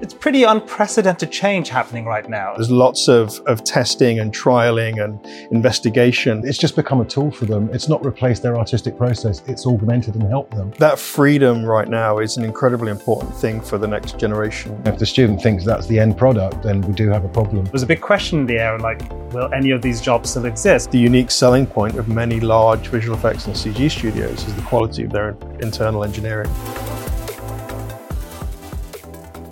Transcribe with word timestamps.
it's 0.00 0.14
pretty 0.14 0.44
unprecedented 0.44 1.30
change 1.30 1.68
happening 1.68 2.06
right 2.06 2.28
now. 2.28 2.54
There's 2.54 2.70
lots 2.70 3.08
of, 3.08 3.38
of 3.46 3.64
testing 3.64 4.18
and 4.18 4.32
trialing 4.32 5.02
and 5.02 5.24
investigation. 5.52 6.42
It's 6.44 6.58
just 6.58 6.74
become 6.74 7.00
a 7.00 7.04
tool 7.04 7.30
for 7.30 7.44
them. 7.44 7.68
It's 7.72 7.88
not 7.88 8.04
replaced 8.04 8.42
their 8.42 8.56
artistic 8.56 8.96
process, 8.96 9.42
it's 9.46 9.66
augmented 9.66 10.14
and 10.14 10.24
helped 10.24 10.54
them. 10.54 10.72
That 10.78 10.98
freedom 10.98 11.64
right 11.64 11.88
now 11.88 12.18
is 12.18 12.36
an 12.36 12.44
incredibly 12.44 12.90
important 12.90 13.34
thing 13.34 13.60
for 13.60 13.78
the 13.78 13.86
next 13.86 14.18
generation. 14.18 14.80
If 14.86 14.98
the 14.98 15.06
student 15.06 15.42
thinks 15.42 15.64
that's 15.64 15.86
the 15.86 15.98
end 15.98 16.16
product, 16.16 16.62
then 16.62 16.80
we 16.82 16.94
do 16.94 17.08
have 17.08 17.24
a 17.24 17.28
problem. 17.28 17.66
There's 17.66 17.82
a 17.82 17.86
big 17.86 18.00
question 18.00 18.40
in 18.40 18.46
the 18.46 18.58
air 18.58 18.78
like, 18.78 19.00
will 19.32 19.52
any 19.52 19.70
of 19.70 19.82
these 19.82 20.00
jobs 20.00 20.30
still 20.30 20.46
exist? 20.46 20.90
The 20.90 20.98
unique 20.98 21.30
selling 21.30 21.66
point 21.66 21.98
of 21.98 22.08
many 22.08 22.40
large 22.40 22.88
visual 22.88 23.16
effects 23.16 23.46
and 23.46 23.54
CG 23.54 23.90
studios 23.90 24.46
is 24.46 24.54
the 24.54 24.62
quality 24.62 25.04
of 25.04 25.10
their 25.10 25.36
internal 25.60 26.04
engineering. 26.04 26.50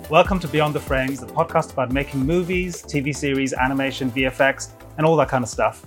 Welcome 0.09 0.39
to 0.39 0.47
Beyond 0.47 0.73
the 0.73 0.79
Frames, 0.79 1.19
the 1.19 1.27
podcast 1.27 1.73
about 1.73 1.91
making 1.91 2.25
movies, 2.25 2.81
TV 2.81 3.15
series, 3.15 3.53
animation, 3.53 4.09
VFX, 4.09 4.71
and 4.97 5.05
all 5.05 5.15
that 5.17 5.29
kind 5.29 5.43
of 5.43 5.49
stuff. 5.51 5.85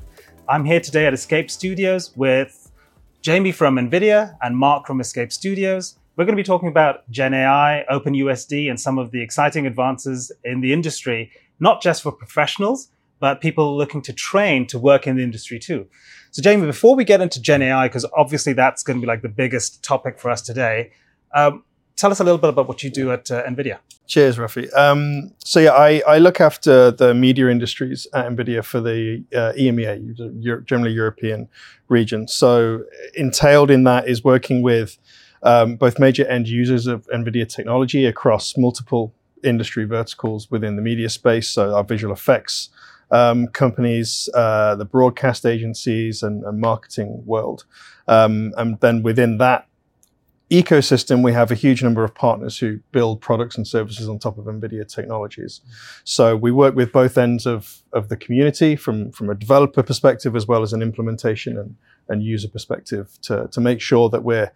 I'm 0.49 0.65
here 0.65 0.79
today 0.79 1.07
at 1.07 1.13
Escape 1.13 1.51
Studios 1.51 2.17
with 2.17 2.71
Jamie 3.21 3.51
from 3.51 3.75
NVIDIA 3.79 4.37
and 4.41 4.57
Mark 4.57 4.87
from 4.87 5.01
Escape 5.01 5.33
Studios. 5.33 5.99
We're 6.15 6.25
going 6.25 6.37
to 6.37 6.41
be 6.41 6.47
talking 6.47 6.69
about 6.69 7.11
Gen 7.11 7.35
AI, 7.35 7.85
OpenUSD, 7.91 8.71
and 8.71 8.79
some 8.79 8.97
of 8.97 9.11
the 9.11 9.21
exciting 9.21 9.67
advances 9.67 10.31
in 10.45 10.61
the 10.61 10.73
industry, 10.73 11.33
not 11.59 11.83
just 11.83 12.01
for 12.01 12.13
professionals, 12.13 12.93
but 13.19 13.41
people 13.41 13.77
looking 13.77 14.03
to 14.03 14.13
train 14.13 14.69
to 14.69 14.79
work 14.79 15.09
in 15.09 15.17
the 15.17 15.25
industry 15.25 15.59
too. 15.59 15.89
So, 16.31 16.43
Jamie, 16.43 16.67
before 16.67 16.95
we 16.95 17.03
get 17.03 17.21
into 17.21 17.43
Gen 17.43 17.61
AI, 17.61 17.89
because 17.89 18.07
obviously 18.17 18.53
that's 18.53 18.85
going 18.85 18.99
to 18.99 19.01
be 19.01 19.09
like 19.09 19.23
the 19.23 19.29
biggest 19.29 19.83
topic 19.83 20.21
for 20.21 20.31
us 20.31 20.43
today, 20.43 20.93
um, 21.35 21.65
tell 21.97 22.11
us 22.11 22.21
a 22.21 22.25
little 22.25 22.39
bit 22.39 22.51
about 22.51 22.69
what 22.69 22.83
you 22.83 22.91
do 22.91 23.13
at 23.13 23.31
uh, 23.31 23.43
NVIDIA. 23.45 23.79
Cheers, 24.07 24.37
Rafi. 24.37 24.73
Um, 24.77 25.33
so 25.45 25.61
yeah, 25.61 25.73
I, 25.73 26.03
I, 26.07 26.19
look 26.19 26.41
after 26.41 26.91
the 26.91 27.15
media 27.15 27.49
industries 27.49 28.07
at 28.13 28.27
NVIDIA 28.27 28.65
for 28.65 28.81
the 28.81 29.25
uh, 29.35 29.53
EMEA, 29.57 30.17
the 30.17 30.63
generally 30.67 30.93
European 30.93 31.49
region. 31.89 32.29
So 32.29 32.85
entailed 33.15 33.71
in 33.71 33.85
that 33.85 34.09
is 34.09 34.25
working 34.25 34.61
with 34.63 34.99
um, 35.43 35.77
both 35.77 35.99
major 35.99 36.27
end 36.27 36.49
users 36.49 36.87
of 36.87 37.07
NVIDIA 37.07 37.49
technology 37.49 38.07
across 38.07 38.57
multiple 38.57 39.15
industry 39.45 39.85
verticals 39.85 40.51
within 40.51 40.77
the 40.77 40.83
media 40.83 41.09
space. 41.09 41.49
So 41.49 41.75
our 41.75 41.85
visual 41.85 42.13
effects 42.13 42.71
um, 43.11 43.47
companies, 43.49 44.29
uh, 44.35 44.75
the 44.75 44.85
broadcast 44.85 45.45
agencies, 45.45 46.23
and, 46.23 46.43
and 46.45 46.61
marketing 46.61 47.23
world. 47.27 47.65
Um, 48.09 48.53
and 48.57 48.81
then 48.81 49.03
within 49.03 49.39
that 49.39 49.69
ecosystem, 50.53 51.23
we 51.25 51.33
have 51.33 51.51
a 51.51 51.55
huge 51.55 51.83
number 51.83 52.05
of 52.05 52.15
partners 52.15 52.59
who 52.59 52.79
build 52.93 53.23
products 53.23 53.57
and 53.57 53.67
services 53.67 54.07
on 54.09 54.19
top 54.19 54.37
of 54.37 54.45
NVIDIA 54.45 54.87
technologies. 54.87 55.63
So 56.05 56.37
we 56.37 56.53
work 56.53 56.75
with 56.75 56.93
both 56.93 57.17
ends 57.17 57.47
of, 57.47 57.83
of 57.95 58.11
the 58.11 58.17
community 58.17 58.77
from, 58.77 59.11
from 59.13 59.31
a 59.31 59.35
developer 59.35 59.83
perspective 59.83 60.37
as 60.37 60.47
well 60.47 60.63
as 60.63 60.75
an 60.75 60.83
implementation 60.83 61.57
and, 61.57 61.75
and 62.09 62.23
user 62.23 62.49
perspective 62.49 63.19
to, 63.23 63.49
to 63.49 63.61
make 63.61 63.81
sure 63.81 64.11
that 64.11 64.25
we're 64.25 64.53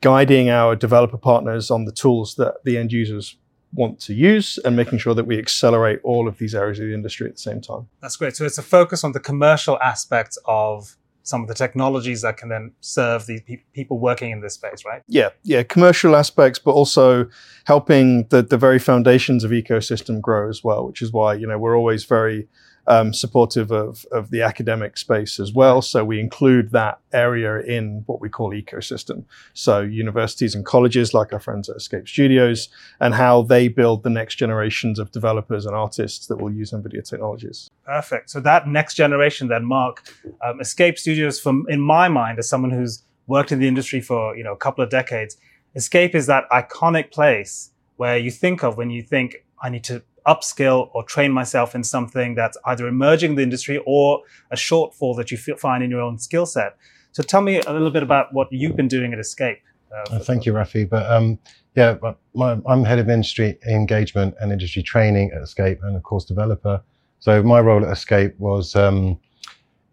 guiding 0.00 0.48
our 0.48 0.76
developer 0.76 1.18
partners 1.18 1.70
on 1.70 1.86
the 1.86 1.92
tools 1.92 2.36
that 2.36 2.54
the 2.64 2.78
end 2.78 2.92
users 2.92 3.36
want 3.74 3.98
to 3.98 4.14
use 4.14 4.58
and 4.64 4.76
making 4.76 4.98
sure 4.98 5.14
that 5.14 5.24
we 5.24 5.38
accelerate 5.38 5.98
all 6.04 6.28
of 6.28 6.38
these 6.38 6.54
areas 6.54 6.78
of 6.78 6.86
the 6.86 6.94
industry 6.94 7.26
at 7.26 7.34
the 7.34 7.40
same 7.40 7.60
time. 7.60 7.88
That's 8.00 8.16
great. 8.16 8.36
So 8.36 8.44
it's 8.44 8.58
a 8.58 8.62
focus 8.62 9.02
on 9.02 9.12
the 9.12 9.20
commercial 9.20 9.78
aspects 9.80 10.38
of 10.44 10.96
some 11.22 11.42
of 11.42 11.48
the 11.48 11.54
technologies 11.54 12.22
that 12.22 12.36
can 12.36 12.48
then 12.48 12.72
serve 12.80 13.26
these 13.26 13.40
pe- 13.42 13.62
people 13.72 13.98
working 13.98 14.30
in 14.30 14.40
this 14.40 14.54
space, 14.54 14.84
right? 14.84 15.02
Yeah, 15.06 15.30
yeah, 15.42 15.62
commercial 15.62 16.16
aspects, 16.16 16.58
but 16.58 16.72
also 16.72 17.28
helping 17.64 18.26
the 18.28 18.42
the 18.42 18.58
very 18.58 18.78
foundations 18.78 19.44
of 19.44 19.50
ecosystem 19.50 20.20
grow 20.20 20.48
as 20.48 20.62
well, 20.64 20.86
which 20.86 21.02
is 21.02 21.12
why 21.12 21.34
you 21.34 21.46
know 21.46 21.58
we're 21.58 21.76
always 21.76 22.04
very 22.04 22.48
um, 22.86 23.12
supportive 23.12 23.70
of, 23.70 24.04
of 24.10 24.30
the 24.30 24.42
academic 24.42 24.98
space 24.98 25.38
as 25.38 25.52
well. 25.52 25.82
So 25.82 26.04
we 26.04 26.18
include 26.18 26.72
that 26.72 26.98
area 27.12 27.60
in 27.60 28.02
what 28.06 28.20
we 28.20 28.28
call 28.28 28.50
ecosystem. 28.50 29.24
So 29.54 29.80
universities 29.80 30.54
and 30.54 30.64
colleges, 30.64 31.14
like 31.14 31.32
our 31.32 31.40
friends 31.40 31.68
at 31.68 31.76
Escape 31.76 32.08
Studios, 32.08 32.68
and 33.00 33.14
how 33.14 33.42
they 33.42 33.68
build 33.68 34.02
the 34.02 34.10
next 34.10 34.36
generations 34.36 34.98
of 34.98 35.12
developers 35.12 35.66
and 35.66 35.74
artists 35.74 36.26
that 36.26 36.38
will 36.38 36.52
use 36.52 36.72
NVIDIA 36.72 37.08
technologies. 37.08 37.70
Perfect. 37.84 38.30
So 38.30 38.40
that 38.40 38.68
next 38.68 38.94
generation, 38.94 39.48
then, 39.48 39.64
Mark, 39.64 40.02
um, 40.44 40.60
Escape 40.60 40.98
Studios, 40.98 41.40
from 41.40 41.66
in 41.68 41.80
my 41.80 42.08
mind, 42.08 42.38
as 42.38 42.48
someone 42.48 42.70
who's 42.70 43.02
worked 43.26 43.52
in 43.52 43.58
the 43.58 43.68
industry 43.68 44.00
for 44.00 44.36
you 44.36 44.44
know 44.44 44.52
a 44.52 44.56
couple 44.56 44.84
of 44.84 44.90
decades, 44.90 45.36
Escape 45.74 46.14
is 46.14 46.26
that 46.26 46.44
iconic 46.50 47.10
place 47.10 47.70
where 47.96 48.16
you 48.16 48.30
think 48.30 48.62
of 48.62 48.76
when 48.76 48.90
you 48.90 49.02
think 49.02 49.44
I 49.62 49.68
need 49.68 49.84
to 49.84 50.02
upskill 50.26 50.90
or 50.94 51.02
train 51.02 51.32
myself 51.32 51.74
in 51.74 51.82
something 51.82 52.34
that's 52.34 52.56
either 52.66 52.86
emerging 52.86 53.32
in 53.32 53.36
the 53.36 53.42
industry 53.42 53.82
or 53.86 54.22
a 54.50 54.56
shortfall 54.56 55.16
that 55.16 55.30
you 55.30 55.36
find 55.36 55.82
in 55.82 55.90
your 55.90 56.00
own 56.00 56.18
skill 56.18 56.46
set. 56.46 56.76
So 57.12 57.22
tell 57.22 57.42
me 57.42 57.60
a 57.60 57.72
little 57.72 57.90
bit 57.90 58.02
about 58.02 58.32
what 58.32 58.48
you've 58.50 58.76
been 58.76 58.88
doing 58.88 59.12
at 59.12 59.18
Escape. 59.18 59.58
Uh, 59.94 60.16
uh, 60.16 60.18
thank 60.20 60.46
you, 60.46 60.52
Rafi. 60.52 60.88
But 60.88 61.10
um, 61.10 61.38
yeah, 61.74 61.96
my, 62.34 62.58
I'm 62.66 62.84
head 62.84 62.98
of 62.98 63.08
industry 63.08 63.58
engagement 63.68 64.34
and 64.40 64.52
industry 64.52 64.82
training 64.82 65.32
at 65.34 65.42
Escape, 65.42 65.80
and 65.82 65.96
of 65.96 66.02
course 66.02 66.24
developer. 66.24 66.82
So 67.22 67.40
my 67.40 67.60
role 67.60 67.86
at 67.86 67.92
Escape 67.92 68.34
was 68.40 68.74
um, 68.74 69.16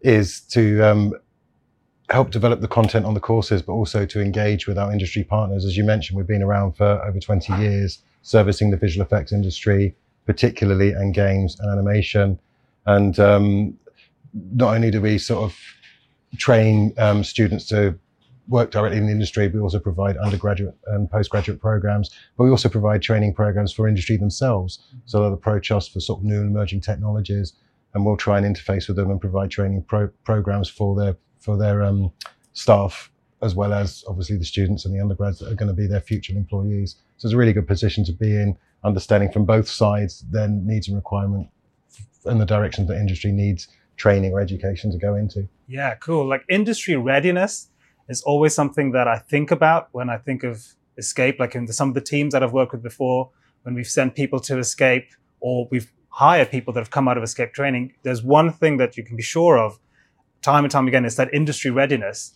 is 0.00 0.40
to 0.48 0.82
um, 0.82 1.14
help 2.10 2.32
develop 2.32 2.60
the 2.60 2.66
content 2.66 3.06
on 3.06 3.14
the 3.14 3.20
courses, 3.20 3.62
but 3.62 3.72
also 3.72 4.04
to 4.04 4.20
engage 4.20 4.66
with 4.66 4.76
our 4.76 4.90
industry 4.90 5.22
partners. 5.22 5.64
As 5.64 5.76
you 5.76 5.84
mentioned, 5.84 6.16
we've 6.16 6.26
been 6.26 6.42
around 6.42 6.72
for 6.72 7.00
over 7.06 7.20
20 7.20 7.52
years, 7.52 8.02
servicing 8.22 8.72
the 8.72 8.76
visual 8.76 9.06
effects 9.06 9.32
industry, 9.32 9.94
particularly 10.26 10.90
in 10.90 11.12
games 11.12 11.56
and 11.60 11.70
animation. 11.70 12.36
And 12.86 13.16
um, 13.20 13.78
not 14.52 14.74
only 14.74 14.90
do 14.90 15.00
we 15.00 15.16
sort 15.16 15.44
of 15.44 15.56
train 16.36 16.92
um, 16.98 17.22
students 17.22 17.64
to 17.66 17.96
work 18.50 18.72
directly 18.72 18.98
in 18.98 19.06
the 19.06 19.12
industry, 19.12 19.48
we 19.48 19.60
also 19.60 19.78
provide 19.78 20.16
undergraduate 20.18 20.76
and 20.88 21.10
postgraduate 21.10 21.60
programs, 21.60 22.10
but 22.36 22.44
we 22.44 22.50
also 22.50 22.68
provide 22.68 23.00
training 23.00 23.32
programs 23.32 23.72
for 23.72 23.88
industry 23.88 24.16
themselves. 24.16 24.80
So 25.06 25.20
they'll 25.20 25.32
approach 25.32 25.70
us 25.70 25.88
for 25.88 26.00
sort 26.00 26.18
of 26.18 26.24
new 26.24 26.40
and 26.40 26.50
emerging 26.50 26.82
technologies, 26.82 27.54
and 27.94 28.04
we'll 28.04 28.16
try 28.16 28.38
and 28.38 28.44
interface 28.44 28.88
with 28.88 28.96
them 28.96 29.10
and 29.10 29.20
provide 29.20 29.50
training 29.50 29.84
pro- 29.84 30.10
programs 30.24 30.68
for 30.68 30.94
their 30.94 31.16
for 31.38 31.56
their 31.56 31.82
um, 31.82 32.12
staff 32.52 33.10
as 33.42 33.54
well 33.54 33.72
as 33.72 34.04
obviously 34.06 34.36
the 34.36 34.44
students 34.44 34.84
and 34.84 34.94
the 34.94 35.00
undergrads 35.00 35.38
that 35.38 35.50
are 35.50 35.54
going 35.54 35.68
to 35.68 35.74
be 35.74 35.86
their 35.86 36.00
future 36.00 36.34
employees. 36.34 36.96
So 37.16 37.26
it's 37.26 37.32
a 37.32 37.38
really 37.38 37.54
good 37.54 37.66
position 37.66 38.04
to 38.04 38.12
be 38.12 38.36
in, 38.36 38.54
understanding 38.84 39.32
from 39.32 39.46
both 39.46 39.66
sides 39.66 40.20
their 40.30 40.48
needs 40.48 40.88
and 40.88 40.96
requirement 40.96 41.48
and 42.26 42.38
the 42.38 42.44
directions 42.44 42.88
that 42.88 42.98
industry 42.98 43.32
needs 43.32 43.68
training 43.96 44.32
or 44.32 44.40
education 44.40 44.92
to 44.92 44.98
go 44.98 45.14
into. 45.14 45.48
Yeah, 45.66 45.94
cool. 45.94 46.28
Like 46.28 46.44
industry 46.50 46.96
readiness 46.96 47.69
is 48.10 48.22
always 48.22 48.54
something 48.54 48.92
that 48.92 49.08
I 49.08 49.18
think 49.18 49.50
about 49.50 49.88
when 49.92 50.10
I 50.10 50.18
think 50.18 50.42
of 50.42 50.66
Escape. 50.98 51.40
Like 51.40 51.54
in 51.54 51.64
the, 51.64 51.72
some 51.72 51.88
of 51.88 51.94
the 51.94 52.00
teams 52.00 52.32
that 52.32 52.42
I've 52.42 52.52
worked 52.52 52.72
with 52.72 52.82
before, 52.82 53.30
when 53.62 53.74
we've 53.74 53.86
sent 53.86 54.14
people 54.14 54.40
to 54.40 54.58
Escape 54.58 55.08
or 55.40 55.68
we've 55.70 55.90
hired 56.08 56.50
people 56.50 56.74
that 56.74 56.80
have 56.80 56.90
come 56.90 57.08
out 57.08 57.16
of 57.16 57.22
Escape 57.22 57.54
training, 57.54 57.94
there's 58.02 58.22
one 58.22 58.52
thing 58.52 58.76
that 58.76 58.96
you 58.96 59.04
can 59.04 59.16
be 59.16 59.22
sure 59.22 59.58
of 59.58 59.78
time 60.42 60.64
and 60.64 60.70
time 60.70 60.88
again 60.88 61.04
is 61.04 61.16
that 61.16 61.32
industry 61.32 61.70
readiness 61.70 62.34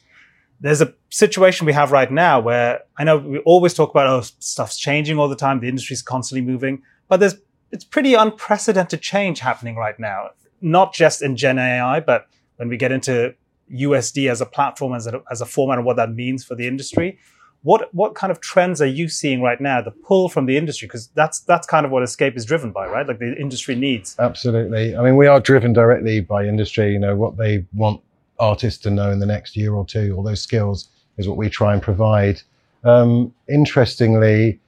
there's 0.60 0.80
a 0.80 0.94
situation 1.10 1.66
we 1.66 1.72
have 1.72 1.92
right 1.92 2.10
now 2.10 2.40
where 2.40 2.80
I 2.96 3.04
know 3.04 3.18
we 3.18 3.38
always 3.40 3.74
talk 3.74 3.90
about, 3.90 4.06
oh, 4.06 4.22
stuff's 4.38 4.78
changing 4.78 5.18
all 5.18 5.28
the 5.28 5.36
time. 5.36 5.60
The 5.60 5.68
industry's 5.68 6.02
constantly 6.02 6.46
moving, 6.46 6.82
but 7.08 7.20
there's, 7.20 7.34
it's 7.70 7.84
pretty 7.84 8.14
unprecedented 8.14 9.00
change 9.02 9.40
happening 9.40 9.76
right 9.76 9.98
now, 9.98 10.30
not 10.60 10.94
just 10.94 11.22
in 11.22 11.36
Gen 11.36 11.58
AI, 11.58 12.00
but 12.00 12.28
when 12.56 12.68
we 12.68 12.76
get 12.76 12.92
into 12.92 13.34
USD 13.74 14.30
as 14.30 14.40
a 14.40 14.46
platform, 14.46 14.94
as 14.94 15.06
a, 15.06 15.22
as 15.30 15.40
a 15.40 15.46
format 15.46 15.78
and 15.78 15.86
what 15.86 15.96
that 15.96 16.12
means 16.12 16.44
for 16.44 16.54
the 16.54 16.66
industry. 16.66 17.18
What, 17.62 17.94
what 17.94 18.14
kind 18.14 18.30
of 18.30 18.40
trends 18.40 18.82
are 18.82 18.86
you 18.86 19.08
seeing 19.08 19.40
right 19.40 19.58
now, 19.58 19.80
the 19.80 19.90
pull 19.90 20.28
from 20.28 20.44
the 20.44 20.56
industry? 20.56 20.86
Because 20.86 21.08
that's, 21.14 21.40
that's 21.40 21.66
kind 21.66 21.86
of 21.86 21.92
what 21.92 22.02
Escape 22.02 22.36
is 22.36 22.44
driven 22.44 22.72
by, 22.72 22.86
right? 22.86 23.08
Like 23.08 23.18
the 23.18 23.34
industry 23.40 23.74
needs. 23.74 24.16
Absolutely. 24.18 24.94
I 24.94 25.02
mean, 25.02 25.16
we 25.16 25.26
are 25.26 25.40
driven 25.40 25.72
directly 25.72 26.20
by 26.20 26.44
industry, 26.44 26.92
you 26.92 26.98
know, 26.98 27.16
what 27.16 27.38
they 27.38 27.64
want 27.72 28.02
artists 28.38 28.82
to 28.82 28.90
know 28.90 29.10
in 29.10 29.18
the 29.18 29.26
next 29.26 29.56
year 29.56 29.72
or 29.74 29.86
two. 29.86 30.14
All 30.14 30.22
those 30.22 30.42
skills 30.42 30.88
is 31.16 31.26
what 31.26 31.38
we 31.38 31.48
try 31.48 31.72
and 31.72 31.80
provide. 31.80 32.42
Um, 32.84 33.32
interestingly, 33.48 34.60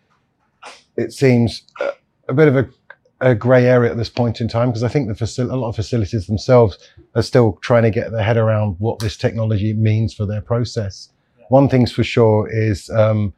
it 0.97 1.13
seems 1.13 1.65
a, 1.81 1.93
a 2.29 2.33
bit 2.33 2.49
of 2.49 2.57
a, 2.57 2.69
a 3.31 3.35
grey 3.35 3.67
area 3.67 3.91
at 3.91 3.97
this 3.97 4.09
point 4.09 4.41
in 4.41 4.49
time 4.49 4.69
because 4.69 4.83
I 4.83 4.89
think 4.89 5.09
the 5.09 5.15
facil- 5.15 5.51
a 5.51 5.57
lot 5.57 5.71
of 5.71 5.77
facilities 5.77 6.27
themselves 6.27 6.79
are 7.15 7.23
still 7.23 7.59
trying 7.61 7.83
to 7.83 7.91
get 7.91 8.13
their 8.13 8.23
head 8.23 8.37
around 8.37 8.77
what 8.79 8.99
this 9.01 9.17
technology 9.17 9.73
means 9.73 10.15
for 10.15 10.27
their 10.27 10.41
process. 10.41 11.11
Yeah. 11.39 11.47
One 11.49 11.69
thing's 11.69 11.93
for 11.93 12.05
sure 12.05 12.49
is 12.49 12.89
um, 12.91 13.35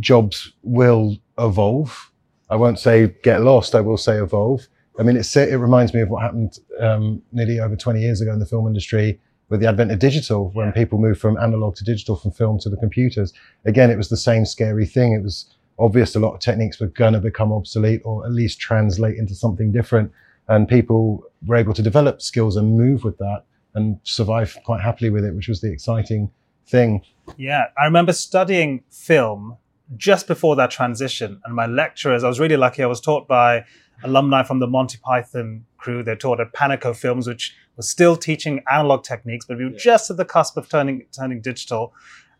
jobs 0.00 0.52
will 0.62 1.16
evolve. 1.38 2.12
I 2.50 2.56
won't 2.56 2.78
say 2.78 3.14
get 3.22 3.40
lost. 3.40 3.74
I 3.74 3.80
will 3.80 3.96
say 3.96 4.20
evolve. 4.20 4.68
I 4.98 5.02
mean, 5.02 5.16
it, 5.16 5.36
it 5.36 5.56
reminds 5.56 5.94
me 5.94 6.02
of 6.02 6.10
what 6.10 6.22
happened 6.22 6.58
um, 6.78 7.22
nearly 7.32 7.58
over 7.58 7.74
20 7.74 8.00
years 8.00 8.20
ago 8.20 8.32
in 8.32 8.38
the 8.38 8.46
film 8.46 8.66
industry 8.66 9.18
with 9.48 9.60
the 9.60 9.68
advent 9.68 9.90
of 9.90 9.98
digital, 9.98 10.50
when 10.50 10.66
yeah. 10.66 10.72
people 10.72 10.98
moved 10.98 11.20
from 11.20 11.36
analog 11.38 11.74
to 11.76 11.84
digital, 11.84 12.16
from 12.16 12.30
film 12.30 12.58
to 12.58 12.68
the 12.68 12.76
computers. 12.76 13.32
Again, 13.64 13.90
it 13.90 13.96
was 13.96 14.08
the 14.08 14.16
same 14.16 14.44
scary 14.44 14.86
thing. 14.86 15.12
It 15.12 15.22
was 15.22 15.54
obvious 15.78 16.14
a 16.14 16.20
lot 16.20 16.34
of 16.34 16.40
techniques 16.40 16.80
were 16.80 16.88
going 16.88 17.12
to 17.14 17.20
become 17.20 17.52
obsolete 17.52 18.02
or 18.04 18.24
at 18.24 18.32
least 18.32 18.60
translate 18.60 19.16
into 19.16 19.34
something 19.34 19.72
different. 19.72 20.12
And 20.48 20.68
people 20.68 21.24
were 21.46 21.56
able 21.56 21.72
to 21.74 21.82
develop 21.82 22.20
skills 22.20 22.56
and 22.56 22.76
move 22.76 23.04
with 23.04 23.18
that 23.18 23.44
and 23.74 23.98
survive 24.02 24.56
quite 24.64 24.82
happily 24.82 25.10
with 25.10 25.24
it, 25.24 25.34
which 25.34 25.48
was 25.48 25.60
the 25.60 25.72
exciting 25.72 26.30
thing. 26.66 27.02
Yeah, 27.36 27.66
I 27.78 27.84
remember 27.84 28.12
studying 28.12 28.82
film 28.90 29.56
just 29.96 30.26
before 30.26 30.56
that 30.56 30.70
transition. 30.70 31.40
And 31.44 31.54
my 31.54 31.66
lecturers, 31.66 32.24
I 32.24 32.28
was 32.28 32.40
really 32.40 32.56
lucky, 32.56 32.82
I 32.82 32.86
was 32.86 33.00
taught 33.00 33.28
by 33.28 33.64
alumni 34.04 34.42
from 34.42 34.58
the 34.58 34.66
Monty 34.66 34.98
Python 35.02 35.64
crew. 35.78 36.02
They 36.02 36.16
taught 36.16 36.40
at 36.40 36.52
Panico 36.52 36.94
Films, 36.94 37.26
which 37.28 37.54
was 37.76 37.88
still 37.88 38.16
teaching 38.16 38.62
analog 38.70 39.04
techniques, 39.04 39.44
but 39.46 39.58
we 39.58 39.64
were 39.64 39.70
yeah. 39.70 39.78
just 39.78 40.10
at 40.10 40.16
the 40.16 40.24
cusp 40.24 40.56
of 40.56 40.68
turning 40.68 41.06
turning 41.16 41.40
digital. 41.40 41.92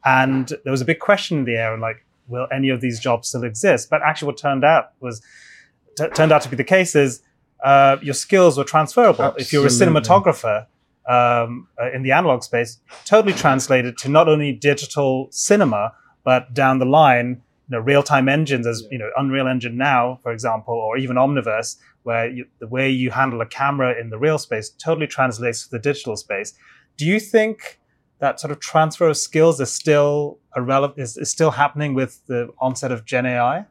And 0.05 0.49
there 0.65 0.71
was 0.73 0.81
a 0.81 0.85
big 0.85 0.99
question 0.99 1.39
in 1.39 1.45
the 1.45 1.57
air, 1.57 1.73
and 1.73 1.81
like, 1.81 2.05
will 2.29 2.47
any 2.53 2.71
of 2.71 2.81
these 2.81 3.01
jobs 3.01 3.29
still 3.29 3.45
exist? 3.45 3.91
But 3.91 4.03
actually, 4.03 4.27
what 4.27 4.37
turned 4.37 4.65
out 4.65 4.93
was 5.01 5.23
t- 5.97 6.09
turned 6.09 6.33
out 6.33 6.43
to 6.43 6.49
be 6.49 6.57
the 6.57 6.65
case 6.65 6.95
is 6.95 7.23
uh, 7.65 7.97
your 8.03 8.15
skills 8.15 8.59
were 8.59 8.65
transferable. 8.65 9.23
Absolutely. 9.23 9.43
If 9.43 9.53
you're 9.53 9.67
a 9.67 9.69
cinematographer 9.69 10.67
um, 11.09 11.69
uh, 11.81 11.91
in 11.93 12.03
the 12.03 12.13
analog 12.13 12.43
space, 12.43 12.81
totally 13.05 13.33
translated 13.33 13.99
to 13.99 14.09
not 14.09 14.29
only 14.29 14.53
digital 14.53 15.29
cinema, 15.31 15.93
but 16.25 16.55
down 16.55 16.79
the 16.79 16.85
line, 16.85 17.43
you 17.69 17.77
know, 17.77 17.81
real-time 17.81 18.29
engines 18.29 18.67
as 18.67 18.85
you 18.91 18.99
know, 18.99 19.11
Unreal 19.17 19.49
Engine 19.49 19.77
now, 19.77 20.19
for 20.23 20.33
example, 20.33 20.75
or 20.75 20.97
even 20.97 21.17
Omniverse, 21.17 21.77
where 22.03 22.29
you, 22.29 22.47
the 22.59 22.67
way 22.67 22.91
you 22.91 23.11
handle 23.11 23.41
a 23.41 23.47
camera 23.47 23.99
in 24.01 24.11
the 24.11 24.19
real 24.19 24.39
space 24.39 24.71
totally 24.71 25.07
translates 25.07 25.65
to 25.65 25.71
the 25.71 25.79
digital 25.79 26.17
space. 26.17 26.55
Do 26.97 27.07
you 27.07 27.19
think 27.19 27.81
that 28.23 28.39
sort 28.39 28.53
of 28.53 28.61
transfer 28.61 29.09
of 29.09 29.17
skills 29.17 29.61
is 29.61 29.71
still 29.71 30.39
a 30.55 30.63
relevant 30.63 30.99
is, 30.99 31.17
is 31.17 31.29
still 31.29 31.51
happening 31.51 31.93
with 31.93 32.25
the 32.29 32.49
onset 32.61 32.93
of 32.93 33.05
Gen 33.05 33.27
AI? 33.27 33.67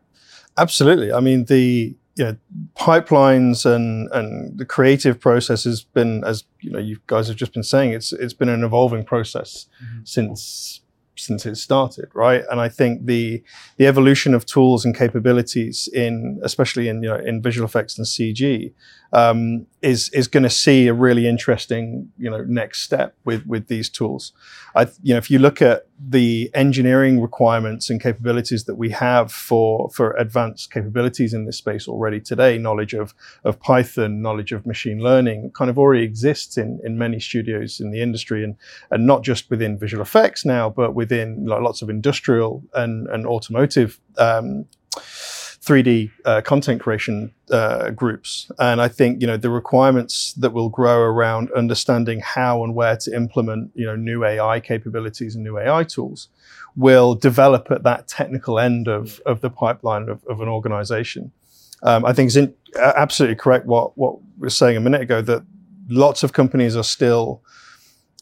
Absolutely. 0.58 1.14
I 1.14 1.22
mean, 1.22 1.46
the 1.46 1.96
you 2.18 2.26
know, 2.26 2.36
pipelines 2.78 3.66
and 3.66 4.10
and 4.12 4.60
the 4.60 4.66
creative 4.66 5.22
process 5.22 5.64
has 5.64 5.84
been, 5.84 6.24
as 6.26 6.44
you 6.60 6.70
know, 6.70 6.80
you 6.80 7.00
guys 7.08 7.30
have 7.30 7.38
just 7.38 7.54
been 7.54 7.64
saying, 7.64 7.94
it's 7.94 8.12
it's 8.12 8.34
been 8.34 8.50
an 8.50 8.64
evolving 8.66 9.06
process 9.06 9.68
mm-hmm. 9.82 10.02
since 10.04 10.82
since 11.16 11.46
it 11.46 11.56
started, 11.56 12.10
right? 12.14 12.44
And 12.52 12.60
I 12.60 12.68
think 12.68 13.06
the 13.06 13.42
the 13.78 13.88
evolution 13.88 14.34
of 14.34 14.46
tools 14.46 14.84
and 14.84 14.96
capabilities 14.96 15.88
in, 15.94 16.42
especially 16.44 16.90
in 16.90 17.02
you 17.04 17.10
know 17.10 17.16
in 17.16 17.42
visual 17.42 17.66
effects 17.66 17.98
and 17.98 18.06
CG, 18.06 18.74
um, 19.14 19.68
is 19.82 20.10
is 20.10 20.28
going 20.28 20.44
to 20.44 20.50
see 20.50 20.88
a 20.88 20.94
really 20.94 21.28
interesting 21.28 22.12
you 22.18 22.30
know 22.30 22.44
next 22.44 22.82
step 22.82 23.16
with 23.26 23.46
with 23.46 23.68
these 23.68 23.90
tools. 23.90 24.32
I 24.76 24.88
you 25.02 25.14
know 25.14 25.18
if 25.18 25.30
you 25.30 25.40
look 25.40 25.62
at 25.62 25.88
the 26.00 26.50
engineering 26.54 27.22
requirements 27.22 27.90
and 27.90 28.02
capabilities 28.02 28.64
that 28.66 28.76
we 28.76 28.90
have 28.92 29.32
for 29.32 29.90
for 29.90 30.12
advanced 30.14 30.72
capabilities 30.72 31.34
in 31.34 31.46
this 31.46 31.58
space 31.58 31.88
already 31.88 32.22
today, 32.22 32.58
knowledge 32.58 32.94
of 32.94 33.14
of 33.44 33.60
Python, 33.60 34.22
knowledge 34.22 34.54
of 34.54 34.66
machine 34.66 35.00
learning, 35.00 35.52
kind 35.52 35.70
of 35.70 35.78
already 35.78 36.04
exists 36.04 36.58
in 36.58 36.80
in 36.84 36.98
many 36.98 37.20
studios 37.20 37.80
in 37.80 37.92
the 37.92 38.02
industry, 38.02 38.44
and 38.44 38.56
and 38.92 39.06
not 39.06 39.24
just 39.24 39.50
within 39.50 39.78
visual 39.78 40.02
effects 40.02 40.46
now, 40.46 40.70
but 40.70 40.94
within 40.96 41.46
like, 41.46 41.62
lots 41.62 41.82
of 41.82 41.90
industrial 41.90 42.64
and 42.74 43.08
and 43.08 43.28
automotive. 43.28 44.00
Um, 44.18 44.66
3D 45.64 46.12
uh, 46.26 46.42
content 46.42 46.82
creation 46.82 47.32
uh, 47.52 47.92
groups. 47.92 48.52
And 48.58 48.82
I 48.82 48.88
think, 48.88 49.22
you 49.22 49.28
know, 49.28 49.38
the 49.38 49.52
requirements 49.52 50.34
that 50.34 50.54
will 50.54 50.70
grow 50.70 51.02
around 51.02 51.52
understanding 51.52 52.20
how 52.20 52.64
and 52.64 52.74
where 52.74 52.98
to 52.98 53.16
implement, 53.16 53.72
you 53.76 53.86
know, 53.86 53.96
new 53.96 54.26
AI 54.26 54.60
capabilities 54.60 55.36
and 55.36 55.44
new 55.44 55.60
AI 55.60 55.84
tools 55.84 56.30
will 56.76 57.14
develop 57.14 57.70
at 57.70 57.84
that 57.84 58.08
technical 58.08 58.58
end 58.58 58.88
of, 58.88 59.20
of 59.26 59.42
the 59.42 59.52
pipeline 59.52 60.10
of, 60.10 60.24
of 60.26 60.42
an 60.42 60.48
organization. 60.48 61.32
Um, 61.84 62.06
I 62.06 62.14
think 62.14 62.28
it's 62.28 62.38
in, 62.38 62.56
absolutely 62.80 63.36
correct 63.36 63.68
what, 63.68 63.96
what 63.98 64.20
we 64.20 64.46
were 64.46 64.50
saying 64.50 64.78
a 64.78 64.80
minute 64.80 65.02
ago 65.02 65.22
that 65.22 65.44
lots 65.90 66.24
of 66.24 66.34
companies 66.34 66.76
are 66.76 66.84
still, 66.84 67.44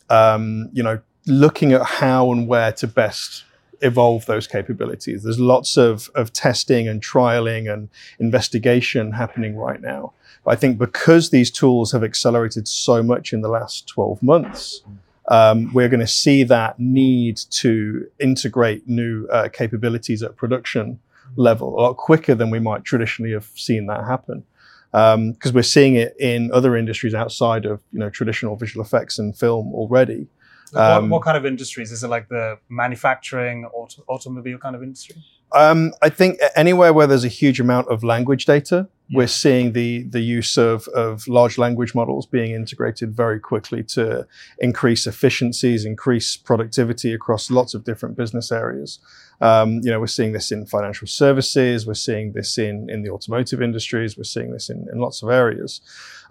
um, 0.09 0.69
you 0.73 0.83
know, 0.83 0.99
looking 1.25 1.71
at 1.71 1.83
how 1.83 2.31
and 2.31 2.47
where 2.47 2.71
to 2.73 2.87
best 2.87 3.45
evolve 3.81 4.25
those 4.25 4.47
capabilities. 4.47 5.23
There's 5.23 5.39
lots 5.39 5.77
of, 5.77 6.09
of 6.15 6.33
testing 6.33 6.87
and 6.87 7.01
trialing 7.01 7.71
and 7.71 7.89
investigation 8.19 9.11
happening 9.11 9.55
right 9.55 9.81
now. 9.81 10.13
But 10.43 10.51
I 10.51 10.55
think 10.55 10.77
because 10.77 11.29
these 11.29 11.51
tools 11.51 11.91
have 11.91 12.03
accelerated 12.03 12.67
so 12.67 13.03
much 13.03 13.33
in 13.33 13.41
the 13.41 13.49
last 13.49 13.87
12 13.87 14.21
months, 14.23 14.81
um, 15.27 15.71
we're 15.73 15.89
going 15.89 15.99
to 15.99 16.07
see 16.07 16.43
that 16.43 16.79
need 16.79 17.37
to 17.51 18.09
integrate 18.19 18.87
new 18.87 19.27
uh, 19.27 19.49
capabilities 19.49 20.23
at 20.23 20.35
production 20.35 20.99
level 21.35 21.79
a 21.79 21.81
lot 21.81 21.97
quicker 21.97 22.33
than 22.33 22.49
we 22.49 22.59
might 22.59 22.83
traditionally 22.83 23.31
have 23.31 23.49
seen 23.55 23.85
that 23.85 24.03
happen 24.05 24.43
because 24.91 25.15
um, 25.51 25.53
we're 25.53 25.61
seeing 25.61 25.95
it 25.95 26.15
in 26.19 26.51
other 26.51 26.75
industries 26.75 27.13
outside 27.13 27.65
of 27.65 27.79
you 27.91 27.99
know 27.99 28.09
traditional 28.09 28.55
visual 28.55 28.83
effects 28.83 29.19
and 29.19 29.37
film 29.37 29.73
already 29.73 30.27
um, 30.75 31.09
what, 31.09 31.17
what, 31.17 31.23
kind 31.23 31.37
of 31.37 31.45
industries? 31.45 31.91
Is 31.91 32.03
it 32.03 32.07
like 32.07 32.29
the 32.29 32.59
manufacturing, 32.69 33.65
auto, 33.65 34.03
automobile 34.07 34.57
kind 34.57 34.75
of 34.75 34.83
industry? 34.83 35.15
Um, 35.51 35.93
I 36.01 36.09
think 36.09 36.39
anywhere 36.55 36.93
where 36.93 37.07
there's 37.07 37.23
a 37.23 37.29
huge 37.29 37.59
amount 37.59 37.87
of 37.87 38.03
language 38.03 38.45
data, 38.45 38.87
yeah. 39.07 39.17
we're 39.17 39.27
seeing 39.27 39.73
the 39.73 40.03
the 40.03 40.19
use 40.19 40.57
of, 40.57 40.87
of 40.89 41.27
large 41.27 41.57
language 41.57 41.95
models 41.95 42.27
being 42.27 42.51
integrated 42.51 43.15
very 43.15 43.39
quickly 43.39 43.83
to 43.83 44.27
increase 44.59 45.07
efficiencies, 45.07 45.85
increase 45.85 46.37
productivity 46.37 47.13
across 47.13 47.49
lots 47.49 47.73
of 47.73 47.83
different 47.83 48.15
business 48.15 48.51
areas. 48.51 48.99
Um, 49.41 49.79
you 49.83 49.89
know, 49.89 49.99
we're 49.99 50.07
seeing 50.07 50.33
this 50.33 50.51
in 50.51 50.65
financial 50.65 51.07
services, 51.07 51.87
we're 51.87 51.93
seeing 51.93 52.33
this 52.33 52.57
in, 52.57 52.89
in 52.89 53.03
the 53.03 53.09
automotive 53.09 53.61
industries, 53.61 54.17
we're 54.17 54.23
seeing 54.23 54.51
this 54.51 54.69
in, 54.69 54.87
in 54.91 54.99
lots 54.99 55.23
of 55.23 55.29
areas. 55.29 55.81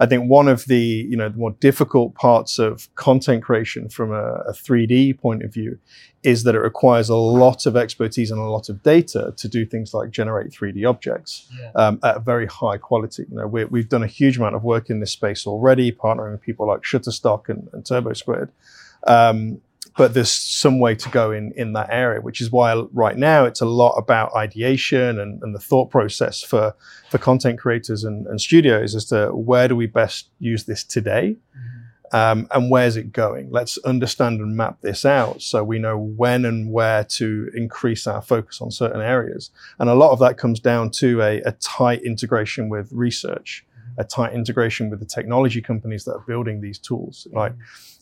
I 0.01 0.07
think 0.07 0.29
one 0.29 0.47
of 0.47 0.67
the, 0.67 0.79
you 0.79 1.17
know, 1.17 1.29
the 1.29 1.39
more 1.39 1.53
difficult 1.53 2.15
parts 2.15 2.59
of 2.59 2.95
content 2.95 3.43
creation 3.43 3.89
from 3.89 4.13
a, 4.13 4.43
a 4.47 4.53
3D 4.53 5.19
point 5.19 5.43
of 5.43 5.53
view 5.53 5.79
is 6.23 6.43
that 6.45 6.55
it 6.55 6.61
requires 6.61 7.09
a 7.09 7.17
lot 7.17 7.65
of 7.65 7.77
expertise 7.77 8.31
and 8.31 8.41
a 8.41 8.45
lot 8.45 8.69
of 8.69 8.83
data 8.83 9.33
to 9.37 9.49
do 9.49 9.65
things 9.65 9.95
like 9.95 10.11
generate 10.11 10.51
3D 10.51 10.89
objects 10.89 11.49
yeah. 11.59 11.71
um, 11.75 11.99
at 12.03 12.17
a 12.17 12.21
very 12.21 12.47
high 12.47 12.77
quality. 12.77 13.25
You 13.31 13.37
know, 13.37 13.47
we 13.47 13.81
have 13.81 13.89
done 13.89 14.03
a 14.03 14.09
huge 14.09 14.37
amount 14.37 14.55
of 14.55 14.65
work 14.65 14.91
in 14.91 15.01
this 15.01 15.13
space 15.13 15.47
already, 15.47 15.93
partnering 15.93 16.33
with 16.33 16.43
people 16.43 16.67
like 16.67 16.83
Shutterstock 16.83 17.49
and, 17.49 17.69
and 17.73 17.85
TurboSquid. 17.85 18.51
Um, 19.07 19.61
but 19.99 20.15
there's 20.15 20.31
some 20.31 20.79
way 20.79 20.95
to 20.95 21.09
go 21.11 21.33
in 21.33 21.53
in 21.57 21.73
that 21.73 21.89
area, 21.91 22.21
which 22.21 22.41
is 22.41 22.53
why 22.53 22.73
right 22.93 23.19
now 23.19 23.45
it's 23.45 23.61
a 23.61 23.67
lot 23.67 23.95
about 23.97 24.33
ideation 24.35 25.19
and, 25.19 25.43
and 25.43 25.55
the 25.55 25.59
thought 25.59 25.91
process 25.91 26.41
for 26.41 26.75
for 27.11 27.19
content 27.19 27.59
creators 27.59 28.05
and, 28.05 28.27
and, 28.29 28.41
studios 28.41 28.95
as 28.95 29.07
to 29.07 29.27
where 29.35 29.67
do 29.67 29.75
we 29.75 29.87
best 29.87 30.31
use 30.39 30.65
this 30.65 30.85
today. 30.85 31.37
Mm-hmm. 31.57 32.17
Um, 32.17 32.49
and 32.53 32.71
where's 32.71 32.97
it 32.97 33.13
going? 33.13 33.51
Let's 33.51 33.77
understand 33.79 34.41
and 34.41 34.57
map 34.57 34.81
this 34.81 35.05
out 35.05 35.43
so 35.43 35.63
we 35.65 35.79
know 35.79 35.99
when 35.99 36.45
and 36.45 36.73
where 36.73 37.05
to 37.05 37.51
increase 37.55 38.07
our 38.07 38.23
focus 38.23 38.63
on 38.63 38.71
certain 38.71 39.01
areas. 39.01 39.51
And 39.79 39.91
a 39.91 39.95
lot 39.95 40.13
of 40.13 40.19
that 40.21 40.39
comes 40.39 40.61
down 40.61 40.91
to 40.93 41.21
a, 41.21 41.41
a 41.43 41.53
tight 41.53 42.03
integration 42.03 42.71
with 42.71 42.91
research 42.93 43.67
a 43.99 44.05
tight 44.05 44.33
integration 44.33 44.91
with 44.91 45.01
the 45.01 45.07
technology 45.07 45.61
companies 45.61 46.05
that 46.05 46.13
are 46.13 46.25
building 46.27 46.61
these 46.61 46.79
tools. 46.79 47.27
Like, 47.33 47.53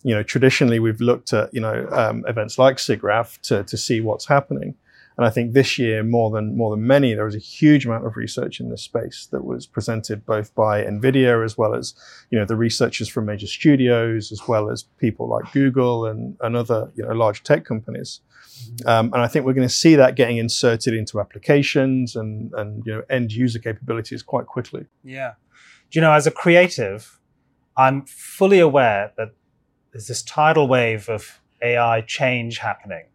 you 0.03 0.15
know, 0.15 0.23
traditionally 0.23 0.79
we've 0.79 1.01
looked 1.01 1.33
at 1.33 1.53
you 1.53 1.61
know 1.61 1.89
um, 1.91 2.25
events 2.29 2.59
like 2.59 2.77
SIGGRAPH 2.77 3.41
to 3.43 3.65
to 3.65 3.77
see 3.77 4.01
what's 4.01 4.27
happening. 4.27 4.77
And 5.19 5.27
I 5.27 5.31
think 5.31 5.55
this 5.55 5.79
year, 5.79 6.03
more 6.03 6.31
than 6.31 6.57
more 6.57 6.77
than 6.77 6.87
many, 6.87 7.15
there 7.15 7.25
was 7.25 7.35
a 7.35 7.39
huge 7.39 7.87
amount 7.87 8.07
of 8.07 8.17
research 8.17 8.61
in 8.61 8.69
this 8.69 8.83
space 8.83 9.27
that 9.33 9.45
was 9.45 9.67
presented 9.67 10.27
both 10.27 10.55
by 10.55 10.85
NVIDIA 10.85 11.43
as 11.43 11.57
well 11.57 11.75
as 11.75 11.95
you 12.31 12.39
know 12.39 12.45
the 12.45 12.57
researchers 12.57 13.09
from 13.09 13.25
major 13.25 13.47
studios, 13.47 14.31
as 14.31 14.47
well 14.47 14.71
as 14.71 14.83
people 14.99 15.27
like 15.27 15.51
Google 15.53 16.05
and, 16.05 16.37
and 16.43 16.55
other 16.55 16.93
you 16.95 17.05
know 17.05 17.15
large 17.15 17.43
tech 17.43 17.65
companies. 17.65 18.21
Mm-hmm. 18.57 18.89
Um, 18.89 19.13
and 19.15 19.23
I 19.23 19.27
think 19.27 19.47
we're 19.47 19.55
going 19.55 19.69
to 19.69 19.75
see 19.75 19.97
that 19.97 20.17
getting 20.17 20.37
inserted 20.37 20.93
into 20.93 21.19
applications 21.19 22.15
and 22.15 22.53
and 22.53 22.85
you 22.85 22.93
know 22.93 23.03
end 23.09 23.33
user 23.33 23.59
capabilities 23.59 24.23
quite 24.23 24.45
quickly. 24.45 24.85
Yeah, 25.03 25.33
you 25.91 26.01
know, 26.01 26.13
as 26.13 26.27
a 26.27 26.31
creative, 26.31 27.19
I'm 27.77 28.07
fully 28.07 28.61
aware 28.61 29.13
that 29.17 29.31
there's 29.93 30.07
this 30.07 30.23
tidal 30.23 30.69
wave 30.69 31.09
of 31.09 31.41
AI 31.63 32.03
change 32.03 32.59
happening. 32.59 33.07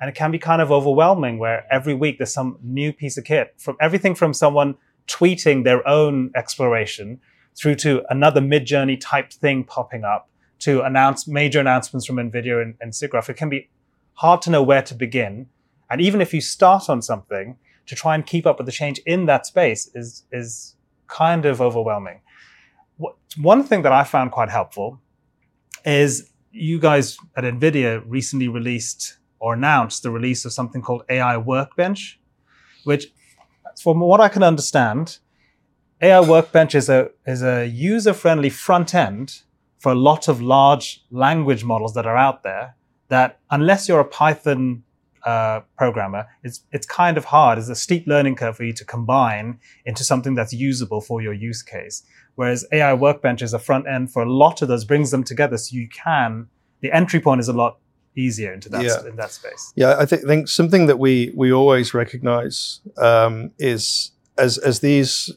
And 0.00 0.08
it 0.08 0.14
can 0.14 0.30
be 0.30 0.38
kind 0.38 0.62
of 0.62 0.72
overwhelming 0.72 1.38
where 1.38 1.66
every 1.70 1.94
week 1.94 2.18
there's 2.18 2.32
some 2.32 2.58
new 2.62 2.92
piece 2.92 3.18
of 3.18 3.24
kit 3.24 3.54
from 3.58 3.76
everything 3.80 4.14
from 4.14 4.32
someone 4.32 4.76
tweeting 5.06 5.64
their 5.64 5.86
own 5.86 6.30
exploration 6.34 7.20
through 7.58 7.74
to 7.74 8.02
another 8.08 8.40
Midjourney 8.40 8.98
type 8.98 9.32
thing 9.32 9.64
popping 9.64 10.04
up 10.04 10.28
to 10.60 10.82
announce 10.82 11.26
major 11.26 11.60
announcements 11.60 12.06
from 12.06 12.16
NVIDIA 12.16 12.62
and, 12.62 12.74
and 12.80 12.92
SIGGRAPH. 12.92 13.28
It 13.28 13.36
can 13.36 13.48
be 13.48 13.68
hard 14.14 14.40
to 14.42 14.50
know 14.50 14.62
where 14.62 14.82
to 14.82 14.94
begin. 14.94 15.48
And 15.90 16.00
even 16.00 16.20
if 16.20 16.32
you 16.32 16.40
start 16.40 16.88
on 16.88 17.02
something, 17.02 17.56
to 17.86 17.96
try 17.96 18.14
and 18.14 18.24
keep 18.24 18.46
up 18.46 18.58
with 18.58 18.66
the 18.66 18.72
change 18.72 19.00
in 19.04 19.26
that 19.26 19.46
space 19.46 19.90
is, 19.94 20.24
is 20.30 20.76
kind 21.10 21.44
of 21.44 21.60
overwhelming. 21.60 22.20
One 23.36 23.62
thing 23.64 23.82
that 23.82 23.92
I 23.92 24.04
found 24.04 24.32
quite 24.32 24.48
helpful 24.48 25.00
is 25.84 26.30
you 26.50 26.78
guys 26.78 27.16
at 27.36 27.44
NVIDIA 27.44 28.02
recently 28.06 28.48
released 28.48 29.18
or 29.38 29.54
announced 29.54 30.02
the 30.02 30.10
release 30.10 30.44
of 30.44 30.52
something 30.52 30.82
called 30.82 31.02
AI 31.08 31.36
Workbench, 31.36 32.20
which 32.84 33.12
from 33.82 34.00
what 34.00 34.20
I 34.20 34.28
can 34.28 34.42
understand, 34.42 35.18
AI 36.02 36.20
Workbench 36.20 36.74
is 36.74 36.88
a 36.88 37.10
is 37.26 37.42
a 37.42 37.66
user 37.66 38.12
friendly 38.12 38.50
front 38.50 38.94
end 38.94 39.42
for 39.78 39.92
a 39.92 39.94
lot 39.94 40.28
of 40.28 40.40
large 40.40 41.04
language 41.10 41.64
models 41.64 41.94
that 41.94 42.06
are 42.06 42.16
out 42.16 42.42
there. 42.42 42.76
That 43.08 43.40
unless 43.50 43.88
you're 43.88 44.00
a 44.00 44.04
Python 44.04 44.84
uh, 45.24 45.60
programmer, 45.76 46.26
it's 46.42 46.62
it's 46.72 46.86
kind 46.86 47.16
of 47.18 47.24
hard. 47.26 47.58
It's 47.58 47.68
a 47.68 47.74
steep 47.74 48.06
learning 48.06 48.36
curve 48.36 48.56
for 48.56 48.64
you 48.64 48.72
to 48.74 48.84
combine 48.84 49.58
into 49.84 50.04
something 50.04 50.34
that's 50.34 50.52
usable 50.52 51.00
for 51.00 51.20
your 51.22 51.32
use 51.32 51.62
case. 51.62 52.02
Whereas 52.36 52.64
AI 52.72 52.94
Workbench 52.94 53.42
is 53.42 53.52
a 53.52 53.58
front 53.58 53.86
end 53.86 54.10
for 54.12 54.22
a 54.22 54.30
lot 54.32 54.62
of 54.62 54.68
those, 54.68 54.84
brings 54.84 55.10
them 55.10 55.24
together, 55.24 55.58
so 55.58 55.76
you 55.76 55.88
can. 55.88 56.48
The 56.80 56.90
entry 56.92 57.20
point 57.20 57.40
is 57.40 57.48
a 57.48 57.52
lot 57.52 57.78
easier 58.16 58.52
into 58.52 58.68
that 58.70 58.82
Yeah. 58.82 59.06
in 59.06 59.16
that 59.16 59.30
space. 59.30 59.72
Yeah, 59.76 59.96
I 59.98 60.06
think, 60.06 60.24
think 60.26 60.48
something 60.48 60.86
that 60.86 60.98
we 60.98 61.32
we 61.34 61.52
always 61.52 61.92
recognize 61.94 62.80
um, 62.96 63.50
is 63.58 64.12
as 64.38 64.58
as 64.58 64.80
these 64.80 65.30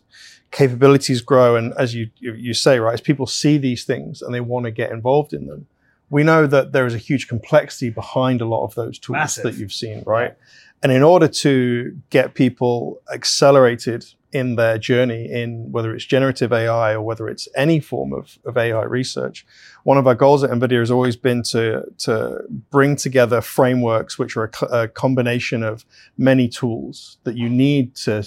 capabilities 0.51 1.21
grow, 1.21 1.55
and 1.55 1.73
as 1.77 1.93
you 1.93 2.09
you 2.19 2.53
say, 2.53 2.79
right, 2.79 2.93
as 2.93 3.01
people 3.01 3.25
see 3.27 3.57
these 3.57 3.83
things 3.83 4.21
and 4.21 4.33
they 4.33 4.39
want 4.41 4.65
to 4.65 4.71
get 4.71 4.91
involved 4.91 5.33
in 5.33 5.47
them, 5.47 5.67
we 6.13 6.21
know 6.23 6.45
that 6.45 6.73
there 6.73 6.85
is 6.85 6.93
a 6.93 6.99
huge 6.99 7.27
complexity 7.27 7.89
behind 7.89 8.39
a 8.39 8.45
lot 8.45 8.63
of 8.63 8.75
those 8.75 8.99
tools 8.99 9.15
Massive. 9.15 9.43
that 9.45 9.55
you've 9.55 9.73
seen, 9.73 10.03
right? 10.05 10.37
And 10.83 10.91
in 10.91 11.01
order 11.01 11.27
to 11.27 11.97
get 12.11 12.35
people 12.35 13.01
accelerated 13.11 14.05
in 14.31 14.55
their 14.55 14.77
journey 14.77 15.31
in 15.31 15.71
whether 15.71 15.91
it's 15.91 16.05
generative 16.05 16.53
AI 16.53 16.93
or 16.93 17.01
whether 17.01 17.27
it's 17.27 17.47
any 17.55 17.79
form 17.79 18.13
of, 18.13 18.37
of 18.45 18.57
AI 18.57 18.83
research, 18.83 19.43
one 19.85 19.97
of 19.97 20.05
our 20.05 20.13
goals 20.13 20.43
at 20.43 20.51
NVIDIA 20.51 20.79
has 20.81 20.91
always 20.91 21.15
been 21.15 21.41
to, 21.43 21.83
to 21.97 22.41
bring 22.69 22.95
together 22.95 23.41
frameworks 23.41 24.19
which 24.19 24.37
are 24.37 24.51
a, 24.61 24.65
a 24.65 24.87
combination 24.87 25.63
of 25.63 25.83
many 26.15 26.47
tools 26.47 27.17
that 27.23 27.35
you 27.35 27.49
need 27.49 27.95
to 27.95 28.23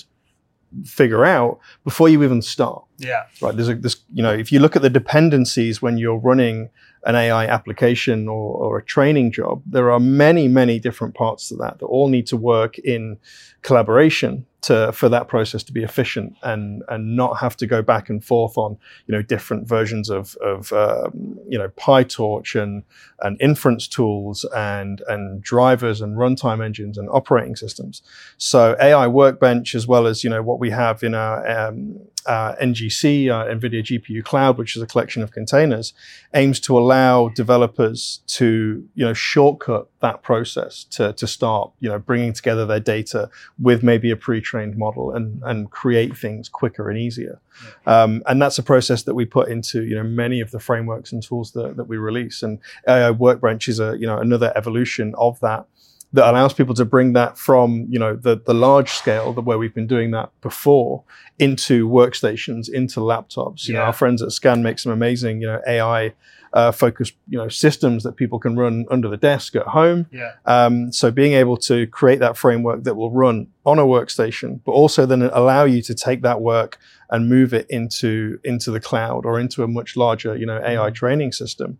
figure 0.84 1.24
out 1.24 1.58
before 1.84 2.08
you 2.08 2.22
even 2.22 2.42
start 2.42 2.84
Yeah. 2.98 3.22
right 3.40 3.54
there's 3.54 3.68
a 3.68 3.74
this 3.74 3.96
you 4.12 4.22
know 4.22 4.32
if 4.32 4.50
you 4.52 4.58
look 4.60 4.76
at 4.76 4.82
the 4.82 4.90
dependencies 4.90 5.80
when 5.80 5.96
you're 5.98 6.18
running 6.18 6.70
an 7.04 7.14
ai 7.14 7.46
application 7.46 8.28
or, 8.28 8.56
or 8.56 8.78
a 8.78 8.84
training 8.84 9.32
job 9.32 9.62
there 9.66 9.90
are 9.90 10.00
many 10.00 10.48
many 10.48 10.78
different 10.80 11.14
parts 11.14 11.48
to 11.48 11.56
that 11.56 11.78
that 11.78 11.86
all 11.86 12.08
need 12.08 12.26
to 12.26 12.36
work 12.36 12.78
in 12.80 13.16
collaboration 13.62 14.44
to 14.66 14.92
for 14.92 15.08
that 15.08 15.28
process 15.28 15.62
to 15.62 15.72
be 15.72 15.84
efficient 15.84 16.34
and 16.42 16.82
and 16.88 17.14
not 17.14 17.38
have 17.38 17.56
to 17.56 17.68
go 17.68 17.82
back 17.82 18.10
and 18.10 18.24
forth 18.24 18.58
on 18.58 18.76
you 19.06 19.14
know 19.14 19.22
different 19.22 19.68
versions 19.68 20.10
of 20.10 20.36
of 20.42 20.72
um, 20.72 21.38
you 21.48 21.56
know 21.56 21.68
pytorch 21.78 22.60
and 22.60 22.82
and 23.20 23.40
inference 23.40 23.86
tools 23.86 24.44
and 24.56 25.02
and 25.06 25.40
drivers 25.40 26.00
and 26.00 26.16
runtime 26.16 26.64
engines 26.64 26.98
and 26.98 27.08
operating 27.10 27.54
systems. 27.54 28.02
So 28.38 28.76
ai 28.80 29.06
workbench 29.06 29.76
as 29.76 29.86
well 29.86 30.08
as 30.08 30.24
you 30.24 30.30
know 30.30 30.42
what 30.42 30.58
we 30.58 30.70
have 30.70 31.04
in 31.04 31.14
our 31.14 31.48
um, 31.48 32.00
uh, 32.26 32.54
NGC, 32.56 33.30
uh, 33.30 33.44
NVIDIA 33.46 33.82
GPU 33.82 34.24
Cloud, 34.24 34.58
which 34.58 34.76
is 34.76 34.82
a 34.82 34.86
collection 34.86 35.22
of 35.22 35.30
containers, 35.30 35.94
aims 36.34 36.60
to 36.60 36.76
allow 36.76 37.28
developers 37.28 38.20
to, 38.26 38.86
you 38.94 39.04
know, 39.04 39.14
shortcut 39.14 39.88
that 40.00 40.22
process 40.22 40.84
to, 40.84 41.12
to 41.14 41.26
start, 41.26 41.70
you 41.80 41.88
know, 41.88 41.98
bringing 41.98 42.32
together 42.32 42.66
their 42.66 42.80
data 42.80 43.30
with 43.60 43.82
maybe 43.82 44.10
a 44.10 44.16
pre-trained 44.16 44.55
model 44.76 45.12
and, 45.12 45.42
and 45.44 45.70
create 45.70 46.16
things 46.16 46.48
quicker 46.48 46.90
and 46.90 46.98
easier. 46.98 47.40
Um, 47.86 48.22
and 48.26 48.40
that's 48.40 48.58
a 48.58 48.62
process 48.62 49.02
that 49.04 49.14
we 49.14 49.24
put 49.24 49.48
into, 49.48 49.84
you 49.84 49.94
know, 49.94 50.02
many 50.02 50.40
of 50.40 50.50
the 50.50 50.60
frameworks 50.60 51.12
and 51.12 51.22
tools 51.22 51.52
that, 51.52 51.76
that 51.76 51.84
we 51.84 51.96
release. 51.96 52.42
And 52.42 52.58
AI 52.86 53.10
Workbench 53.10 53.68
is 53.68 53.80
a, 53.80 53.96
you 53.98 54.06
know, 54.06 54.18
another 54.18 54.52
evolution 54.56 55.14
of 55.16 55.38
that 55.40 55.66
that 56.12 56.30
allows 56.30 56.52
people 56.52 56.74
to 56.74 56.84
bring 56.84 57.12
that 57.12 57.36
from 57.36 57.86
you 57.88 57.98
know 57.98 58.16
the 58.16 58.40
the 58.46 58.54
large 58.54 58.90
scale 58.90 59.32
the 59.32 59.40
where 59.40 59.58
we've 59.58 59.74
been 59.74 59.86
doing 59.86 60.10
that 60.12 60.30
before 60.40 61.04
into 61.38 61.88
workstations 61.88 62.68
into 62.68 63.00
laptops. 63.00 63.66
You 63.68 63.74
know 63.74 63.80
our 63.82 63.92
friends 63.92 64.22
at 64.22 64.32
scan 64.32 64.62
make 64.62 64.78
some 64.78 64.92
amazing 64.92 65.40
you 65.40 65.46
know 65.46 65.60
ai 65.66 66.14
uh, 66.52 66.72
focused 66.72 67.14
you 67.28 67.36
know 67.36 67.48
systems 67.48 68.02
that 68.02 68.16
people 68.16 68.38
can 68.38 68.56
run 68.56 68.86
under 68.90 69.08
the 69.08 69.16
desk 69.16 69.54
at 69.56 69.66
home. 69.66 70.06
Yeah. 70.10 70.32
um, 70.46 70.90
so 70.90 71.10
being 71.10 71.34
able 71.34 71.58
to 71.58 71.86
create 71.88 72.20
that 72.20 72.36
framework 72.36 72.84
that 72.84 72.94
will 72.94 73.10
run 73.10 73.48
on 73.66 73.78
a 73.78 73.84
workstation, 73.84 74.60
but 74.64 74.72
also 74.72 75.04
then 75.04 75.22
allow 75.22 75.64
you 75.64 75.82
to 75.82 75.94
take 75.94 76.22
that 76.22 76.40
work 76.40 76.78
and 77.10 77.28
move 77.28 77.52
it 77.52 77.66
into 77.68 78.38
into 78.42 78.70
the 78.70 78.80
cloud 78.80 79.26
or 79.26 79.38
into 79.38 79.62
a 79.62 79.68
much 79.68 79.96
larger, 79.96 80.34
you 80.36 80.46
know, 80.46 80.60
AI 80.64 80.90
training 80.90 81.32
system, 81.32 81.78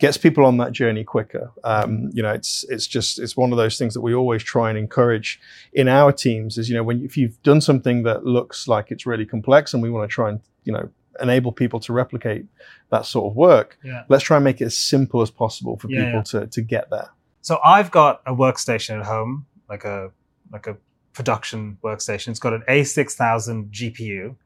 gets 0.00 0.16
people 0.16 0.44
on 0.44 0.56
that 0.56 0.72
journey 0.72 1.04
quicker. 1.04 1.50
Um, 1.62 2.10
you 2.12 2.22
know, 2.22 2.32
it's 2.32 2.64
it's 2.68 2.86
just 2.86 3.18
it's 3.18 3.36
one 3.36 3.52
of 3.52 3.58
those 3.58 3.78
things 3.78 3.94
that 3.94 4.00
we 4.00 4.14
always 4.14 4.42
try 4.42 4.68
and 4.70 4.78
encourage 4.78 5.40
in 5.72 5.88
our 5.88 6.12
teams. 6.12 6.58
Is 6.58 6.68
you 6.68 6.74
know 6.76 6.82
when 6.82 7.02
if 7.04 7.16
you've 7.16 7.40
done 7.42 7.60
something 7.60 8.02
that 8.04 8.24
looks 8.24 8.66
like 8.66 8.90
it's 8.90 9.06
really 9.06 9.26
complex 9.26 9.72
and 9.74 9.82
we 9.82 9.90
want 9.90 10.10
to 10.10 10.14
try 10.14 10.28
and 10.30 10.40
you 10.64 10.72
know 10.72 10.88
enable 11.20 11.52
people 11.52 11.78
to 11.80 11.92
replicate 11.92 12.46
that 12.90 13.04
sort 13.04 13.30
of 13.30 13.36
work, 13.36 13.76
Yeah. 13.84 14.04
let's 14.08 14.24
try 14.24 14.36
and 14.38 14.44
make 14.44 14.60
it 14.62 14.66
as 14.66 14.78
simple 14.78 15.20
as 15.22 15.30
possible 15.30 15.76
for 15.78 15.88
Yeah, 15.90 16.04
people 16.04 16.22
to 16.24 16.46
to 16.46 16.62
get 16.62 16.88
there. 16.90 17.08
So 17.42 17.58
I've 17.64 17.90
got 17.90 18.20
a 18.26 18.34
workstation 18.34 18.98
at 19.00 19.06
home, 19.06 19.46
like 19.68 19.84
a 19.84 20.10
like 20.52 20.66
a 20.66 20.76
production 21.12 21.78
workstation. 21.84 22.28
It's 22.28 22.38
got 22.40 22.52
an 22.54 22.62
A6000 22.68 23.70
GPU. 23.70 24.36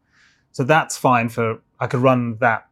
So 0.52 0.64
that's 0.64 0.96
fine 0.96 1.28
for 1.28 1.58
I 1.80 1.86
could 1.86 2.00
run 2.00 2.36
that 2.38 2.66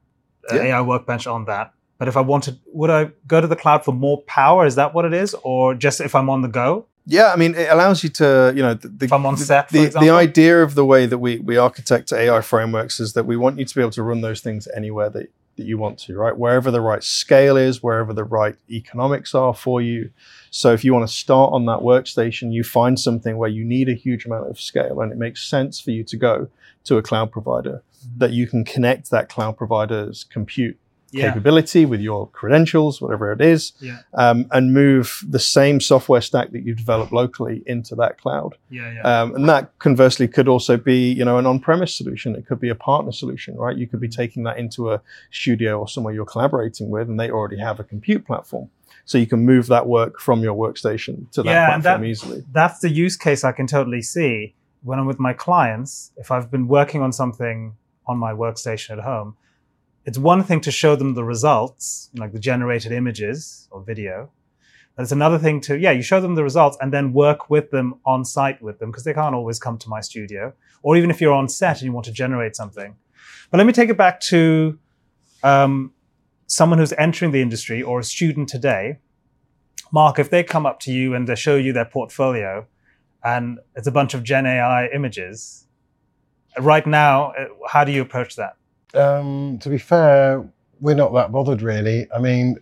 uh, 0.51 0.57
Yeah. 0.57 0.63
AI 0.79 0.81
workbench 0.81 1.27
on 1.27 1.45
that. 1.47 1.73
But 2.03 2.09
if 2.09 2.17
I 2.17 2.21
wanted, 2.21 2.59
would 2.73 2.91
I 2.91 3.13
go 3.29 3.41
to 3.41 3.47
the 3.47 3.55
cloud 3.55 3.85
for 3.85 3.93
more 3.93 4.23
power? 4.23 4.67
Is 4.67 4.75
that 4.75 4.93
what 4.93 5.05
it 5.05 5.15
is, 5.15 5.37
or 5.45 5.73
just 5.73 6.01
if 6.01 6.17
I'm 6.17 6.29
on 6.29 6.43
the 6.43 6.49
go? 6.49 6.87
Yeah, 7.07 7.33
I 7.33 7.37
mean, 7.37 7.55
it 7.55 7.71
allows 7.71 8.03
you 8.03 8.11
to, 8.11 8.53
you 8.57 8.61
know, 8.61 8.75
the, 8.75 8.89
the, 8.89 9.05
If 9.05 9.13
I'm 9.13 9.25
on 9.25 9.37
set, 9.37 9.71
for 9.71 9.77
the, 9.77 9.87
the 9.87 10.11
idea 10.11 10.65
of 10.65 10.75
the 10.75 10.85
way 10.85 11.07
that 11.07 11.19
we, 11.19 11.39
we 11.39 11.57
architect 11.57 12.13
AI 12.13 12.41
frameworks 12.41 12.99
is 12.99 13.13
that 13.13 13.25
we 13.25 13.37
want 13.37 13.61
you 13.61 13.65
to 13.65 13.73
be 13.73 13.81
able 13.81 13.93
to 13.93 14.03
run 14.03 14.21
those 14.21 14.41
things 14.41 14.67
anywhere 14.75 15.11
that, 15.11 15.29
that 15.55 15.65
you 15.65 15.79
want 15.79 15.97
to, 16.01 16.17
right? 16.17 16.37
Wherever 16.37 16.73
the 16.73 16.81
right 16.81 17.05
scale 17.05 17.57
is, 17.57 17.85
wherever 17.85 18.13
the 18.13 18.25
right 18.25 18.57
economics 18.69 19.33
are 19.33 19.55
for 19.55 19.81
you. 19.81 20.11
So 20.51 20.73
if 20.73 20.85
you 20.85 20.93
want 20.93 21.09
to 21.09 21.15
start 21.15 21.53
on 21.53 21.67
that 21.67 21.83
workstation, 21.83 22.53
you 22.53 22.65
find 22.65 22.99
something 22.99 23.37
where 23.37 23.49
you 23.49 23.65
need 23.65 23.89
a 23.89 23.95
huge 23.95 24.27
amount 24.27 24.51
of 24.51 24.61
scale 24.61 25.03
and 25.03 25.13
it 25.13 25.19
makes 25.19 25.49
sense 25.49 25.79
for 25.79 25.93
you 25.93 26.03
to 26.03 26.17
go 26.17 26.49
to 26.83 26.97
a 26.97 27.03
cloud 27.03 27.31
provider 27.31 27.85
mm-hmm. 27.97 28.19
that 28.19 28.33
you 28.33 28.49
can 28.49 28.65
connect 28.65 29.11
that 29.11 29.29
cloud 29.29 29.57
provider's 29.57 30.25
compute 30.25 30.77
Yeah. 31.13 31.29
capability 31.29 31.85
with 31.85 32.01
your 32.01 32.29
credentials, 32.31 33.01
whatever 33.03 33.33
it 33.33 33.41
is, 33.43 33.73
Yeah. 33.81 33.99
um, 34.15 34.47
and 34.51 34.73
move 34.73 35.23
the 35.29 35.39
same 35.39 35.79
software 35.81 36.23
stack 36.23 36.53
that 36.53 36.65
you've 36.65 36.79
developed 36.79 37.13
locally 37.13 37.63
into 37.67 37.95
that 37.97 38.19
cloud. 38.19 38.55
Yeah. 38.71 38.91
Yeah. 38.95 39.03
Um, 39.23 39.35
and 39.35 39.49
that 39.49 39.79
conversely 39.79 40.27
could 40.27 40.49
also 40.49 40.77
be, 40.79 41.13
you 41.13 41.25
know, 41.25 41.37
an 41.39 41.45
on-premise 41.47 41.95
solution. 41.95 42.35
It 42.35 42.47
could 42.47 42.61
be 42.61 42.71
a 42.71 42.75
partner 42.75 43.13
solution, 43.13 43.57
right? 43.57 43.77
You 43.77 43.87
could 43.87 44.01
be 44.01 44.09
taking 44.09 44.43
that 44.45 44.57
into 44.59 44.91
a 44.91 45.03
studio 45.31 45.79
or 45.79 45.87
somewhere 45.87 46.15
you're 46.15 46.25
collaborating 46.25 46.89
with, 46.89 47.09
and 47.11 47.21
they 47.21 47.31
already 47.31 47.59
have 47.59 47.79
a 47.79 47.85
compute 47.85 48.27
platform, 48.27 48.71
so 49.05 49.19
you 49.19 49.27
can 49.27 49.41
move 49.45 49.67
that 49.67 49.87
work 49.87 50.19
from 50.19 50.43
your 50.43 50.55
workstation 50.55 51.31
to 51.33 51.43
that 51.43 51.51
Yeah, 51.51 51.67
platform 51.79 52.01
that- 52.03 52.07
easily. 52.09 52.43
that's 52.53 52.79
the 52.81 52.89
use 52.91 53.17
case 53.19 53.45
I 53.45 53.53
can 53.53 53.67
totally 53.67 54.01
see 54.03 54.55
when 54.83 54.99
I'm 54.99 55.07
with 55.07 55.21
my 55.21 55.35
clients. 55.35 56.13
If 56.17 56.31
I've 56.31 56.51
been 56.51 56.69
working 56.69 57.03
on 57.03 57.13
something 57.13 57.75
on 58.07 58.17
my 58.19 58.33
workstation 58.33 58.91
at 58.99 59.01
home, 59.05 59.37
it's 60.05 60.19
one 60.19 60.43
thing 60.43 60.61
to 60.63 60.71
show 60.71 60.97
them 60.97 61.15
the 61.15 61.25
results, 61.25 62.11
like 62.17 62.33
the 62.33 62.39
generated 62.39 62.93
images 62.93 63.69
or 63.71 63.83
video. 63.83 64.31
But 64.97 65.05
it's 65.05 65.13
another 65.13 65.39
thing 65.39 65.61
to, 65.63 65.79
yeah, 65.79 65.93
you 65.93 66.03
show 66.03 66.21
them 66.21 66.35
the 66.35 66.43
results 66.43 66.77
and 66.81 66.93
then 66.93 67.13
work 67.13 67.49
with 67.49 67.71
them 67.71 67.95
on 68.05 68.25
site 68.25 68.61
with 68.61 68.79
them 68.79 68.91
because 68.91 69.05
they 69.05 69.15
can't 69.15 69.35
always 69.35 69.59
come 69.59 69.79
to 69.79 69.89
my 69.89 70.01
studio. 70.01 70.53
Or 70.83 70.97
even 70.97 71.11
if 71.11 71.21
you're 71.21 71.33
on 71.33 71.49
set 71.49 71.79
and 71.79 71.87
you 71.87 71.93
want 71.93 72.07
to 72.07 72.13
generate 72.13 72.57
something. 72.57 72.97
But 73.51 73.59
let 73.59 73.67
me 73.67 73.73
take 73.73 73.89
it 73.89 73.97
back 73.97 74.21
to 74.21 74.79
um, 75.43 75.93
someone 76.47 76.79
who's 76.79 76.93
entering 76.95 77.31
the 77.31 77.41
industry 77.41 77.83
or 77.83 78.01
a 78.01 78.05
student 78.05 78.49
today. 78.49 78.99
Mark, 79.93 80.19
if 80.19 80.31
they 80.31 80.43
come 80.43 80.67
up 80.67 80.81
to 80.81 80.93
you 80.93 81.15
and 81.15 81.29
they 81.29 81.35
show 81.37 81.57
you 81.57 81.73
their 81.73 81.85
portfolio 81.85 82.67
and 83.25 83.61
it's 83.77 83.87
a 83.87 83.93
bunch 83.93 84.15
of 84.15 84.23
Gen 84.23 84.47
AI 84.47 84.89
images, 84.89 85.67
right 86.59 86.87
now, 86.87 87.33
uh, 87.33 87.47
how 87.69 87.85
do 87.85 87.93
you 87.93 88.03
approach 88.03 88.37
that? 88.37 88.57
Um, 88.95 89.59
to 89.61 89.69
be 89.69 89.79
fair, 89.79 90.47
we're 90.81 90.95
not 90.95 91.15
that 91.15 91.33
bothered 91.33 91.63
really. 91.63 92.07
I 92.15 92.19
mean, 92.19 92.57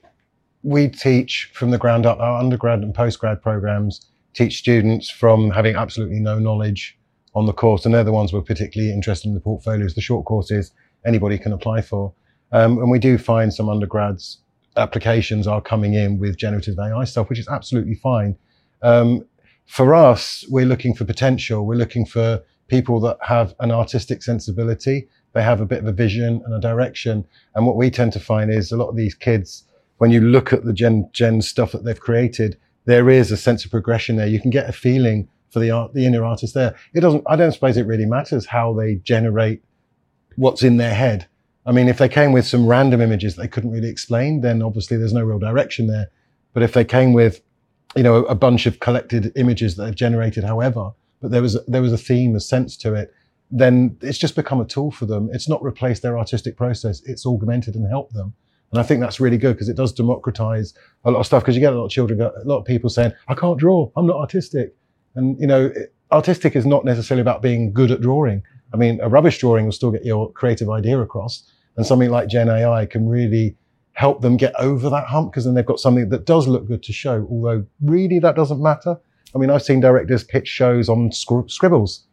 we 0.63 0.89
teach 0.89 1.51
from 1.55 1.71
the 1.71 1.79
ground 1.79 2.07
up. 2.07 2.19
Our 2.21 2.39
undergrad 2.39 2.81
and 2.81 2.95
postgrad 2.95 3.41
programs 3.41 4.07
teach 4.35 4.59
students 4.59 5.11
from 5.11 5.51
having 5.51 5.75
absolutely 5.75 6.21
no 6.21 6.39
knowledge 6.39 6.99
on 7.35 7.47
the 7.47 7.53
course, 7.53 7.85
and 7.85 7.95
they're 7.95 8.05
the 8.05 8.13
ones 8.13 8.33
we're 8.33 8.43
particularly 8.43 8.93
interested 8.93 9.29
in 9.29 9.35
the 9.35 9.41
portfolios. 9.41 9.95
The 9.95 10.01
short 10.01 10.27
courses 10.27 10.73
anybody 11.07 11.39
can 11.39 11.53
apply 11.53 11.83
for, 11.83 12.13
um, 12.53 12.79
and 12.79 12.91
we 12.91 12.99
do 12.99 13.17
find 13.19 13.53
some 13.53 13.69
undergrads 13.69 14.39
applications 14.77 15.47
are 15.47 15.61
coming 15.61 15.95
in 15.95 16.19
with 16.19 16.37
generative 16.37 16.79
AI 16.79 17.05
stuff, 17.05 17.29
which 17.29 17.39
is 17.39 17.49
absolutely 17.49 17.95
fine. 17.95 18.37
Um, 18.83 19.27
for 19.67 19.95
us, 19.95 20.45
we're 20.49 20.67
looking 20.67 20.95
for 20.95 21.05
potential. 21.05 21.67
We're 21.67 21.77
looking 21.77 22.05
for 22.05 22.43
people 22.69 23.01
that 23.01 23.19
have 23.23 23.55
an 23.61 23.71
artistic 23.71 24.23
sensibility 24.23 25.09
they 25.33 25.43
have 25.43 25.61
a 25.61 25.67
bit 25.67 25.81
of 25.81 25.87
a 25.87 25.93
vision 25.93 26.43
and 26.45 26.55
a 26.55 26.61
direction. 26.61 27.25
And 27.55 27.67
what 27.67 27.77
we 27.77 27.91
tend 27.91 28.13
to 28.15 28.21
find 28.21 28.53
is 28.53 28.73
a 28.73 28.77
lot 28.77 28.89
of 28.89 28.97
these 28.97 29.15
kids, 29.15 29.65
when 29.99 30.11
you 30.11 30.21
look 30.21 30.53
at 30.53 30.65
the 30.65 30.73
gen 30.73 31.09
gen 31.13 31.43
stuff 31.43 31.73
that 31.73 31.85
they've 31.85 32.01
created, 32.01 32.57
there 32.87 33.11
is 33.11 33.31
a 33.31 33.37
sense 33.37 33.65
of 33.65 33.71
progression 33.71 34.17
there. 34.17 34.27
You 34.27 34.41
can 34.41 34.51
get 34.51 34.69
a 34.69 34.73
feeling 34.73 35.29
for 35.51 35.59
the 35.61 35.71
art, 35.71 35.95
the 35.95 36.07
inner 36.07 36.25
artist 36.25 36.55
there. 36.55 36.75
It 36.95 37.01
doesn't, 37.01 37.25
I 37.27 37.37
don't 37.37 37.53
suppose 37.53 37.77
it 37.77 37.87
really 37.87 38.07
matters 38.07 38.47
how 38.47 38.73
they 38.73 38.97
generate 38.97 39.63
what's 40.37 40.63
in 40.63 40.77
their 40.79 40.95
head. 40.95 41.27
I 41.67 41.73
mean, 41.73 41.89
if 41.89 41.99
they 41.99 42.09
came 42.09 42.33
with 42.33 42.47
some 42.47 42.67
random 42.67 43.01
images 43.01 43.37
they 43.37 43.49
couldn't 43.49 43.71
really 43.71 43.89
explain, 43.89 44.41
then 44.41 44.63
obviously 44.63 44.97
there's 44.97 45.13
no 45.13 45.23
real 45.23 45.39
direction 45.39 45.87
there. 45.87 46.09
But 46.53 46.63
if 46.63 46.73
they 46.73 46.85
came 46.85 47.13
with, 47.13 47.43
you 47.95 48.03
know, 48.03 48.25
a 48.25 48.35
bunch 48.35 48.67
of 48.67 48.81
collected 48.81 49.33
images 49.37 49.77
that 49.77 49.85
they've 49.85 49.95
generated, 49.95 50.45
however, 50.45 50.93
but 51.21 51.31
there 51.31 51.43
was 51.43 51.59
there 51.67 51.83
was 51.83 51.93
a 51.93 51.99
theme, 51.99 52.35
a 52.35 52.41
sense 52.41 52.77
to 52.79 52.95
it, 52.95 53.13
then 53.51 53.97
it's 54.01 54.19
just 54.19 54.37
become 54.37 54.61
a 54.61 54.65
tool 54.65 54.91
for 54.91 55.07
them. 55.07 55.29
It's 55.33 55.49
not 55.49 55.63
replaced 55.63 56.03
their 56.03 56.19
artistic 56.19 56.57
process; 56.57 57.03
it's 57.05 57.27
augmented 57.27 57.75
and 57.75 57.89
helped 57.89 58.15
them. 58.15 58.35
And 58.73 58.79
I 58.79 58.85
think 58.85 59.01
that's 59.01 59.19
really 59.19 59.39
good 59.39 59.55
because 59.55 59.69
it 59.69 59.77
does 59.77 59.93
democratize 59.93 60.75
a 61.05 61.11
lot 61.11 61.21
of 61.21 61.27
stuff. 61.27 61.43
Because 61.43 61.57
you 61.57 61.61
get 61.61 61.73
a 61.73 61.77
lot 61.77 61.87
of 61.87 61.91
children, 61.91 62.21
a 62.21 62.33
lot 62.45 62.59
of 62.59 62.65
people 62.65 62.91
saying, 62.91 63.13
"I 63.29 63.35
can't 63.35 63.59
draw. 63.59 63.91
I'm 63.97 64.07
not 64.07 64.17
artistic," 64.17 64.75
and 65.15 65.39
you 65.41 65.47
know, 65.47 65.73
artistic 66.13 66.57
is 66.57 66.67
not 66.67 66.85
necessarily 66.85 67.23
about 67.23 67.43
being 67.43 67.73
good 67.73 67.91
at 67.91 68.01
drawing. 68.01 68.43
I 68.73 68.77
mean, 68.77 69.01
a 69.03 69.09
rubbish 69.09 69.39
drawing 69.39 69.65
will 69.65 69.73
still 69.73 69.91
get 69.91 70.05
your 70.05 70.31
creative 70.33 70.71
idea 70.71 71.01
across, 71.01 71.51
and 71.77 71.85
something 71.85 72.11
like 72.11 72.29
Gen 72.29 72.49
AI 72.49 72.87
can 72.87 73.09
really 73.09 73.57
help 73.93 74.23
them 74.23 74.37
get 74.37 74.55
over 74.59 74.89
that 74.89 75.07
hump 75.07 75.33
because 75.33 75.45
then 75.45 75.55
they've 75.55 75.67
got 75.67 75.81
something 75.81 76.09
that 76.09 76.25
does 76.25 76.47
look 76.47 76.67
good 76.67 76.83
to 76.85 76.93
show. 76.93 77.27
Although 77.31 77.67
really 77.83 78.19
that 78.21 78.37
doesn't 78.37 78.63
matter. 78.63 78.97
I 79.35 79.39
mean, 79.39 79.51
I've 79.51 79.63
seen 79.63 79.81
directors 79.81 80.25
pitch 80.25 80.49
shows 80.49 80.89
on 80.89 81.13
scribbles, 81.13 82.07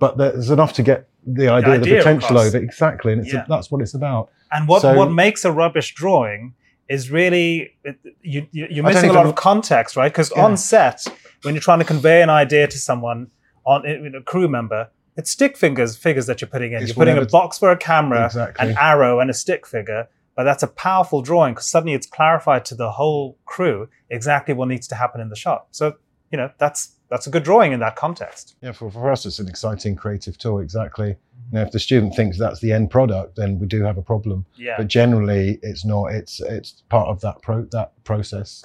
but 0.00 0.18
there's 0.18 0.50
enough 0.50 0.72
to 0.72 0.82
get 0.82 1.08
the 1.24 1.48
idea, 1.48 1.70
the, 1.70 1.76
idea 1.76 1.94
the 1.94 1.98
potential 1.98 2.36
across. 2.36 2.46
over 2.48 2.58
exactly, 2.58 3.12
and 3.12 3.24
yeah. 3.24 3.44
a, 3.44 3.48
that's 3.48 3.70
what 3.70 3.80
it's 3.82 3.94
about. 3.94 4.30
And 4.50 4.66
what 4.66 4.82
so, 4.82 4.94
what 4.94 5.12
makes 5.12 5.44
a 5.44 5.52
rubbish 5.52 5.94
drawing 5.94 6.54
is 6.88 7.10
really 7.10 7.76
you, 8.22 8.48
you 8.50 8.82
are 8.82 8.86
missing 8.86 9.10
a 9.10 9.12
lot 9.12 9.26
of 9.26 9.36
context, 9.36 9.96
right? 9.96 10.10
Because 10.10 10.32
yeah. 10.34 10.44
on 10.44 10.56
set, 10.56 11.06
when 11.42 11.54
you're 11.54 11.62
trying 11.62 11.78
to 11.78 11.84
convey 11.84 12.22
an 12.22 12.30
idea 12.30 12.66
to 12.66 12.78
someone, 12.78 13.30
on 13.64 13.86
a 13.86 14.22
crew 14.22 14.48
member, 14.48 14.88
it's 15.16 15.30
stick 15.30 15.56
figures 15.56 15.96
figures 15.96 16.26
that 16.26 16.40
you're 16.40 16.48
putting 16.48 16.72
in. 16.72 16.82
It's 16.82 16.88
you're 16.88 16.94
putting 16.94 17.18
a 17.18 17.26
box 17.26 17.58
for 17.58 17.70
a 17.70 17.76
camera, 17.76 18.26
exactly. 18.26 18.70
an 18.70 18.76
arrow, 18.78 19.20
and 19.20 19.30
a 19.30 19.34
stick 19.34 19.66
figure. 19.66 20.08
But 20.34 20.44
that's 20.44 20.62
a 20.62 20.68
powerful 20.68 21.20
drawing 21.20 21.52
because 21.54 21.68
suddenly 21.68 21.92
it's 21.92 22.06
clarified 22.06 22.64
to 22.66 22.74
the 22.74 22.92
whole 22.92 23.38
crew 23.44 23.88
exactly 24.08 24.54
what 24.54 24.68
needs 24.68 24.88
to 24.88 24.94
happen 24.94 25.20
in 25.20 25.28
the 25.28 25.36
shot. 25.36 25.66
So 25.70 25.96
you 26.32 26.38
know 26.38 26.50
that's 26.58 26.96
that's 27.10 27.26
a 27.26 27.30
good 27.30 27.42
drawing 27.42 27.72
in 27.72 27.80
that 27.80 27.96
context. 27.96 28.56
Yeah, 28.62 28.72
for, 28.72 28.90
for 28.90 29.10
us, 29.10 29.26
it's 29.26 29.38
an 29.38 29.48
exciting 29.48 29.96
creative 29.96 30.38
tool. 30.38 30.60
Exactly. 30.60 31.08
You 31.08 31.58
know, 31.58 31.62
if 31.62 31.72
the 31.72 31.80
student 31.80 32.14
thinks 32.14 32.38
that's 32.38 32.60
the 32.60 32.72
end 32.72 32.90
product, 32.90 33.36
then 33.36 33.58
we 33.58 33.66
do 33.66 33.82
have 33.82 33.98
a 33.98 34.02
problem. 34.02 34.46
Yeah. 34.56 34.76
But 34.78 34.88
generally, 34.88 35.58
it's 35.62 35.84
not. 35.84 36.06
It's 36.12 36.40
it's 36.40 36.82
part 36.88 37.08
of 37.08 37.20
that 37.22 37.42
pro 37.42 37.64
that 37.72 37.92
process, 38.04 38.64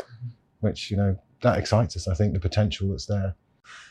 which 0.60 0.92
you 0.92 0.98
know 0.98 1.18
that 1.42 1.58
excites 1.58 1.96
us. 1.96 2.08
I 2.08 2.14
think 2.14 2.34
the 2.34 2.40
potential 2.40 2.90
that's 2.90 3.08
there. 3.08 3.36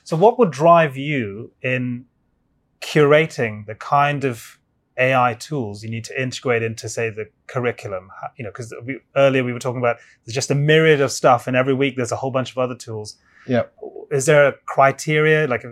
So, 0.04 0.16
what 0.16 0.38
would 0.38 0.52
drive 0.52 0.96
you 0.96 1.52
in 1.62 2.06
curating 2.80 3.66
the 3.66 3.74
kind 3.74 4.24
of 4.24 4.58
AI 4.96 5.34
tools 5.34 5.82
you 5.82 5.90
need 5.90 6.04
to 6.04 6.20
integrate 6.20 6.62
into, 6.62 6.88
say, 6.88 7.10
the 7.10 7.28
curriculum. 7.46 8.10
You 8.36 8.44
know, 8.44 8.50
because 8.50 8.72
earlier 9.16 9.42
we 9.42 9.52
were 9.52 9.58
talking 9.58 9.80
about 9.80 9.96
there's 10.24 10.34
just 10.34 10.50
a 10.50 10.54
myriad 10.54 11.00
of 11.00 11.10
stuff, 11.10 11.46
and 11.46 11.56
every 11.56 11.74
week 11.74 11.96
there's 11.96 12.12
a 12.12 12.16
whole 12.16 12.30
bunch 12.30 12.52
of 12.52 12.58
other 12.58 12.76
tools. 12.76 13.16
Yeah. 13.46 13.64
Is 14.10 14.26
there 14.26 14.48
a 14.48 14.52
criteria, 14.66 15.46
like 15.46 15.64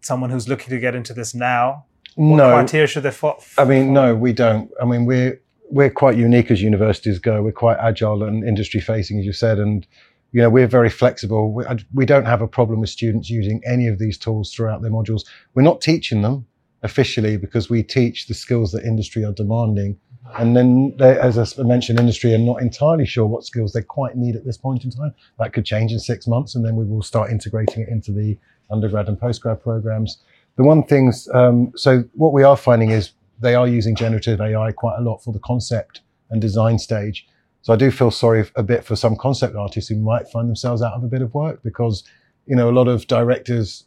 someone 0.00 0.30
who's 0.30 0.48
looking 0.48 0.70
to 0.70 0.78
get 0.78 0.94
into 0.94 1.14
this 1.14 1.34
now? 1.34 1.86
What 2.16 2.36
no. 2.36 2.50
criteria 2.50 2.86
should 2.86 3.04
they 3.04 3.10
follow? 3.10 3.40
I 3.56 3.64
mean, 3.64 3.92
no, 3.92 4.14
we 4.14 4.32
don't. 4.32 4.70
I 4.80 4.84
mean, 4.84 5.06
we're 5.06 5.40
we're 5.70 5.90
quite 5.90 6.16
unique 6.16 6.50
as 6.50 6.60
universities 6.60 7.18
go. 7.18 7.42
We're 7.42 7.52
quite 7.52 7.78
agile 7.78 8.24
and 8.24 8.44
industry 8.44 8.80
facing, 8.80 9.20
as 9.20 9.24
you 9.24 9.32
said, 9.32 9.58
and 9.58 9.86
you 10.32 10.42
know 10.42 10.50
we're 10.50 10.66
very 10.66 10.90
flexible. 10.90 11.52
We, 11.52 11.64
we 11.94 12.06
don't 12.06 12.26
have 12.26 12.42
a 12.42 12.48
problem 12.48 12.80
with 12.80 12.90
students 12.90 13.30
using 13.30 13.62
any 13.64 13.86
of 13.86 13.98
these 13.98 14.18
tools 14.18 14.52
throughout 14.52 14.82
their 14.82 14.90
modules. 14.90 15.22
We're 15.54 15.62
not 15.62 15.80
teaching 15.80 16.22
them 16.22 16.46
officially 16.82 17.36
because 17.36 17.70
we 17.70 17.82
teach 17.82 18.26
the 18.26 18.34
skills 18.34 18.72
that 18.72 18.84
industry 18.84 19.24
are 19.24 19.32
demanding. 19.32 19.98
And 20.38 20.56
then, 20.56 20.96
as 21.00 21.38
I 21.38 21.62
mentioned, 21.62 21.98
industry 21.98 22.34
are 22.34 22.38
not 22.38 22.62
entirely 22.62 23.06
sure 23.06 23.26
what 23.26 23.44
skills 23.44 23.72
they 23.72 23.82
quite 23.82 24.16
need 24.16 24.36
at 24.36 24.44
this 24.44 24.56
point 24.56 24.84
in 24.84 24.90
time. 24.90 25.14
That 25.38 25.52
could 25.52 25.64
change 25.64 25.92
in 25.92 25.98
six 25.98 26.26
months, 26.26 26.54
and 26.54 26.64
then 26.64 26.76
we 26.76 26.84
will 26.84 27.02
start 27.02 27.30
integrating 27.30 27.82
it 27.82 27.88
into 27.88 28.12
the 28.12 28.38
undergrad 28.70 29.08
and 29.08 29.18
postgrad 29.18 29.60
programs. 29.60 30.18
The 30.56 30.62
one 30.62 30.82
things, 30.82 31.28
um, 31.34 31.72
so 31.76 32.04
what 32.14 32.32
we 32.32 32.42
are 32.42 32.56
finding 32.56 32.90
is 32.90 33.12
they 33.40 33.54
are 33.54 33.66
using 33.66 33.96
generative 33.96 34.40
AI 34.40 34.72
quite 34.72 34.98
a 34.98 35.02
lot 35.02 35.22
for 35.22 35.32
the 35.32 35.38
concept 35.40 36.02
and 36.30 36.40
design 36.40 36.78
stage. 36.78 37.26
So 37.62 37.72
I 37.72 37.76
do 37.76 37.90
feel 37.90 38.10
sorry 38.10 38.48
a 38.56 38.62
bit 38.62 38.84
for 38.84 38.96
some 38.96 39.16
concept 39.16 39.56
artists 39.56 39.88
who 39.88 39.96
might 39.96 40.28
find 40.28 40.48
themselves 40.48 40.82
out 40.82 40.94
of 40.94 41.04
a 41.04 41.08
bit 41.08 41.22
of 41.22 41.34
work 41.34 41.62
because, 41.62 42.04
you 42.46 42.56
know, 42.56 42.70
a 42.70 42.72
lot 42.72 42.88
of 42.88 43.06
directors 43.06 43.84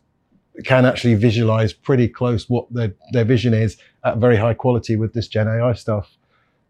can 0.63 0.85
actually 0.85 1.15
visualize 1.15 1.73
pretty 1.73 2.07
close 2.07 2.47
what 2.49 2.71
their, 2.71 2.93
their 3.11 3.23
vision 3.25 3.53
is 3.53 3.77
at 4.03 4.17
very 4.17 4.37
high 4.37 4.53
quality 4.53 4.95
with 4.95 5.13
this 5.13 5.27
Gen 5.27 5.47
AI 5.47 5.73
stuff. 5.73 6.15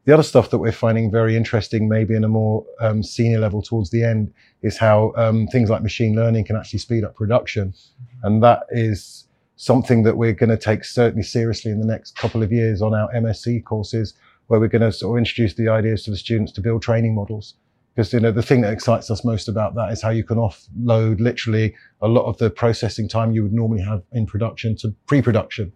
The 0.06 0.13
other 0.13 0.24
stuff 0.24 0.50
that 0.50 0.58
we're 0.58 0.74
finding 0.74 1.10
very 1.10 1.38
interesting, 1.38 1.88
maybe 1.88 2.13
in 2.13 2.24
a 2.24 2.28
more 2.28 2.66
um, 2.82 3.04
senior 3.04 3.39
level 3.39 3.62
towards 3.62 3.89
the 3.92 4.04
end, 4.04 4.34
is 4.62 4.78
how 4.78 5.13
um, 5.16 5.48
things 5.48 5.70
like 5.70 5.82
machine 5.82 6.16
learning 6.16 6.46
can 6.46 6.58
actually 6.58 6.80
speed 6.80 7.04
up 7.06 7.16
production. 7.16 7.70
Mm-hmm. 7.70 8.28
And 8.28 8.44
that 8.44 8.63
is 8.72 9.28
something 9.56 10.04
that 10.04 10.18
we're 10.18 10.34
going 10.34 10.50
to 10.50 10.58
take 10.58 10.84
certainly 10.84 11.24
seriously 11.24 11.72
in 11.72 11.80
the 11.80 11.86
next 11.86 12.18
couple 12.18 12.44
of 12.44 12.52
years 12.52 12.82
on 12.82 12.94
our 12.94 13.10
MSc 13.13 13.63
courses, 13.63 14.13
where 14.48 14.60
we're 14.60 14.68
going 14.68 14.82
to 14.82 14.92
sort 14.92 15.16
of 15.16 15.20
introduce 15.20 15.54
the 15.54 15.70
ideas 15.70 16.04
to 16.04 16.12
the 16.12 16.18
students 16.18 16.52
to 16.54 16.62
build 16.62 16.82
training 16.82 17.16
models 17.16 17.56
because 17.96 18.12
you 18.12 18.20
know 18.20 18.32
the 18.32 18.42
thing 18.42 18.62
that 18.62 18.74
excites 18.74 19.12
us 19.12 19.24
most 19.24 19.48
about 19.48 19.76
that 19.76 19.92
is 19.92 20.02
how 20.02 20.10
you 20.10 20.24
can 20.24 20.38
offload 20.38 21.20
literally 21.20 21.76
a 22.02 22.08
lot 22.08 22.26
of 22.26 22.38
the 22.38 22.50
processing 22.50 23.08
time 23.08 23.32
you 23.32 23.44
would 23.44 23.54
normally 23.54 23.82
have 23.82 24.02
in 24.13 24.26
production 24.26 24.76
to 24.78 24.94
pre-production. 25.06 25.72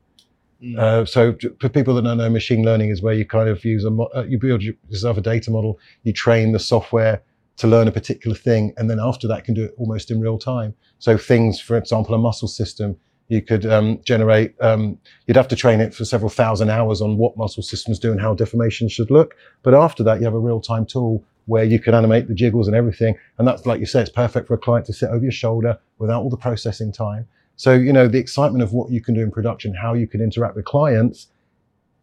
Mm. 0.64 0.78
Uh, 0.78 1.06
so 1.06 1.36
for 1.60 1.70
people 1.70 1.94
that 1.96 2.04
don't 2.04 2.18
know, 2.18 2.30
machine 2.30 2.64
learning 2.64 2.90
is 2.90 3.02
where 3.02 3.14
you 3.14 3.26
kind 3.26 3.50
of 3.50 3.64
use 3.64 3.86
a 3.86 3.90
uh, 3.90 4.24
you 4.28 4.40
build 4.40 4.64
yourself 4.64 5.18
a 5.18 5.22
data 5.22 5.52
model, 5.52 5.80
you 6.04 6.14
train 6.14 6.52
the 6.52 6.60
software 6.60 7.22
to 7.58 7.68
learn 7.68 7.88
a 7.88 7.92
particular 7.92 8.36
thing, 8.36 8.74
and 8.78 8.90
then 8.90 9.00
after 9.00 9.28
that 9.28 9.44
can 9.44 9.54
do 9.54 9.66
it 9.66 9.74
almost 9.78 10.12
in 10.12 10.20
real 10.20 10.38
time. 10.38 10.74
So 11.00 11.18
things, 11.18 11.60
for 11.60 11.78
example, 11.78 12.16
a 12.16 12.18
muscle 12.18 12.48
system, 12.48 12.98
you 13.28 13.42
could 13.42 13.66
um, 13.66 14.00
generate. 14.04 14.56
Um, 14.62 14.98
you'd 15.26 15.38
have 15.38 15.48
to 15.50 15.56
train 15.56 15.80
it 15.80 15.94
for 15.94 16.06
several 16.06 16.30
thousand 16.30 16.70
hours 16.70 17.02
on 17.02 17.18
what 17.18 17.38
muscle 17.38 17.64
systems 17.64 18.00
do 18.00 18.12
and 18.12 18.22
how 18.22 18.34
deformation 18.34 18.88
should 18.90 19.12
look. 19.12 19.36
But 19.64 19.74
after 19.74 20.04
that, 20.04 20.20
you 20.20 20.26
have 20.26 20.34
a 20.34 20.40
real 20.40 20.62
time 20.62 20.86
tool 20.86 21.24
where 21.46 21.64
you 21.64 21.80
can 21.80 21.94
animate 21.94 22.28
the 22.28 22.34
jiggles 22.34 22.68
and 22.68 22.76
everything. 22.76 23.16
And 23.38 23.48
that's, 23.48 23.66
like 23.66 23.80
you 23.80 23.86
say, 23.86 24.02
it's 24.02 24.10
perfect 24.10 24.48
for 24.48 24.54
a 24.54 24.58
client 24.58 24.86
to 24.88 24.94
sit 24.94 25.10
over 25.10 25.24
your 25.24 25.32
shoulder 25.32 25.80
without 25.98 26.22
all 26.22 26.30
the 26.30 26.38
processing 26.38 26.92
time. 26.92 27.28
So, 27.58 27.74
you 27.74 27.92
know, 27.92 28.08
the 28.08 28.20
excitement 28.20 28.64
of 28.64 28.72
what 28.72 28.92
you 28.92 29.02
can 29.02 29.14
do 29.14 29.22
in 29.22 29.32
production, 29.32 29.74
how 29.74 29.94
you 29.94 30.08
can 30.08 30.22
interact 30.22 30.56
with 30.56 30.66
clients 30.66 31.28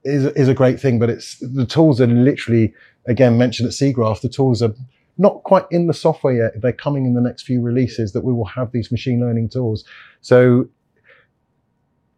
is, 0.04 0.26
is 0.26 0.48
a 0.48 0.54
great 0.54 0.78
thing. 0.78 0.98
But 0.98 1.10
it's 1.10 1.38
the 1.38 1.64
tools 1.64 2.00
are 2.00 2.06
literally, 2.06 2.74
again, 3.06 3.38
mentioned 3.38 3.68
at 3.68 3.72
SIGGRAPH, 3.72 4.20
the 4.20 4.28
tools 4.28 4.60
are 4.62 4.74
not 5.16 5.44
quite 5.44 5.64
in 5.70 5.86
the 5.86 5.94
software 5.94 6.34
yet. 6.34 6.60
They're 6.60 6.72
coming 6.72 7.06
in 7.06 7.14
the 7.14 7.20
next 7.20 7.44
few 7.44 7.62
releases 7.62 8.12
that 8.12 8.24
we 8.24 8.32
will 8.32 8.46
have 8.46 8.72
these 8.72 8.90
machine 8.90 9.20
learning 9.20 9.48
tools. 9.48 9.84
So 10.20 10.68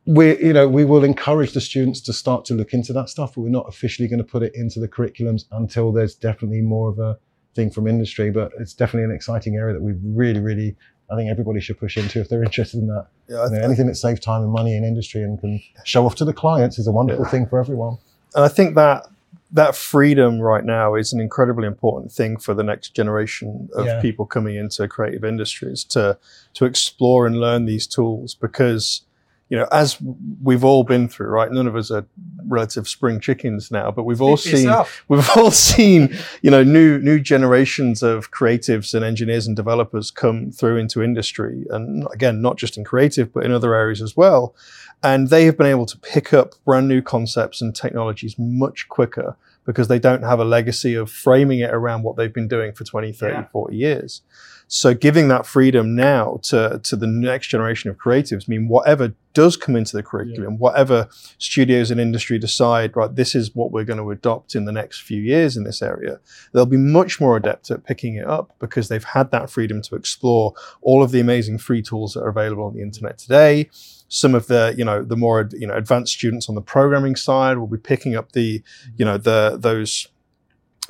we, 0.06 0.38
you 0.38 0.52
know, 0.52 0.68
we 0.68 0.84
will 0.84 1.04
encourage 1.04 1.52
the 1.52 1.60
students 1.60 2.00
to 2.02 2.12
start 2.12 2.44
to 2.46 2.54
look 2.54 2.72
into 2.72 2.92
that 2.94 3.08
stuff, 3.08 3.34
but 3.34 3.42
we're 3.42 3.48
not 3.50 3.68
officially 3.68 4.08
going 4.08 4.18
to 4.18 4.24
put 4.24 4.42
it 4.42 4.54
into 4.54 4.80
the 4.80 4.88
curriculums 4.88 5.44
until 5.52 5.92
there's 5.92 6.14
definitely 6.14 6.62
more 6.62 6.88
of 6.88 6.98
a 6.98 7.18
thing 7.54 7.70
from 7.70 7.86
industry. 7.86 8.30
But 8.30 8.52
it's 8.58 8.72
definitely 8.72 9.04
an 9.04 9.14
exciting 9.14 9.56
area 9.56 9.74
that 9.74 9.82
we 9.82 9.94
really, 10.02 10.40
really, 10.40 10.76
I 11.10 11.16
think 11.16 11.30
everybody 11.30 11.60
should 11.60 11.78
push 11.78 11.96
into 11.96 12.20
if 12.20 12.28
they're 12.28 12.42
interested 12.42 12.80
in 12.80 12.88
that. 12.88 13.06
Yeah, 13.28 13.44
you 13.44 13.50
know, 13.52 13.64
anything 13.64 13.86
that 13.86 13.94
saves 13.94 14.20
time 14.20 14.42
and 14.42 14.50
money 14.50 14.76
in 14.76 14.84
industry 14.84 15.22
and 15.22 15.38
can 15.38 15.62
show 15.84 16.04
off 16.04 16.16
to 16.16 16.24
the 16.24 16.32
clients 16.32 16.78
is 16.78 16.86
a 16.86 16.92
wonderful 16.92 17.24
yeah. 17.24 17.30
thing 17.30 17.46
for 17.46 17.60
everyone. 17.60 17.98
And 18.34 18.44
I 18.44 18.48
think 18.48 18.74
that 18.74 19.06
that 19.52 19.76
freedom 19.76 20.40
right 20.40 20.64
now 20.64 20.94
is 20.94 21.12
an 21.12 21.20
incredibly 21.20 21.66
important 21.66 22.12
thing 22.12 22.36
for 22.36 22.52
the 22.54 22.64
next 22.64 22.94
generation 22.94 23.68
of 23.74 23.86
yeah. 23.86 24.00
people 24.00 24.26
coming 24.26 24.56
into 24.56 24.88
creative 24.88 25.24
industries 25.24 25.84
to 25.84 26.18
to 26.54 26.64
explore 26.64 27.26
and 27.26 27.38
learn 27.38 27.64
these 27.64 27.86
tools 27.86 28.34
because 28.34 29.02
you 29.48 29.56
know, 29.56 29.68
as 29.70 29.96
we've 30.42 30.64
all 30.64 30.82
been 30.82 31.08
through, 31.08 31.28
right? 31.28 31.50
None 31.50 31.66
of 31.66 31.76
us 31.76 31.90
are 31.90 32.04
relative 32.46 32.88
spring 32.88 33.20
chickens 33.20 33.70
now, 33.70 33.90
but 33.90 34.02
we've 34.02 34.20
all 34.20 34.36
seen, 34.36 34.66
we've 35.08 35.30
all 35.36 35.52
seen, 35.52 36.16
you 36.42 36.50
know, 36.50 36.64
new, 36.64 36.98
new 36.98 37.20
generations 37.20 38.02
of 38.02 38.32
creatives 38.32 38.92
and 38.92 39.04
engineers 39.04 39.46
and 39.46 39.54
developers 39.54 40.10
come 40.10 40.50
through 40.50 40.78
into 40.78 41.02
industry. 41.02 41.64
And 41.70 42.06
again, 42.12 42.42
not 42.42 42.56
just 42.56 42.76
in 42.76 42.84
creative, 42.84 43.32
but 43.32 43.44
in 43.44 43.52
other 43.52 43.74
areas 43.74 44.02
as 44.02 44.16
well. 44.16 44.54
And 45.02 45.28
they 45.28 45.44
have 45.44 45.56
been 45.56 45.66
able 45.66 45.86
to 45.86 45.98
pick 45.98 46.32
up 46.34 46.54
brand 46.64 46.88
new 46.88 47.00
concepts 47.02 47.60
and 47.60 47.74
technologies 47.74 48.34
much 48.38 48.88
quicker 48.88 49.36
because 49.66 49.88
they 49.88 49.98
don't 49.98 50.22
have 50.22 50.38
a 50.38 50.44
legacy 50.44 50.94
of 50.94 51.10
framing 51.10 51.58
it 51.58 51.74
around 51.74 52.02
what 52.02 52.16
they've 52.16 52.32
been 52.32 52.48
doing 52.48 52.72
for 52.72 52.84
20, 52.84 53.12
30, 53.12 53.32
yeah. 53.34 53.44
40 53.52 53.76
years. 53.76 54.22
So 54.68 54.94
giving 54.94 55.28
that 55.28 55.46
freedom 55.46 55.94
now 55.94 56.40
to, 56.44 56.80
to 56.82 56.96
the 56.96 57.06
next 57.06 57.48
generation 57.48 57.88
of 57.90 57.96
creatives 57.96 58.48
mean 58.48 58.68
whatever 58.68 59.14
does 59.32 59.56
come 59.56 59.76
into 59.76 59.96
the 59.96 60.02
curriculum, 60.02 60.54
yeah. 60.54 60.58
whatever 60.58 61.08
studios 61.38 61.90
and 61.90 62.00
industry 62.00 62.38
decide, 62.38 62.96
right, 62.96 63.14
this 63.14 63.34
is 63.34 63.54
what 63.54 63.70
we're 63.70 63.84
going 63.84 63.98
to 63.98 64.10
adopt 64.10 64.54
in 64.54 64.64
the 64.64 64.72
next 64.72 65.02
few 65.02 65.20
years 65.20 65.56
in 65.56 65.64
this 65.64 65.82
area, 65.82 66.18
they'll 66.52 66.66
be 66.66 66.76
much 66.76 67.20
more 67.20 67.36
adept 67.36 67.70
at 67.70 67.84
picking 67.84 68.16
it 68.16 68.26
up 68.26 68.56
because 68.58 68.88
they've 68.88 69.04
had 69.04 69.30
that 69.30 69.50
freedom 69.50 69.82
to 69.82 69.94
explore 69.94 70.54
all 70.80 71.02
of 71.02 71.12
the 71.12 71.20
amazing 71.20 71.58
free 71.58 71.82
tools 71.82 72.14
that 72.14 72.22
are 72.22 72.28
available 72.28 72.64
on 72.64 72.74
the 72.74 72.82
internet 72.82 73.18
today 73.18 73.68
some 74.08 74.34
of 74.34 74.46
the 74.46 74.74
you 74.76 74.84
know 74.84 75.02
the 75.02 75.16
more 75.16 75.48
you 75.52 75.66
know 75.66 75.74
advanced 75.74 76.12
students 76.12 76.48
on 76.48 76.54
the 76.54 76.60
programming 76.60 77.16
side 77.16 77.58
will 77.58 77.66
be 77.66 77.78
picking 77.78 78.14
up 78.14 78.32
the 78.32 78.62
you 78.96 79.04
know 79.04 79.18
the 79.18 79.56
those 79.58 80.08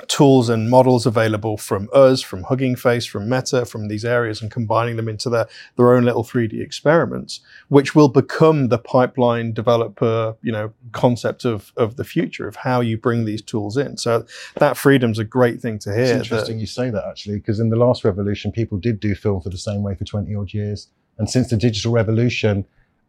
tools 0.07 0.47
and 0.47 0.69
models 0.69 1.05
available 1.05 1.57
from 1.57 1.89
us, 1.91 2.21
from 2.21 2.43
Hugging 2.43 2.75
Face, 2.75 3.05
from 3.05 3.27
Meta, 3.27 3.65
from 3.65 3.87
these 3.87 4.05
areas, 4.05 4.41
and 4.41 4.51
combining 4.51 4.95
them 4.95 5.09
into 5.09 5.29
their, 5.29 5.47
their 5.75 5.95
own 5.95 6.05
little 6.05 6.23
3D 6.23 6.61
experiments, 6.61 7.39
which 7.69 7.95
will 7.95 8.07
become 8.07 8.67
the 8.67 8.77
pipeline 8.77 9.53
developer, 9.53 10.35
you 10.43 10.51
know, 10.51 10.71
concept 10.91 11.45
of, 11.45 11.73
of 11.77 11.95
the 11.95 12.03
future 12.03 12.47
of 12.47 12.57
how 12.57 12.79
you 12.79 12.97
bring 12.97 13.25
these 13.25 13.41
tools 13.41 13.75
in. 13.75 13.97
So 13.97 14.25
that 14.57 14.77
freedom's 14.77 15.19
a 15.19 15.23
great 15.23 15.61
thing 15.61 15.79
to 15.79 15.93
hear. 15.93 16.03
It's 16.03 16.11
interesting 16.11 16.57
that, 16.57 16.61
you 16.61 16.67
say 16.67 16.89
that 16.91 17.05
actually, 17.09 17.37
because 17.37 17.59
in 17.59 17.69
the 17.69 17.75
last 17.75 18.03
revolution, 18.03 18.51
people 18.51 18.77
did 18.77 18.99
do 18.99 19.15
film 19.15 19.41
for 19.41 19.49
the 19.49 19.57
same 19.57 19.81
way 19.81 19.95
for 19.95 20.05
20 20.05 20.33
odd 20.35 20.53
years. 20.53 20.89
And 21.17 21.27
since 21.27 21.49
the 21.49 21.57
digital 21.57 21.91
revolution, 21.91 22.65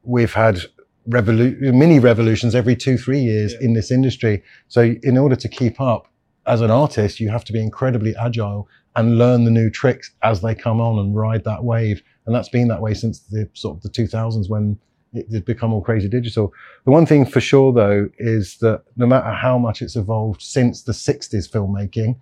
we've 0.08 0.32
had 0.32 0.60
revolu- 1.08 1.60
mini 1.74 1.98
revolutions 1.98 2.54
every 2.54 2.74
two, 2.74 2.96
three 2.98 3.20
years 3.20 3.52
yeah. 3.52 3.66
in 3.66 3.74
this 3.74 3.90
industry. 3.90 4.42
So 4.68 4.94
in 5.02 5.16
order 5.18 5.36
to 5.36 5.48
keep 5.48 5.80
up, 5.80 6.08
as 6.46 6.62
an 6.62 6.70
artist, 6.70 7.20
you 7.20 7.28
have 7.28 7.44
to 7.44 7.52
be 7.52 7.60
incredibly 7.60 8.16
agile 8.16 8.68
and 8.96 9.18
learn 9.18 9.44
the 9.44 9.50
new 9.50 9.70
tricks 9.70 10.10
as 10.22 10.40
they 10.40 10.54
come 10.54 10.80
on 10.80 10.98
and 10.98 11.14
ride 11.14 11.44
that 11.44 11.62
wave. 11.62 12.02
And 12.26 12.34
that's 12.34 12.48
been 12.48 12.68
that 12.68 12.80
way 12.80 12.94
since 12.94 13.20
the 13.20 13.48
sort 13.52 13.76
of 13.76 13.82
the 13.82 13.90
2000s 13.90 14.48
when 14.48 14.78
it 15.12 15.30
did 15.30 15.44
become 15.44 15.72
all 15.72 15.82
crazy 15.82 16.08
digital. 16.08 16.52
The 16.84 16.90
one 16.90 17.06
thing 17.06 17.26
for 17.26 17.40
sure 17.40 17.72
though 17.72 18.08
is 18.18 18.56
that 18.58 18.82
no 18.96 19.06
matter 19.06 19.30
how 19.30 19.58
much 19.58 19.82
it's 19.82 19.94
evolved 19.94 20.42
since 20.42 20.82
the 20.82 20.92
60s 20.92 21.50
filmmaking, 21.50 22.16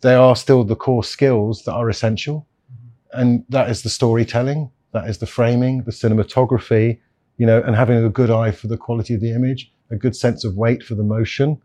there 0.00 0.18
are 0.18 0.36
still 0.36 0.64
the 0.64 0.76
core 0.76 1.04
skills 1.04 1.62
that 1.64 1.72
are 1.72 1.88
essential. 1.88 2.46
Mm-hmm. 2.72 3.20
And 3.20 3.44
that 3.50 3.70
is 3.70 3.82
the 3.82 3.88
storytelling, 3.88 4.70
that 4.92 5.08
is 5.08 5.18
the 5.18 5.26
framing, 5.26 5.84
the 5.84 5.92
cinematography, 5.92 6.98
you 7.40 7.46
know, 7.46 7.62
and 7.62 7.74
having 7.74 8.04
a 8.04 8.10
good 8.10 8.30
eye 8.30 8.50
for 8.50 8.66
the 8.66 8.76
quality 8.76 9.14
of 9.14 9.22
the 9.22 9.32
image, 9.32 9.72
a 9.90 9.96
good 9.96 10.14
sense 10.14 10.44
of 10.44 10.58
weight 10.58 10.82
for 10.82 10.94
the 10.94 11.02
motion. 11.02 11.58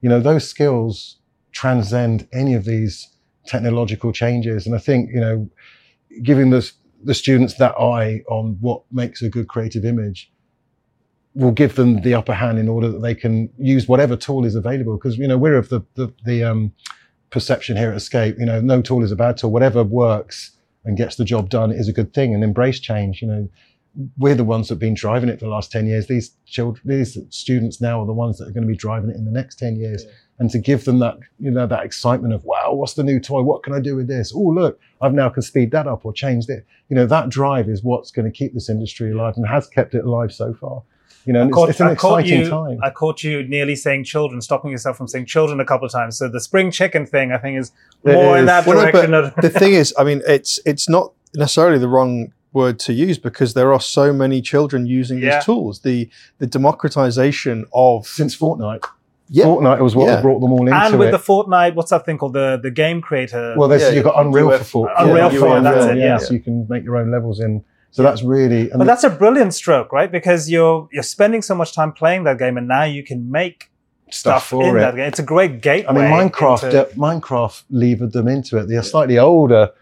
You 0.00 0.08
know, 0.08 0.20
those 0.20 0.48
skills 0.48 1.18
transcend 1.52 2.26
any 2.32 2.54
of 2.54 2.64
these 2.64 3.06
technological 3.46 4.10
changes. 4.10 4.64
And 4.64 4.74
I 4.74 4.78
think, 4.78 5.10
you 5.12 5.20
know, 5.20 5.46
giving 6.22 6.48
the, 6.48 6.72
the 7.04 7.12
students 7.12 7.58
that 7.58 7.74
eye 7.78 8.22
on 8.30 8.56
what 8.62 8.80
makes 8.90 9.20
a 9.20 9.28
good 9.28 9.48
creative 9.48 9.84
image 9.84 10.32
will 11.34 11.52
give 11.52 11.74
them 11.74 12.00
the 12.00 12.14
upper 12.14 12.32
hand 12.32 12.58
in 12.58 12.66
order 12.66 12.88
that 12.88 13.02
they 13.02 13.14
can 13.14 13.50
use 13.58 13.86
whatever 13.86 14.16
tool 14.16 14.46
is 14.46 14.54
available. 14.54 14.96
Because, 14.96 15.18
you 15.18 15.28
know, 15.28 15.36
we're 15.36 15.58
of 15.58 15.68
the, 15.68 15.82
the, 15.94 16.10
the 16.24 16.42
um, 16.42 16.72
perception 17.28 17.76
here 17.76 17.90
at 17.90 17.98
Escape, 17.98 18.36
you 18.38 18.46
know, 18.46 18.62
no 18.62 18.80
tool 18.80 19.04
is 19.04 19.12
a 19.12 19.16
bad 19.16 19.36
tool. 19.36 19.50
Whatever 19.50 19.84
works 19.84 20.52
and 20.86 20.96
gets 20.96 21.16
the 21.16 21.24
job 21.26 21.50
done 21.50 21.70
is 21.70 21.86
a 21.86 21.92
good 21.92 22.14
thing 22.14 22.32
and 22.32 22.42
embrace 22.42 22.80
change. 22.80 23.20
You 23.20 23.28
know, 23.28 23.48
we're 24.16 24.34
the 24.34 24.44
ones 24.44 24.68
that 24.68 24.74
have 24.74 24.80
been 24.80 24.94
driving 24.94 25.28
it 25.28 25.38
for 25.38 25.46
the 25.46 25.50
last 25.50 25.72
10 25.72 25.86
years. 25.86 26.06
These 26.06 26.32
children, 26.46 26.82
these 26.84 27.18
students 27.30 27.80
now 27.80 28.00
are 28.00 28.06
the 28.06 28.12
ones 28.12 28.38
that 28.38 28.48
are 28.48 28.52
going 28.52 28.66
to 28.66 28.68
be 28.68 28.76
driving 28.76 29.10
it 29.10 29.16
in 29.16 29.24
the 29.24 29.32
next 29.32 29.56
10 29.56 29.76
years. 29.76 30.04
Yeah 30.06 30.12
and 30.38 30.50
to 30.50 30.58
give 30.58 30.84
them 30.84 31.00
that, 31.00 31.18
you 31.38 31.50
know, 31.50 31.66
that 31.66 31.84
excitement 31.84 32.32
of, 32.32 32.44
wow, 32.44 32.72
what's 32.72 32.94
the 32.94 33.02
new 33.02 33.18
toy? 33.18 33.42
What 33.42 33.62
can 33.62 33.72
I 33.72 33.80
do 33.80 33.96
with 33.96 34.06
this? 34.06 34.32
Oh, 34.34 34.40
look, 34.40 34.80
I've 35.00 35.12
now 35.12 35.28
can 35.28 35.42
speed 35.42 35.72
that 35.72 35.86
up 35.86 36.04
or 36.04 36.12
change 36.12 36.48
it. 36.48 36.64
You 36.88 36.96
know, 36.96 37.06
that 37.06 37.28
drive 37.28 37.68
is 37.68 37.82
what's 37.82 38.10
going 38.10 38.30
to 38.30 38.36
keep 38.36 38.54
this 38.54 38.70
industry 38.70 39.10
alive 39.10 39.34
and 39.36 39.46
has 39.48 39.66
kept 39.66 39.94
it 39.94 40.04
alive 40.04 40.32
so 40.32 40.54
far. 40.54 40.82
You 41.24 41.32
know, 41.32 41.48
caught, 41.48 41.68
it's, 41.68 41.76
it's, 41.76 41.80
an 41.80 41.88
I 41.88 41.92
exciting 41.92 42.40
you, 42.40 42.48
time. 42.48 42.78
I 42.82 42.90
caught 42.90 43.22
you 43.22 43.42
nearly 43.42 43.74
saying 43.74 44.04
children, 44.04 44.40
stopping 44.40 44.70
yourself 44.70 44.96
from 44.96 45.08
saying 45.08 45.26
children 45.26 45.60
a 45.60 45.64
couple 45.64 45.84
of 45.84 45.92
times. 45.92 46.16
So 46.16 46.28
the 46.28 46.40
spring 46.40 46.70
chicken 46.70 47.04
thing, 47.04 47.32
I 47.32 47.38
think, 47.38 47.58
is 47.58 47.72
more 48.04 48.38
in 48.38 48.46
that 48.46 48.66
well, 48.66 48.80
direction. 48.80 49.10
No, 49.10 49.32
the 49.42 49.50
thing 49.50 49.74
is, 49.74 49.92
I 49.98 50.04
mean, 50.04 50.22
it's 50.26 50.58
it's 50.64 50.88
not 50.88 51.12
necessarily 51.34 51.78
the 51.78 51.88
wrong 51.88 52.32
word 52.52 52.78
to 52.80 52.92
use 52.92 53.18
because 53.18 53.54
there 53.54 53.72
are 53.72 53.80
so 53.80 54.12
many 54.12 54.40
children 54.40 54.86
using 54.86 55.18
yeah. 55.18 55.36
these 55.36 55.44
tools. 55.44 55.80
The 55.80 56.08
the 56.38 56.46
democratization 56.46 57.66
of 57.72 58.06
since 58.06 58.36
Fortnite. 58.36 58.84
Yeah. 59.30 59.44
Fortnite 59.44 59.80
was 59.80 59.94
what 59.94 60.06
yeah. 60.06 60.22
brought 60.22 60.40
them 60.40 60.52
all 60.52 60.66
into 60.66 60.72
it. 60.72 60.86
And 60.86 60.98
with 60.98 61.08
it. 61.08 61.12
the 61.12 61.18
Fortnite, 61.18 61.74
what's 61.74 61.90
that 61.90 62.06
thing 62.06 62.18
called? 62.18 62.32
The 62.32 62.58
the 62.62 62.70
game 62.70 63.00
creator. 63.00 63.54
Well, 63.56 63.68
yeah, 63.78 63.90
you've 63.90 64.04
got 64.04 64.18
Unreal 64.24 64.50
UF, 64.50 64.66
for 64.66 64.88
Fortnite. 64.88 64.94
Unreal 64.98 65.32
yeah, 65.32 65.38
for 65.38 65.60
that's 65.60 65.86
it. 65.86 65.98
Yeah. 65.98 66.16
So 66.18 66.34
you 66.34 66.40
can 66.40 66.66
make 66.68 66.84
your 66.84 66.96
own 66.96 67.10
levels 67.10 67.40
in. 67.40 67.64
So 67.90 68.02
that's 68.02 68.22
really. 68.22 68.68
but 68.68 68.84
that's 68.84 69.04
a 69.04 69.10
brilliant 69.10 69.54
stroke, 69.54 69.92
right? 69.92 70.10
Because 70.10 70.50
you're 70.50 70.88
you're 70.92 71.02
spending 71.02 71.42
so 71.42 71.54
much 71.54 71.74
time 71.74 71.92
playing 71.92 72.24
that 72.24 72.38
game, 72.38 72.56
and 72.56 72.68
now 72.68 72.84
you 72.84 73.02
can 73.02 73.30
make 73.30 73.70
stuff, 74.10 74.48
stuff 74.48 74.60
in 74.60 74.76
it. 74.76 74.80
that 74.80 74.94
game. 74.94 75.04
It's 75.04 75.18
a 75.18 75.22
great 75.22 75.60
gateway. 75.60 76.04
I 76.04 76.10
mean, 76.10 76.30
Minecraft. 76.30 76.64
Into... 76.64 76.86
Uh, 76.86 76.90
Minecraft 76.92 77.64
levered 77.70 78.12
them 78.12 78.28
into 78.28 78.58
it. 78.58 78.66
They're 78.66 78.82
slightly 78.82 79.18
older 79.18 79.72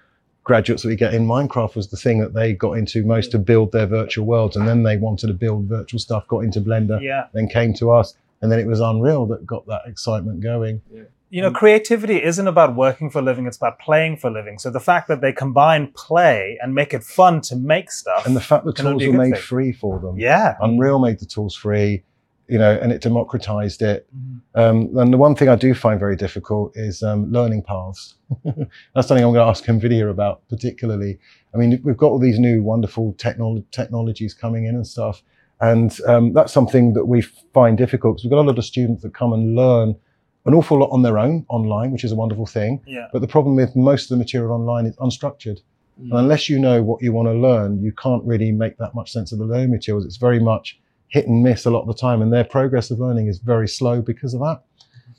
graduates 0.46 0.82
that 0.82 0.88
we 0.88 0.96
get 0.96 1.12
in 1.12 1.26
Minecraft 1.26 1.76
was 1.76 1.88
the 1.88 1.96
thing 1.96 2.18
that 2.20 2.32
they 2.32 2.54
got 2.54 2.72
into 2.78 3.04
most 3.04 3.30
to 3.32 3.38
build 3.38 3.72
their 3.72 3.86
virtual 3.86 4.24
worlds, 4.24 4.56
and 4.56 4.66
then 4.66 4.82
they 4.82 4.96
wanted 4.96 5.26
to 5.26 5.34
build 5.34 5.64
virtual 5.66 6.00
stuff, 6.00 6.26
got 6.28 6.40
into 6.40 6.60
Blender, 6.60 7.00
yeah. 7.02 7.26
then 7.34 7.48
came 7.48 7.74
to 7.74 7.90
us 7.90 8.14
and 8.40 8.52
then 8.52 8.58
it 8.58 8.66
was 8.66 8.80
Unreal 8.80 9.26
that 9.26 9.46
got 9.46 9.66
that 9.66 9.82
excitement 9.86 10.40
going. 10.40 10.82
Yeah. 10.92 11.02
You 11.28 11.42
know, 11.42 11.50
creativity 11.50 12.22
isn't 12.22 12.46
about 12.46 12.76
working 12.76 13.10
for 13.10 13.18
a 13.18 13.22
living; 13.22 13.46
it's 13.46 13.56
about 13.56 13.80
playing 13.80 14.18
for 14.18 14.28
a 14.28 14.30
living. 14.30 14.58
So 14.58 14.70
the 14.70 14.80
fact 14.80 15.08
that 15.08 15.20
they 15.20 15.32
combine 15.32 15.88
play 15.88 16.56
and 16.62 16.72
make 16.72 16.94
it 16.94 17.02
fun 17.02 17.40
to 17.42 17.56
make 17.56 17.90
stuff, 17.90 18.26
and 18.26 18.36
the 18.36 18.40
fact 18.40 18.64
the 18.64 18.72
tools 18.72 19.04
were 19.04 19.12
made 19.12 19.32
thing. 19.32 19.42
free 19.42 19.72
for 19.72 19.98
them, 19.98 20.16
yeah, 20.16 20.54
Unreal 20.60 21.00
made 21.00 21.18
the 21.18 21.26
tools 21.26 21.56
free, 21.56 22.04
you 22.48 22.58
know, 22.58 22.78
and 22.80 22.92
it 22.92 23.00
democratized 23.00 23.82
it. 23.82 24.06
Mm-hmm. 24.14 24.60
Um, 24.60 24.98
and 24.98 25.12
the 25.12 25.16
one 25.16 25.34
thing 25.34 25.48
I 25.48 25.56
do 25.56 25.74
find 25.74 25.98
very 25.98 26.16
difficult 26.16 26.72
is 26.76 27.02
um, 27.02 27.30
learning 27.30 27.62
paths. 27.62 28.14
That's 28.44 29.08
something 29.08 29.24
I'm 29.24 29.32
going 29.32 29.44
to 29.44 29.50
ask 29.50 29.64
NVIDIA 29.64 30.10
about 30.10 30.46
particularly. 30.48 31.18
I 31.54 31.58
mean, 31.58 31.80
we've 31.82 31.96
got 31.96 32.08
all 32.08 32.18
these 32.18 32.38
new 32.38 32.62
wonderful 32.62 33.14
technolo- 33.14 33.64
technologies 33.70 34.34
coming 34.34 34.66
in 34.66 34.74
and 34.74 34.86
stuff, 34.86 35.22
and 35.60 35.98
um, 36.06 36.34
that's 36.34 36.52
something 36.52 36.92
that 36.92 37.06
we 37.06 37.22
find 37.22 37.78
difficult 37.78 38.16
because 38.16 38.24
we've 38.24 38.30
got 38.30 38.42
a 38.42 38.48
lot 38.48 38.58
of 38.58 38.64
students 38.64 39.02
that 39.02 39.14
come 39.14 39.32
and 39.32 39.56
learn 39.56 39.96
an 40.44 40.54
awful 40.54 40.78
lot 40.78 40.90
on 40.90 41.02
their 41.02 41.18
own 41.18 41.44
online, 41.48 41.90
which 41.90 42.04
is 42.04 42.12
a 42.12 42.14
wonderful 42.14 42.46
thing. 42.46 42.82
Yeah. 42.86 43.08
But 43.12 43.20
the 43.20 43.26
problem 43.26 43.56
with 43.56 43.74
most 43.74 44.04
of 44.04 44.08
the 44.10 44.16
material 44.16 44.52
online 44.52 44.86
is 44.86 44.96
unstructured. 44.96 45.60
Mm. 46.00 46.10
And 46.10 46.12
unless 46.12 46.48
you 46.48 46.58
know 46.58 46.82
what 46.82 47.02
you 47.02 47.12
want 47.12 47.26
to 47.28 47.32
learn, 47.32 47.82
you 47.82 47.92
can't 47.92 48.22
really 48.24 48.52
make 48.52 48.78
that 48.78 48.94
much 48.94 49.10
sense 49.10 49.32
of 49.32 49.38
the 49.38 49.44
learning 49.44 49.70
materials. 49.70 50.04
It's 50.04 50.18
very 50.18 50.38
much 50.38 50.78
hit 51.16 51.26
and 51.26 51.42
miss 51.42 51.64
a 51.64 51.70
lot 51.70 51.80
of 51.80 51.86
the 51.88 51.94
time, 51.94 52.20
and 52.20 52.30
their 52.30 52.44
progress 52.44 52.90
of 52.90 53.00
learning 53.00 53.26
is 53.26 53.38
very 53.38 53.66
slow 53.66 54.02
because 54.02 54.34
of 54.34 54.40
that. 54.40 54.62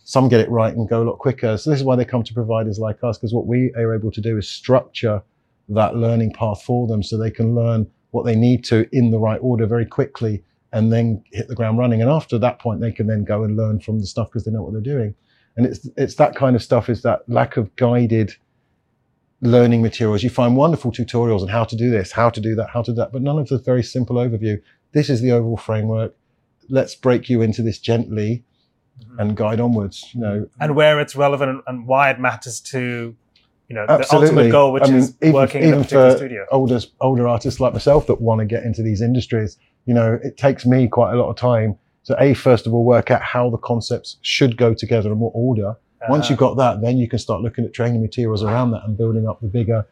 Some 0.03 0.29
get 0.29 0.39
it 0.39 0.49
right 0.49 0.75
and 0.75 0.87
go 0.87 1.01
a 1.01 1.07
lot 1.09 1.17
quicker. 1.17 1.57
So 1.57 1.69
this 1.69 1.79
is 1.79 1.85
why 1.85 1.95
they 1.95 2.05
come 2.05 2.23
to 2.23 2.33
providers 2.33 2.77
like 2.77 3.03
us, 3.03 3.17
because 3.17 3.33
what 3.33 3.47
we 3.47 3.73
are 3.75 3.95
able 3.95 4.11
to 4.11 4.21
do 4.21 4.37
is 4.37 4.47
structure 4.47 5.23
that 5.69 5.95
learning 5.95 6.33
path 6.33 6.61
for 6.61 6.87
them 6.87 7.01
so 7.01 7.17
they 7.17 7.31
can 7.31 7.55
learn 7.55 7.87
what 8.11 8.25
they 8.25 8.35
need 8.35 8.63
to 8.65 8.87
in 8.91 9.11
the 9.11 9.17
right 9.17 9.39
order 9.41 9.65
very 9.65 9.85
quickly 9.85 10.43
and 10.71 10.93
then 10.93 11.23
hit 11.33 11.47
the 11.47 11.55
ground 11.55 11.77
running. 11.77 12.01
And 12.01 12.11
after 12.11 12.37
that 12.37 12.59
point, 12.59 12.79
they 12.79 12.91
can 12.91 13.07
then 13.07 13.23
go 13.23 13.43
and 13.43 13.57
learn 13.57 13.79
from 13.79 13.99
the 13.99 14.05
stuff 14.05 14.29
because 14.29 14.45
they 14.45 14.51
know 14.51 14.61
what 14.61 14.73
they're 14.73 14.93
doing. 14.95 15.15
And 15.55 15.65
it's 15.65 15.89
it's 15.97 16.15
that 16.15 16.35
kind 16.35 16.55
of 16.55 16.61
stuff 16.61 16.89
is 16.89 17.01
that 17.01 17.27
lack 17.27 17.57
of 17.57 17.75
guided 17.75 18.35
learning 19.41 19.81
materials. 19.81 20.23
You 20.23 20.29
find 20.29 20.55
wonderful 20.55 20.91
tutorials 20.91 21.41
on 21.41 21.47
how 21.47 21.63
to 21.63 21.75
do 21.75 21.89
this, 21.89 22.11
how 22.11 22.29
to 22.29 22.39
do 22.39 22.55
that, 22.55 22.69
how 22.69 22.81
to 22.83 22.91
do 22.91 22.95
that, 22.95 23.11
but 23.11 23.21
none 23.21 23.39
of 23.39 23.47
the 23.49 23.57
very 23.57 23.83
simple 23.83 24.15
overview. 24.15 24.61
This 24.91 25.09
is 25.09 25.21
the 25.21 25.31
overall 25.31 25.57
framework. 25.57 26.15
Let's 26.69 26.95
break 26.95 27.29
you 27.29 27.41
into 27.41 27.61
this 27.61 27.79
gently 27.79 28.43
mm-hmm. 29.01 29.19
and 29.19 29.37
guide 29.37 29.59
onwards, 29.59 30.09
you 30.13 30.21
know. 30.21 30.49
And 30.59 30.75
where 30.75 30.99
it's 30.99 31.15
relevant 31.15 31.63
and 31.67 31.87
why 31.87 32.09
it 32.09 32.19
matters 32.19 32.59
to 32.61 33.15
you 33.69 33.75
know, 33.75 33.85
Absolutely. 33.87 34.27
the 34.27 34.33
ultimate 34.33 34.51
goal, 34.51 34.71
which 34.71 34.83
I 34.83 34.87
mean, 34.87 34.95
is 34.95 35.13
even, 35.21 35.33
working 35.33 35.61
even 35.63 35.73
in 35.73 35.79
a 35.79 35.83
particular 35.83 36.11
for 36.11 36.17
studio. 36.17 36.45
Older, 36.51 36.79
older 37.01 37.27
artists 37.27 37.59
like 37.59 37.73
myself 37.73 38.07
that 38.07 38.21
want 38.21 38.39
to 38.39 38.45
get 38.45 38.63
into 38.63 38.81
these 38.81 39.01
industries, 39.01 39.57
you 39.85 39.93
know, 39.93 40.19
it 40.23 40.37
takes 40.37 40.65
me 40.65 40.87
quite 40.87 41.13
a 41.13 41.17
lot 41.17 41.29
of 41.29 41.35
time 41.35 41.77
to 42.05 42.21
a 42.21 42.33
first 42.33 42.65
of 42.65 42.73
all 42.73 42.85
work 42.85 43.11
out 43.11 43.21
how 43.21 43.49
the 43.49 43.57
concepts 43.57 44.17
should 44.21 44.55
go 44.55 44.73
together 44.73 45.11
and 45.11 45.19
what 45.19 45.31
order. 45.35 45.71
Uh-huh. 45.71 46.05
Once 46.09 46.29
you've 46.29 46.39
got 46.39 46.55
that, 46.55 46.81
then 46.81 46.97
you 46.97 47.09
can 47.09 47.19
start 47.19 47.41
looking 47.41 47.65
at 47.65 47.73
training 47.73 48.01
materials 48.01 48.41
around 48.41 48.71
that 48.71 48.83
and 48.85 48.97
building 48.97 49.27
up 49.27 49.41
the 49.41 49.47
bigger 49.47 49.85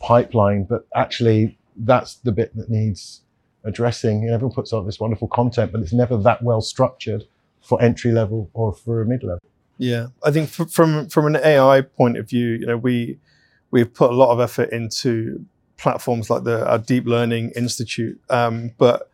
pipeline. 0.00 0.62
But 0.64 0.86
actually, 0.94 1.58
that's 1.76 2.16
the 2.16 2.30
bit 2.30 2.54
that 2.56 2.70
needs 2.70 3.22
addressing. 3.68 4.22
You 4.22 4.28
know, 4.28 4.34
everyone 4.34 4.54
puts 4.54 4.72
out 4.72 4.84
this 4.86 4.98
wonderful 4.98 5.28
content, 5.28 5.72
but 5.72 5.80
it's 5.80 5.92
never 5.92 6.16
that 6.18 6.42
well 6.42 6.60
structured 6.60 7.24
for 7.62 7.80
entry 7.82 8.12
level 8.12 8.50
or 8.54 8.72
for 8.72 9.02
a 9.02 9.06
mid 9.06 9.22
level. 9.22 9.40
Yeah, 9.78 10.08
I 10.24 10.30
think 10.32 10.48
from 10.48 11.08
from 11.08 11.26
an 11.26 11.36
AI 11.36 11.82
point 11.82 12.16
of 12.18 12.28
view, 12.28 12.48
you 12.48 12.66
know, 12.66 12.76
we 12.76 13.18
we've 13.70 13.92
put 13.92 14.10
a 14.10 14.14
lot 14.14 14.32
of 14.32 14.40
effort 14.40 14.70
into 14.70 15.44
platforms 15.76 16.28
like 16.28 16.44
the 16.44 16.68
our 16.68 16.78
Deep 16.78 17.06
Learning 17.06 17.52
Institute, 17.54 18.20
um, 18.28 18.72
but 18.78 19.08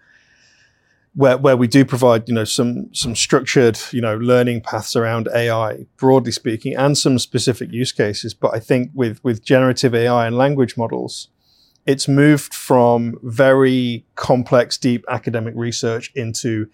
where, 1.14 1.38
where 1.38 1.56
we 1.56 1.68
do 1.68 1.84
provide, 1.84 2.28
you 2.28 2.34
know, 2.34 2.44
some 2.44 2.92
some 2.92 3.14
structured, 3.14 3.78
you 3.92 4.00
know, 4.00 4.16
learning 4.16 4.62
paths 4.62 4.96
around 4.96 5.28
AI, 5.34 5.86
broadly 5.96 6.32
speaking, 6.32 6.74
and 6.74 6.98
some 6.98 7.18
specific 7.18 7.70
use 7.72 7.92
cases. 7.92 8.34
But 8.34 8.54
I 8.54 8.58
think 8.58 8.90
with 8.94 9.22
with 9.22 9.44
generative 9.44 9.94
AI 9.94 10.26
and 10.26 10.36
language 10.36 10.76
models, 10.76 11.28
it's 11.86 12.08
moved 12.08 12.54
from 12.54 13.18
very 13.22 14.04
complex, 14.14 14.78
deep 14.78 15.04
academic 15.08 15.54
research 15.56 16.10
into 16.14 16.68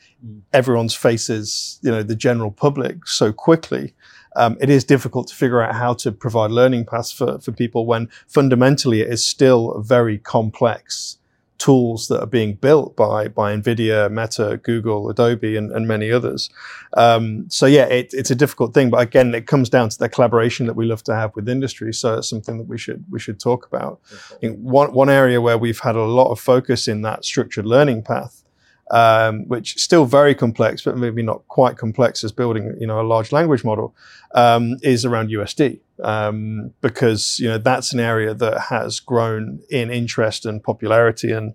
everyone's 0.53 0.95
faces, 0.95 1.79
you 1.83 1.91
know, 1.91 2.03
the 2.03 2.15
general 2.15 2.51
public 2.51 3.07
so 3.07 3.33
quickly. 3.33 3.95
Um, 4.37 4.57
it 4.61 4.71
is 4.71 4.85
difficult 4.85 5.27
to 5.29 5.35
figure 5.35 5.61
out 5.61 5.75
how 5.75 5.95
to 5.95 6.13
provide 6.13 6.53
learning 6.53 6.87
paths 6.87 7.11
for, 7.11 7.41
for 7.41 7.51
people 7.51 7.87
when 7.87 8.09
fundamentally 8.29 9.01
it 9.01 9.09
is 9.09 9.25
still 9.25 9.73
a 9.73 9.83
very 9.83 10.19
complex 10.19 11.19
tools 11.61 12.09
that 12.09 12.21
are 12.21 12.27
being 12.27 12.55
built 12.55 12.97
by 12.97 13.29
by 13.29 13.55
Nvidia, 13.55 14.11
Meta, 14.11 14.57
Google, 14.63 15.09
Adobe, 15.11 15.57
and, 15.57 15.71
and 15.71 15.87
many 15.87 16.11
others. 16.11 16.51
Um, 16.95 17.49
so 17.49 17.67
yeah, 17.67 17.85
it, 17.85 18.13
it's 18.13 18.31
a 18.31 18.35
difficult 18.35 18.75
thing, 18.75 18.91
but 18.91 19.01
again, 19.01 19.33
it 19.35 19.47
comes 19.47 19.69
down 19.69 19.91
to 19.91 19.99
the 19.99 20.09
collaboration 20.09 20.67
that 20.67 20.75
we 20.75 20.87
love 20.87 21.05
to 21.05 21.15
have 21.15 21.37
with 21.37 21.49
industry. 21.49 21.93
So 21.95 22.15
it's 22.19 22.29
something 22.29 22.59
that 22.59 22.67
we 22.67 22.79
should 22.79 23.05
we 23.11 23.21
should 23.21 23.39
talk 23.39 23.67
about. 23.67 24.01
one 24.43 24.93
one 24.93 25.11
area 25.11 25.41
where 25.41 25.59
we've 25.59 25.81
had 25.81 25.95
a 25.95 26.03
lot 26.03 26.33
of 26.33 26.41
focus 26.41 26.89
in 26.89 27.03
that 27.03 27.25
structured 27.25 27.67
learning 27.67 28.03
path 28.03 28.43
um, 28.91 29.47
which 29.47 29.77
is 29.77 29.83
still 29.83 30.05
very 30.05 30.35
complex, 30.35 30.83
but 30.83 30.97
maybe 30.97 31.23
not 31.23 31.47
quite 31.49 31.77
complex 31.77 32.25
as 32.25 32.33
building, 32.33 32.77
you 32.81 32.87
know, 32.87 33.01
a 33.01 33.07
large 33.07 33.31
language 33.31 33.65
model, 33.65 33.95
um, 34.35 34.77
is 34.83 35.05
around 35.05 35.29
USD. 35.31 35.81
Um, 36.03 36.73
because, 36.81 37.39
you 37.39 37.49
know, 37.49 37.59
that's 37.59 37.93
an 37.93 38.01
area 38.01 38.35
that 38.35 38.61
has 38.69 39.01
grown 39.01 39.61
in 39.71 39.91
interest 39.91 40.47
and 40.47 40.63
popularity 40.63 41.31
and, 41.33 41.55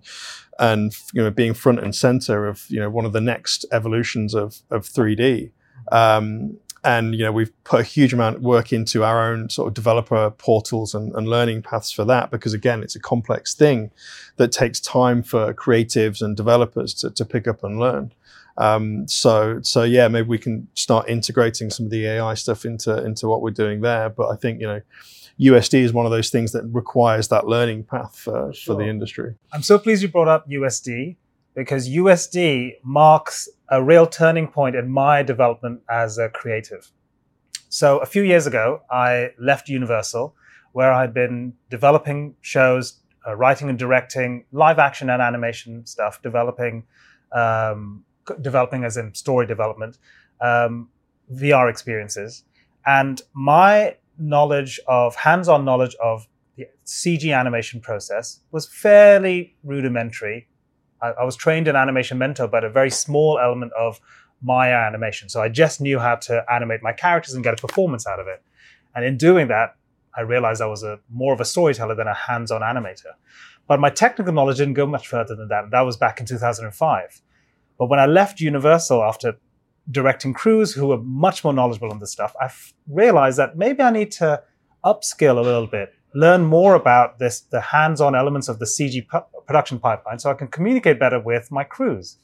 and, 0.58 0.92
you 1.12 1.22
know, 1.22 1.30
being 1.30 1.54
front 1.54 1.80
and 1.80 1.94
center 1.94 2.46
of, 2.46 2.64
you 2.68 2.80
know, 2.80 2.90
one 2.90 3.04
of 3.04 3.12
the 3.12 3.20
next 3.20 3.64
evolutions 3.72 4.34
of, 4.34 4.62
of 4.70 4.82
3D. 4.82 5.50
Um, 5.90 6.58
and 6.86 7.16
you 7.16 7.24
know 7.24 7.32
we've 7.32 7.52
put 7.64 7.80
a 7.80 7.82
huge 7.82 8.12
amount 8.12 8.36
of 8.36 8.42
work 8.42 8.72
into 8.72 9.02
our 9.02 9.30
own 9.30 9.50
sort 9.50 9.66
of 9.68 9.74
developer 9.74 10.30
portals 10.30 10.94
and, 10.94 11.12
and, 11.14 11.28
learning 11.28 11.60
paths 11.60 11.90
for 11.90 12.04
that 12.04 12.30
because 12.30 12.54
again 12.54 12.82
it's 12.82 12.94
a 12.94 13.00
complex 13.00 13.54
thing 13.54 13.90
that 14.36 14.52
takes 14.52 14.80
time 14.80 15.22
for 15.22 15.52
creatives 15.52 16.22
and 16.22 16.36
developers 16.36 16.94
to, 16.94 17.10
to 17.10 17.24
pick 17.24 17.48
up 17.48 17.64
and 17.64 17.78
learn 17.78 18.12
um, 18.58 19.06
so 19.06 19.60
so 19.62 19.82
yeah 19.82 20.08
maybe 20.08 20.28
we 20.28 20.38
can 20.38 20.66
start 20.74 21.08
integrating 21.08 21.70
some 21.70 21.86
of 21.86 21.90
the 21.90 22.06
ai 22.06 22.34
stuff 22.34 22.64
into 22.64 23.04
into 23.04 23.28
what 23.28 23.42
we're 23.42 23.50
doing 23.50 23.80
there 23.80 24.08
but 24.08 24.28
i 24.28 24.36
think 24.36 24.60
you 24.60 24.66
know 24.66 24.80
usd 25.40 25.74
is 25.74 25.92
one 25.92 26.06
of 26.06 26.12
those 26.12 26.30
things 26.30 26.52
that 26.52 26.64
requires 26.64 27.28
that 27.28 27.46
learning 27.46 27.84
path 27.84 28.16
for, 28.16 28.52
sure. 28.52 28.74
for 28.74 28.82
the 28.82 28.88
industry 28.88 29.34
i'm 29.52 29.62
so 29.62 29.78
pleased 29.78 30.02
you 30.02 30.08
brought 30.08 30.28
up 30.28 30.48
usd 30.48 31.16
because 31.56 31.88
USD 31.88 32.74
marks 32.84 33.48
a 33.70 33.82
real 33.82 34.06
turning 34.06 34.46
point 34.46 34.76
in 34.76 34.88
my 34.88 35.22
development 35.22 35.80
as 35.90 36.18
a 36.18 36.28
creative. 36.28 36.92
So 37.70 37.98
a 37.98 38.06
few 38.06 38.22
years 38.22 38.46
ago, 38.46 38.82
I 38.90 39.30
left 39.38 39.68
Universal, 39.68 40.36
where 40.72 40.92
I'd 40.92 41.14
been 41.14 41.54
developing 41.70 42.36
shows, 42.42 43.00
uh, 43.26 43.34
writing 43.34 43.70
and 43.70 43.78
directing 43.78 44.44
live 44.52 44.78
action 44.78 45.08
and 45.08 45.20
animation 45.20 45.84
stuff, 45.86 46.20
developing, 46.22 46.84
um, 47.32 48.04
developing 48.42 48.84
as 48.84 48.96
in 48.96 49.14
story 49.14 49.46
development, 49.46 49.98
um, 50.40 50.88
VR 51.34 51.70
experiences, 51.70 52.44
and 52.86 53.22
my 53.32 53.96
knowledge 54.18 54.80
of 54.86 55.14
hands-on 55.16 55.64
knowledge 55.64 55.94
of 56.02 56.26
the 56.56 56.66
CG 56.86 57.36
animation 57.36 57.80
process 57.80 58.40
was 58.50 58.66
fairly 58.66 59.56
rudimentary 59.62 60.48
I, 61.00 61.08
I, 61.08 61.24
was 61.24 61.36
trained 61.36 61.68
in 61.68 61.76
Animation 61.76 62.18
Mentor, 62.18 62.48
but 62.48 62.64
a 62.64 62.70
very 62.70 62.90
small 62.90 63.38
element 63.38 63.72
of 63.78 64.00
Maya 64.42 64.74
animation. 64.74 65.28
So 65.28 65.40
I 65.40 65.48
just 65.48 65.80
knew 65.80 65.98
how 65.98 66.16
to 66.16 66.44
animate 66.50 66.82
my 66.82 66.92
characters 66.92 67.34
and 67.34 67.44
get 67.44 67.54
a 67.54 67.66
performance 67.66 68.06
out 68.06 68.20
of 68.20 68.26
it. 68.26 68.42
And 68.94 69.04
in 69.04 69.16
doing 69.16 69.48
that, 69.48 69.76
I 70.16 70.22
realized 70.22 70.62
I 70.62 70.66
was 70.66 70.82
a 70.82 70.98
more 71.10 71.34
of 71.34 71.40
a 71.40 71.44
storyteller 71.44 71.94
than 71.94 72.06
a 72.06 72.14
hands-on 72.14 72.62
animator. 72.62 73.12
But 73.68 73.80
my 73.80 73.90
technical 73.90 74.32
knowledge 74.32 74.58
didn't 74.58 74.74
go 74.74 74.86
much 74.86 75.08
further 75.08 75.34
than 75.34 75.48
that. 75.48 75.70
That 75.70 75.80
was 75.80 75.96
back 75.96 76.20
in 76.20 76.26
2005. 76.26 77.22
But 77.78 77.86
when 77.86 77.98
I 77.98 78.06
left 78.06 78.40
Universal 78.40 79.02
after 79.02 79.38
directing 79.90 80.34
crews 80.34 80.72
who 80.72 80.88
were 80.88 80.98
much 80.98 81.44
more 81.44 81.52
knowledgeable 81.52 81.90
on 81.90 81.98
this 81.98 82.12
stuff, 82.12 82.34
I 82.40 82.50
realized 82.88 83.38
that 83.38 83.56
maybe 83.56 83.82
I 83.82 83.90
need 83.90 84.12
to 84.12 84.42
upskill 84.84 85.38
a 85.38 85.42
little 85.42 85.66
bit, 85.66 85.92
learn 86.14 86.44
more 86.44 86.74
about 86.74 87.18
this, 87.18 87.40
the 87.40 87.60
hands-on 87.60 88.14
elements 88.14 88.48
of 88.48 88.58
the 88.58 88.64
CG 88.64 89.06
production 89.46 89.78
pipeline 89.78 90.18
so 90.18 90.30
I 90.30 90.34
can 90.34 90.48
communicate 90.48 90.98
better 90.98 91.20
with 91.20 91.50
my 91.50 91.64
crews. 91.64 92.18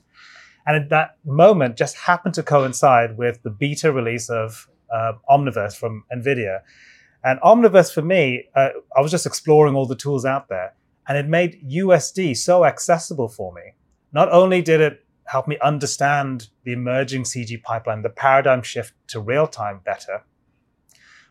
And 0.66 0.76
at 0.76 0.90
that 0.90 1.16
moment 1.24 1.76
just 1.76 1.96
happened 1.96 2.34
to 2.34 2.42
coincide 2.42 3.16
with 3.18 3.42
the 3.42 3.50
beta 3.50 3.92
release 3.92 4.30
of 4.30 4.68
uh, 4.92 5.12
Omniverse 5.28 5.76
from 5.76 6.04
NVIDIA. 6.14 6.60
And 7.24 7.40
Omniverse 7.40 7.92
for 7.92 8.02
me, 8.02 8.44
uh, 8.54 8.70
I 8.96 9.00
was 9.00 9.10
just 9.10 9.26
exploring 9.26 9.74
all 9.74 9.86
the 9.86 9.96
tools 9.96 10.24
out 10.24 10.48
there 10.48 10.74
and 11.08 11.18
it 11.18 11.26
made 11.26 11.60
USD 11.68 12.36
so 12.36 12.64
accessible 12.64 13.28
for 13.28 13.52
me. 13.52 13.62
Not 14.12 14.30
only 14.30 14.62
did 14.62 14.80
it 14.80 15.01
help 15.24 15.48
me 15.48 15.58
understand 15.62 16.48
the 16.64 16.72
emerging 16.72 17.22
CG 17.22 17.62
pipeline, 17.62 18.02
the 18.02 18.10
paradigm 18.10 18.62
shift 18.62 18.94
to 19.08 19.20
real 19.20 19.46
time 19.46 19.80
better, 19.84 20.24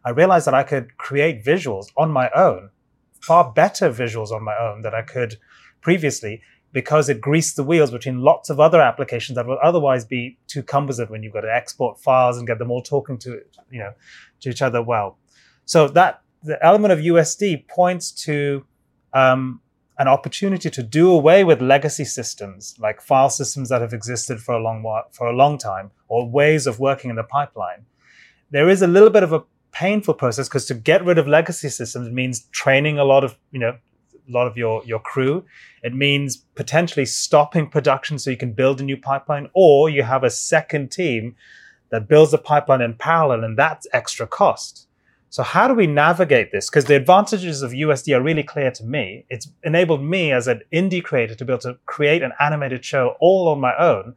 I 0.03 0.09
realized 0.09 0.47
that 0.47 0.53
I 0.53 0.63
could 0.63 0.97
create 0.97 1.43
visuals 1.43 1.87
on 1.95 2.11
my 2.11 2.29
own, 2.35 2.69
far 3.21 3.51
better 3.51 3.89
visuals 3.89 4.31
on 4.31 4.43
my 4.43 4.57
own 4.57 4.81
that 4.81 4.95
I 4.95 5.03
could 5.03 5.37
previously 5.81 6.41
because 6.73 7.09
it 7.09 7.19
greased 7.19 7.55
the 7.55 7.63
wheels 7.63 7.91
between 7.91 8.21
lots 8.21 8.49
of 8.49 8.59
other 8.59 8.81
applications 8.81 9.35
that 9.35 9.45
would 9.45 9.57
otherwise 9.59 10.05
be 10.05 10.37
too 10.47 10.63
cumbersome 10.63 11.09
when 11.09 11.21
you've 11.21 11.33
got 11.33 11.41
to 11.41 11.53
export 11.53 11.99
files 11.99 12.37
and 12.37 12.47
get 12.47 12.59
them 12.59 12.71
all 12.71 12.81
talking 12.81 13.17
to 13.17 13.41
you 13.69 13.79
know 13.79 13.93
to 14.39 14.49
each 14.49 14.61
other 14.61 14.81
well. 14.81 15.17
So 15.65 15.87
that 15.89 16.21
the 16.43 16.63
element 16.65 16.91
of 16.93 16.99
USD 16.99 17.67
points 17.67 18.11
to 18.23 18.65
um, 19.13 19.61
an 20.01 20.07
opportunity 20.07 20.67
to 20.67 20.81
do 20.81 21.11
away 21.11 21.43
with 21.43 21.61
legacy 21.61 22.03
systems 22.03 22.75
like 22.79 22.99
file 22.99 23.29
systems 23.29 23.69
that 23.69 23.81
have 23.81 23.93
existed 23.93 24.41
for 24.41 24.55
a 24.55 24.59
long 24.59 24.81
while, 24.81 25.05
for 25.11 25.27
a 25.27 25.31
long 25.31 25.59
time, 25.59 25.91
or 26.07 26.27
ways 26.27 26.65
of 26.65 26.79
working 26.79 27.11
in 27.11 27.15
the 27.15 27.23
pipeline. 27.23 27.85
There 28.49 28.67
is 28.67 28.81
a 28.81 28.87
little 28.87 29.11
bit 29.11 29.21
of 29.21 29.31
a 29.31 29.43
painful 29.71 30.15
process 30.15 30.49
because 30.49 30.65
to 30.65 30.73
get 30.73 31.05
rid 31.05 31.19
of 31.19 31.27
legacy 31.27 31.69
systems 31.69 32.09
means 32.09 32.47
training 32.51 32.97
a 32.97 33.03
lot 33.03 33.23
of 33.23 33.37
you 33.51 33.59
know 33.59 33.77
a 34.27 34.31
lot 34.31 34.47
of 34.47 34.57
your 34.57 34.83
your 34.85 34.97
crew. 34.97 35.45
It 35.83 35.93
means 35.93 36.37
potentially 36.55 37.05
stopping 37.05 37.69
production 37.69 38.17
so 38.17 38.31
you 38.31 38.37
can 38.37 38.53
build 38.53 38.81
a 38.81 38.83
new 38.83 38.97
pipeline, 38.97 39.49
or 39.53 39.87
you 39.87 40.01
have 40.01 40.23
a 40.23 40.31
second 40.31 40.91
team 40.91 41.35
that 41.91 42.07
builds 42.07 42.31
the 42.31 42.39
pipeline 42.39 42.81
in 42.81 42.95
parallel, 42.95 43.43
and 43.43 43.55
that's 43.55 43.85
extra 43.93 44.25
cost. 44.25 44.87
So 45.31 45.43
how 45.43 45.69
do 45.69 45.73
we 45.73 45.87
navigate 45.87 46.51
this? 46.51 46.69
Because 46.69 46.85
the 46.85 46.97
advantages 46.97 47.61
of 47.61 47.71
USD 47.71 48.13
are 48.17 48.21
really 48.21 48.43
clear 48.43 48.69
to 48.69 48.83
me. 48.83 49.25
It's 49.29 49.47
enabled 49.63 50.03
me 50.03 50.33
as 50.33 50.45
an 50.49 50.59
indie 50.73 51.01
creator 51.01 51.35
to 51.35 51.45
be 51.45 51.53
able 51.53 51.61
to 51.61 51.77
create 51.85 52.21
an 52.21 52.33
animated 52.41 52.83
show 52.83 53.15
all 53.21 53.47
on 53.47 53.61
my 53.61 53.73
own 53.77 54.15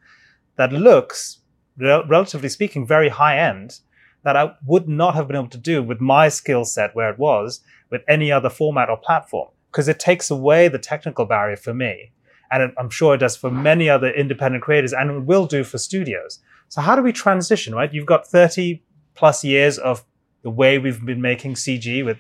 that 0.57 0.73
looks, 0.73 1.39
rel- 1.79 2.05
relatively 2.09 2.49
speaking, 2.49 2.85
very 2.85 3.11
high 3.11 3.39
end 3.39 3.79
that 4.25 4.37
I 4.37 4.55
would 4.67 4.89
not 4.89 5.15
have 5.15 5.29
been 5.29 5.37
able 5.37 5.51
to 5.51 5.59
do 5.59 5.85
with 5.85 6.01
my 6.01 6.29
skill 6.29 6.65
set 6.65 6.97
where 6.97 7.11
it 7.11 7.19
was 7.19 7.61
with 7.91 8.03
any 8.09 8.33
other 8.33 8.51
format 8.51 8.91
or 8.91 8.97
platform 8.97 9.51
because 9.71 9.87
it 9.87 10.01
takes 10.01 10.33
away 10.33 10.67
the 10.67 10.81
technical 10.81 11.27
barrier 11.27 11.57
for 11.57 11.73
me. 11.73 12.11
And 12.51 12.73
I'm 12.77 12.91
sure 12.91 13.15
it 13.15 13.19
does 13.19 13.37
for 13.37 13.53
many 13.53 13.89
other 13.89 14.11
independent 14.11 14.65
creators 14.65 14.93
and 14.93 15.11
it 15.13 15.21
will 15.21 15.47
do 15.47 15.63
for 15.63 15.79
studios. 15.79 16.41
So 16.71 16.81
how 16.81 16.97
do 16.97 17.03
we 17.03 17.13
transition, 17.13 17.73
right? 17.73 17.95
You've 17.95 18.05
got 18.05 18.27
30 18.27 18.83
plus 19.15 19.45
years 19.45 19.79
of 19.79 20.05
the 20.45 20.51
way 20.51 20.79
we've 20.79 21.05
been 21.05 21.21
making 21.21 21.55
CG 21.55 22.05
with 22.05 22.19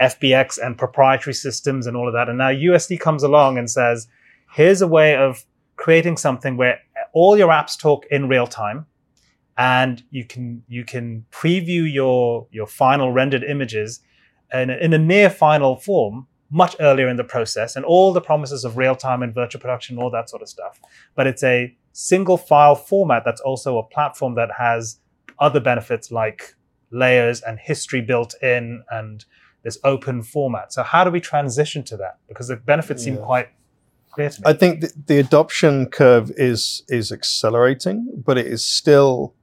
FBX 0.00 0.58
and 0.62 0.76
proprietary 0.76 1.32
systems 1.32 1.86
and 1.86 1.96
all 1.96 2.06
of 2.06 2.12
that. 2.12 2.28
And 2.28 2.36
now 2.36 2.50
USD 2.50 3.00
comes 3.00 3.22
along 3.22 3.56
and 3.56 3.70
says, 3.70 4.08
here's 4.52 4.82
a 4.82 4.88
way 4.88 5.16
of 5.16 5.46
creating 5.76 6.18
something 6.18 6.58
where 6.58 6.80
all 7.14 7.38
your 7.38 7.48
apps 7.48 7.78
talk 7.78 8.04
in 8.10 8.28
real 8.28 8.46
time 8.46 8.84
and 9.56 10.02
you 10.10 10.24
can 10.24 10.62
you 10.68 10.84
can 10.84 11.24
preview 11.30 11.90
your 11.90 12.46
your 12.50 12.66
final 12.66 13.12
rendered 13.12 13.42
images 13.42 14.00
in 14.52 14.70
a, 14.70 14.76
in 14.76 14.92
a 14.92 14.98
near 14.98 15.28
final 15.28 15.76
form 15.76 16.26
much 16.50 16.74
earlier 16.80 17.08
in 17.08 17.16
the 17.16 17.24
process 17.24 17.76
and 17.76 17.84
all 17.84 18.12
the 18.12 18.20
promises 18.20 18.64
of 18.64 18.76
real 18.76 18.96
time 18.96 19.22
and 19.22 19.32
virtual 19.32 19.60
production, 19.60 19.98
all 19.98 20.10
that 20.10 20.28
sort 20.28 20.42
of 20.42 20.48
stuff. 20.48 20.80
But 21.14 21.28
it's 21.28 21.44
a 21.44 21.76
single 21.92 22.36
file 22.36 22.74
format 22.74 23.22
that's 23.24 23.40
also 23.40 23.78
a 23.78 23.84
platform 23.84 24.34
that 24.34 24.50
has 24.58 24.98
other 25.38 25.60
benefits 25.60 26.10
like 26.10 26.54
layers 26.90 27.40
and 27.40 27.58
history 27.58 28.00
built 28.00 28.34
in 28.42 28.82
and 28.90 29.24
this 29.62 29.78
open 29.84 30.22
format. 30.22 30.72
So 30.72 30.82
how 30.82 31.04
do 31.04 31.10
we 31.10 31.20
transition 31.20 31.82
to 31.84 31.96
that? 31.98 32.18
Because 32.28 32.48
the 32.48 32.56
benefits 32.56 33.06
yeah. 33.06 33.14
seem 33.14 33.22
quite 33.22 33.48
clear 34.10 34.30
to 34.30 34.40
me. 34.40 34.44
I 34.46 34.52
think 34.52 34.80
the, 34.80 34.92
the 35.06 35.18
adoption 35.18 35.86
curve 35.86 36.30
is 36.36 36.82
is 36.88 37.12
accelerating, 37.12 38.22
but 38.24 38.38
it 38.38 38.46
is 38.46 38.64
still 38.64 39.34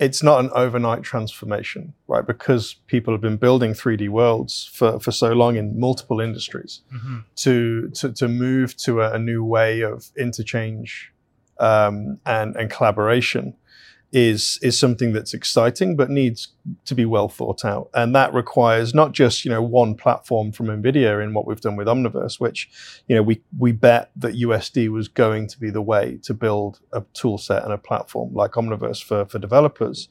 it's 0.00 0.22
not 0.22 0.40
an 0.40 0.50
overnight 0.54 1.02
transformation, 1.02 1.92
right? 2.08 2.26
Because 2.26 2.76
people 2.86 3.12
have 3.12 3.20
been 3.20 3.36
building 3.36 3.74
3D 3.74 4.08
worlds 4.08 4.70
for, 4.72 4.98
for 4.98 5.12
so 5.12 5.32
long 5.32 5.56
in 5.56 5.78
multiple 5.78 6.22
industries 6.22 6.80
mm-hmm. 6.90 7.18
to, 7.36 7.90
to, 7.90 8.10
to 8.14 8.26
move 8.26 8.74
to 8.78 9.02
a, 9.02 9.12
a, 9.12 9.18
new 9.18 9.44
way 9.44 9.82
of 9.82 10.06
interchange 10.16 11.12
um, 11.58 12.18
and 12.24 12.56
and 12.56 12.70
collaboration 12.70 13.54
is 14.12 14.58
is 14.60 14.78
something 14.78 15.12
that's 15.12 15.32
exciting 15.32 15.94
but 15.94 16.10
needs 16.10 16.48
to 16.84 16.94
be 16.94 17.04
well 17.04 17.28
thought 17.28 17.64
out. 17.64 17.90
And 17.94 18.14
that 18.14 18.34
requires 18.34 18.92
not 18.92 19.12
just 19.12 19.44
you 19.44 19.50
know 19.50 19.62
one 19.62 19.94
platform 19.94 20.50
from 20.50 20.66
nvidia 20.66 21.22
in 21.22 21.32
what 21.32 21.46
we've 21.46 21.60
done 21.60 21.76
with 21.76 21.86
omniverse 21.86 22.40
which 22.40 22.68
you 23.06 23.14
know 23.14 23.22
we 23.22 23.40
we 23.58 23.70
bet 23.72 24.10
that 24.16 24.34
usd 24.34 24.88
was 24.88 25.06
going 25.06 25.46
to 25.46 25.58
be 25.60 25.70
the 25.70 25.82
way 25.82 26.18
to 26.22 26.34
build 26.34 26.80
a 26.92 27.04
tool 27.12 27.38
set 27.38 27.62
and 27.62 27.72
a 27.72 27.78
platform 27.78 28.34
like 28.34 28.52
omniverse 28.52 29.02
for 29.02 29.24
for 29.26 29.38
developers. 29.38 30.08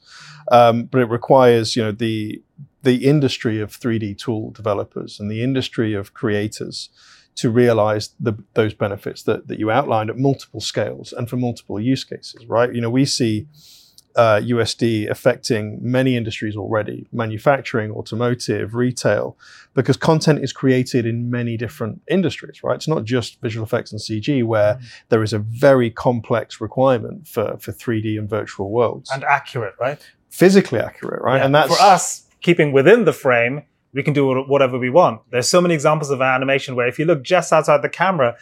Um, 0.50 0.84
but 0.84 1.02
it 1.02 1.10
requires 1.10 1.76
you 1.76 1.82
know 1.82 1.92
the 1.92 2.42
the 2.82 3.06
industry 3.06 3.60
of 3.60 3.70
3d 3.70 4.16
tool 4.16 4.50
developers 4.50 5.20
and 5.20 5.30
the 5.30 5.42
industry 5.42 5.92
of 5.92 6.14
creators 6.14 6.88
to 7.36 7.50
realize 7.50 8.10
the, 8.18 8.34
those 8.54 8.74
benefits 8.74 9.22
that, 9.22 9.46
that 9.46 9.58
you 9.58 9.70
outlined 9.70 10.10
at 10.10 10.18
multiple 10.18 10.60
scales 10.60 11.12
and 11.12 11.28
for 11.28 11.36
multiple 11.36 11.78
use 11.78 12.04
cases 12.04 12.46
right? 12.46 12.74
You 12.74 12.80
know 12.80 12.88
we 12.88 13.04
see 13.04 13.46
uh, 14.16 14.40
USD 14.42 15.08
affecting 15.08 15.78
many 15.80 16.16
industries 16.16 16.56
already 16.56 17.06
manufacturing, 17.12 17.90
automotive, 17.92 18.74
retail, 18.74 19.36
because 19.74 19.96
content 19.96 20.42
is 20.42 20.52
created 20.52 21.06
in 21.06 21.30
many 21.30 21.56
different 21.56 22.02
industries, 22.08 22.62
right? 22.62 22.76
It's 22.76 22.88
not 22.88 23.04
just 23.04 23.40
visual 23.40 23.64
effects 23.64 23.92
and 23.92 24.00
CG, 24.00 24.44
where 24.44 24.74
mm. 24.74 24.84
there 25.08 25.22
is 25.22 25.32
a 25.32 25.38
very 25.38 25.90
complex 25.90 26.60
requirement 26.60 27.28
for, 27.28 27.56
for 27.58 27.72
3D 27.72 28.18
and 28.18 28.28
virtual 28.28 28.70
worlds. 28.70 29.10
And 29.10 29.24
accurate, 29.24 29.74
right? 29.80 30.00
Physically 30.30 30.80
accurate, 30.80 31.22
right? 31.22 31.38
Yeah. 31.38 31.46
And 31.46 31.54
that's 31.54 31.76
for 31.76 31.82
us, 31.82 32.26
keeping 32.40 32.72
within 32.72 33.04
the 33.04 33.12
frame, 33.12 33.62
we 33.92 34.02
can 34.02 34.12
do 34.12 34.42
whatever 34.42 34.78
we 34.78 34.90
want. 34.90 35.22
There's 35.30 35.48
so 35.48 35.60
many 35.60 35.74
examples 35.74 36.10
of 36.10 36.20
animation 36.20 36.76
where 36.76 36.86
if 36.86 36.98
you 36.98 37.04
look 37.04 37.22
just 37.22 37.52
outside 37.52 37.82
the 37.82 37.88
camera, 37.88 38.36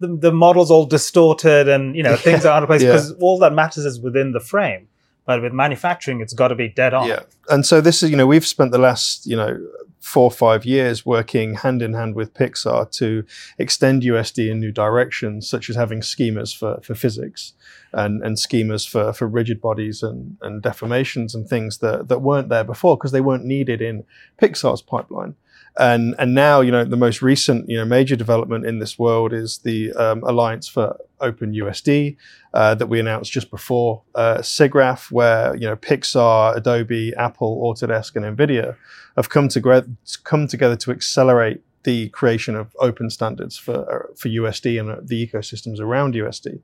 the, 0.00 0.08
the 0.08 0.32
model's 0.32 0.70
all 0.70 0.86
distorted 0.86 1.68
and 1.68 1.96
you 1.96 2.02
know 2.02 2.16
things 2.16 2.44
are 2.44 2.54
out 2.54 2.62
of 2.62 2.68
place 2.68 2.82
because 2.84 3.10
yeah. 3.10 3.16
all 3.20 3.38
that 3.38 3.52
matters 3.52 3.84
is 3.84 4.00
within 4.00 4.32
the 4.32 4.40
frame. 4.40 4.88
But 5.26 5.42
with 5.42 5.52
manufacturing, 5.52 6.20
it's 6.20 6.32
got 6.32 6.48
to 6.48 6.54
be 6.54 6.68
dead 6.68 6.94
on. 6.94 7.08
Yeah. 7.08 7.20
And 7.48 7.66
so 7.66 7.80
this 7.80 8.02
is, 8.02 8.10
you 8.10 8.16
know, 8.16 8.26
we've 8.26 8.46
spent 8.46 8.70
the 8.70 8.78
last, 8.78 9.26
you 9.26 9.36
know, 9.36 9.58
four 10.06 10.24
or 10.24 10.30
five 10.30 10.64
years 10.64 11.04
working 11.04 11.54
hand 11.54 11.82
in 11.82 11.92
hand 11.92 12.14
with 12.14 12.32
Pixar 12.32 12.88
to 12.92 13.24
extend 13.58 14.04
USD 14.04 14.48
in 14.48 14.60
new 14.60 14.70
directions, 14.70 15.48
such 15.48 15.68
as 15.68 15.74
having 15.74 16.00
schemas 16.00 16.56
for, 16.56 16.80
for 16.80 16.94
physics 16.94 17.54
and, 17.92 18.22
and 18.22 18.36
schemas 18.36 18.88
for, 18.88 19.12
for 19.12 19.26
rigid 19.26 19.60
bodies 19.60 20.04
and, 20.04 20.36
and 20.42 20.62
deformations 20.62 21.34
and 21.34 21.48
things 21.48 21.78
that, 21.78 22.06
that 22.06 22.22
weren't 22.22 22.50
there 22.50 22.62
before 22.62 22.96
because 22.96 23.10
they 23.10 23.20
weren't 23.20 23.44
needed 23.44 23.82
in 23.82 24.04
Pixar's 24.40 24.80
pipeline. 24.80 25.34
And, 25.76 26.14
and 26.20 26.34
now, 26.34 26.60
you 26.60 26.70
know, 26.70 26.84
the 26.84 26.96
most 26.96 27.20
recent, 27.20 27.68
you 27.68 27.76
know, 27.76 27.84
major 27.84 28.14
development 28.14 28.64
in 28.64 28.78
this 28.78 28.96
world 28.96 29.32
is 29.32 29.58
the 29.58 29.92
um, 29.94 30.22
Alliance 30.22 30.68
for 30.68 30.96
OpenUSD 31.20 32.16
uh, 32.54 32.74
that 32.74 32.86
we 32.86 33.00
announced 33.00 33.32
just 33.32 33.50
before 33.50 34.02
uh, 34.14 34.38
SIGGRAPH, 34.38 35.10
where, 35.10 35.54
you 35.56 35.66
know, 35.66 35.76
Pixar, 35.76 36.56
Adobe, 36.56 37.14
Apple, 37.16 37.62
Autodesk, 37.62 38.16
and 38.16 38.36
NVIDIA 38.36 38.76
have 39.16 39.28
come 39.28 39.48
together, 39.48 39.86
come 40.24 40.46
together 40.46 40.76
to 40.76 40.90
accelerate 40.90 41.62
the 41.86 42.08
creation 42.08 42.56
of 42.56 42.76
open 42.80 43.08
standards 43.08 43.56
for 43.56 43.76
uh, 43.88 44.12
for 44.16 44.28
USD 44.28 44.78
and 44.78 44.90
uh, 44.90 44.96
the 45.02 45.24
ecosystems 45.24 45.78
around 45.78 46.14
USD, 46.14 46.60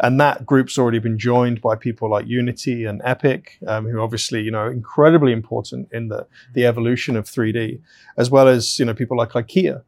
and 0.00 0.20
that 0.20 0.44
group's 0.44 0.76
already 0.76 0.98
been 0.98 1.16
joined 1.16 1.62
by 1.62 1.76
people 1.76 2.10
like 2.10 2.26
Unity 2.26 2.84
and 2.84 3.00
Epic, 3.04 3.56
um, 3.68 3.86
who 3.86 4.00
obviously 4.00 4.42
you 4.42 4.50
know 4.50 4.66
incredibly 4.66 5.32
important 5.32 5.88
in 5.92 6.08
the 6.08 6.26
the 6.54 6.66
evolution 6.66 7.16
of 7.16 7.24
3D, 7.24 7.80
as 8.16 8.30
well 8.30 8.48
as 8.48 8.78
you 8.80 8.84
know 8.84 8.94
people 8.94 9.16
like 9.16 9.30
IKEA, 9.30 9.82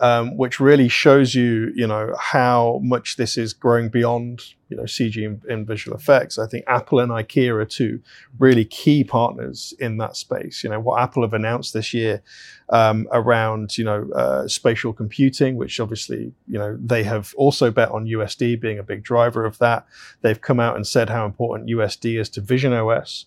um, 0.00 0.36
which 0.36 0.60
really 0.60 0.88
shows 0.88 1.34
you, 1.34 1.72
you 1.74 1.86
know, 1.86 2.14
how 2.18 2.80
much 2.82 3.16
this 3.16 3.38
is 3.38 3.52
growing 3.52 3.88
beyond, 3.88 4.42
you 4.68 4.76
know, 4.76 4.82
CG 4.82 5.24
and, 5.24 5.42
and, 5.44 5.66
visual 5.66 5.96
effects. 5.96 6.38
I 6.38 6.46
think 6.46 6.64
Apple 6.66 6.98
and 6.98 7.10
IKEA 7.10 7.54
are 7.54 7.64
two 7.64 8.00
really 8.38 8.64
key 8.64 9.04
partners 9.04 9.72
in 9.78 9.96
that 9.98 10.16
space. 10.16 10.62
You 10.62 10.70
know, 10.70 10.80
what 10.80 11.00
Apple 11.00 11.22
have 11.22 11.32
announced 11.32 11.72
this 11.72 11.94
year 11.94 12.22
um, 12.68 13.08
around, 13.12 13.78
you 13.78 13.84
know, 13.84 14.10
uh, 14.14 14.46
spatial 14.48 14.92
computing, 14.92 15.56
which 15.56 15.80
obviously, 15.80 16.32
you 16.46 16.58
know, 16.58 16.76
they 16.78 17.04
have 17.04 17.32
also 17.36 17.70
bet 17.70 17.90
on 17.90 18.06
USD 18.06 18.60
being 18.60 18.78
a 18.78 18.82
big 18.82 19.02
driver 19.02 19.44
of 19.44 19.58
that. 19.58 19.86
They've 20.20 20.40
come 20.40 20.60
out 20.60 20.76
and 20.76 20.86
said 20.86 21.08
how 21.08 21.24
important 21.24 21.70
USD 21.70 22.20
is 22.20 22.28
to 22.30 22.40
Vision 22.40 22.72
OS. 22.72 23.26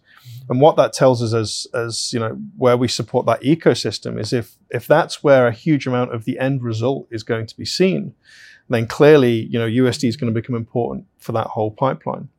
And 0.49 0.59
what 0.59 0.75
that 0.77 0.93
tells 0.93 1.21
us 1.21 1.33
as, 1.33 1.67
as 1.73 2.11
you 2.13 2.19
know, 2.19 2.37
where 2.57 2.77
we 2.77 2.87
support 2.87 3.25
that 3.27 3.41
ecosystem 3.41 4.19
is 4.19 4.33
if, 4.33 4.55
if 4.69 4.87
that's 4.87 5.23
where 5.23 5.47
a 5.47 5.51
huge 5.51 5.85
amount 5.85 6.13
of 6.13 6.25
the 6.25 6.39
end 6.39 6.63
result 6.63 7.07
is 7.11 7.23
going 7.23 7.45
to 7.47 7.57
be 7.57 7.65
seen, 7.65 8.15
then 8.69 8.87
clearly, 8.87 9.45
you 9.45 9.59
know, 9.59 9.67
USD 9.67 10.07
is 10.07 10.15
going 10.15 10.33
to 10.33 10.39
become 10.39 10.55
important 10.55 11.05
for 11.17 11.31
that 11.33 11.47
whole 11.47 11.71
pipeline. 11.71 12.29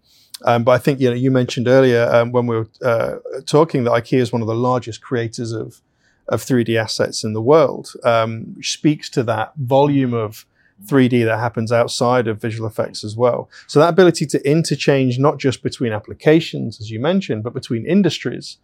Um, 0.45 0.65
but 0.65 0.73
I 0.73 0.79
think, 0.79 1.01
you 1.01 1.11
know, 1.11 1.17
you 1.17 1.31
mentioned 1.31 1.69
earlier 1.69 2.09
um, 2.11 2.33
when 2.33 2.47
we 2.47 2.57
were 2.57 2.69
uh, 2.83 3.17
talking 3.47 3.85
that 3.85 3.91
IKEA 3.91 4.21
is 4.21 4.33
one 4.33 4.41
of 4.41 4.49
the 4.49 4.55
largest 4.55 5.03
creators 5.03 5.53
of, 5.53 5.81
of 6.29 6.43
3D 6.43 6.81
assets 6.81 7.25
in 7.25 7.33
the 7.33 7.43
world, 7.43 7.93
um, 8.05 8.55
which 8.57 8.73
speaks 8.73 9.11
to 9.11 9.23
that 9.25 9.53
volume 9.57 10.15
of 10.15 10.47
3D 10.87 11.25
that 11.25 11.39
happens 11.39 11.73
outside 11.73 12.27
of 12.27 12.41
visual 12.41 12.69
effects 12.69 13.05
as 13.05 13.17
well. 13.17 13.51
So 13.67 13.81
that 13.81 13.91
ability 13.91 14.27
to 14.27 14.49
interchange 14.49 15.19
not 15.19 15.39
just 15.39 15.63
between 15.63 15.93
applications, 15.93 16.81
as 16.81 16.91
you 16.91 17.01
mentioned, 17.01 17.43
but 17.43 17.55
between 17.55 17.87
industries 17.87 18.59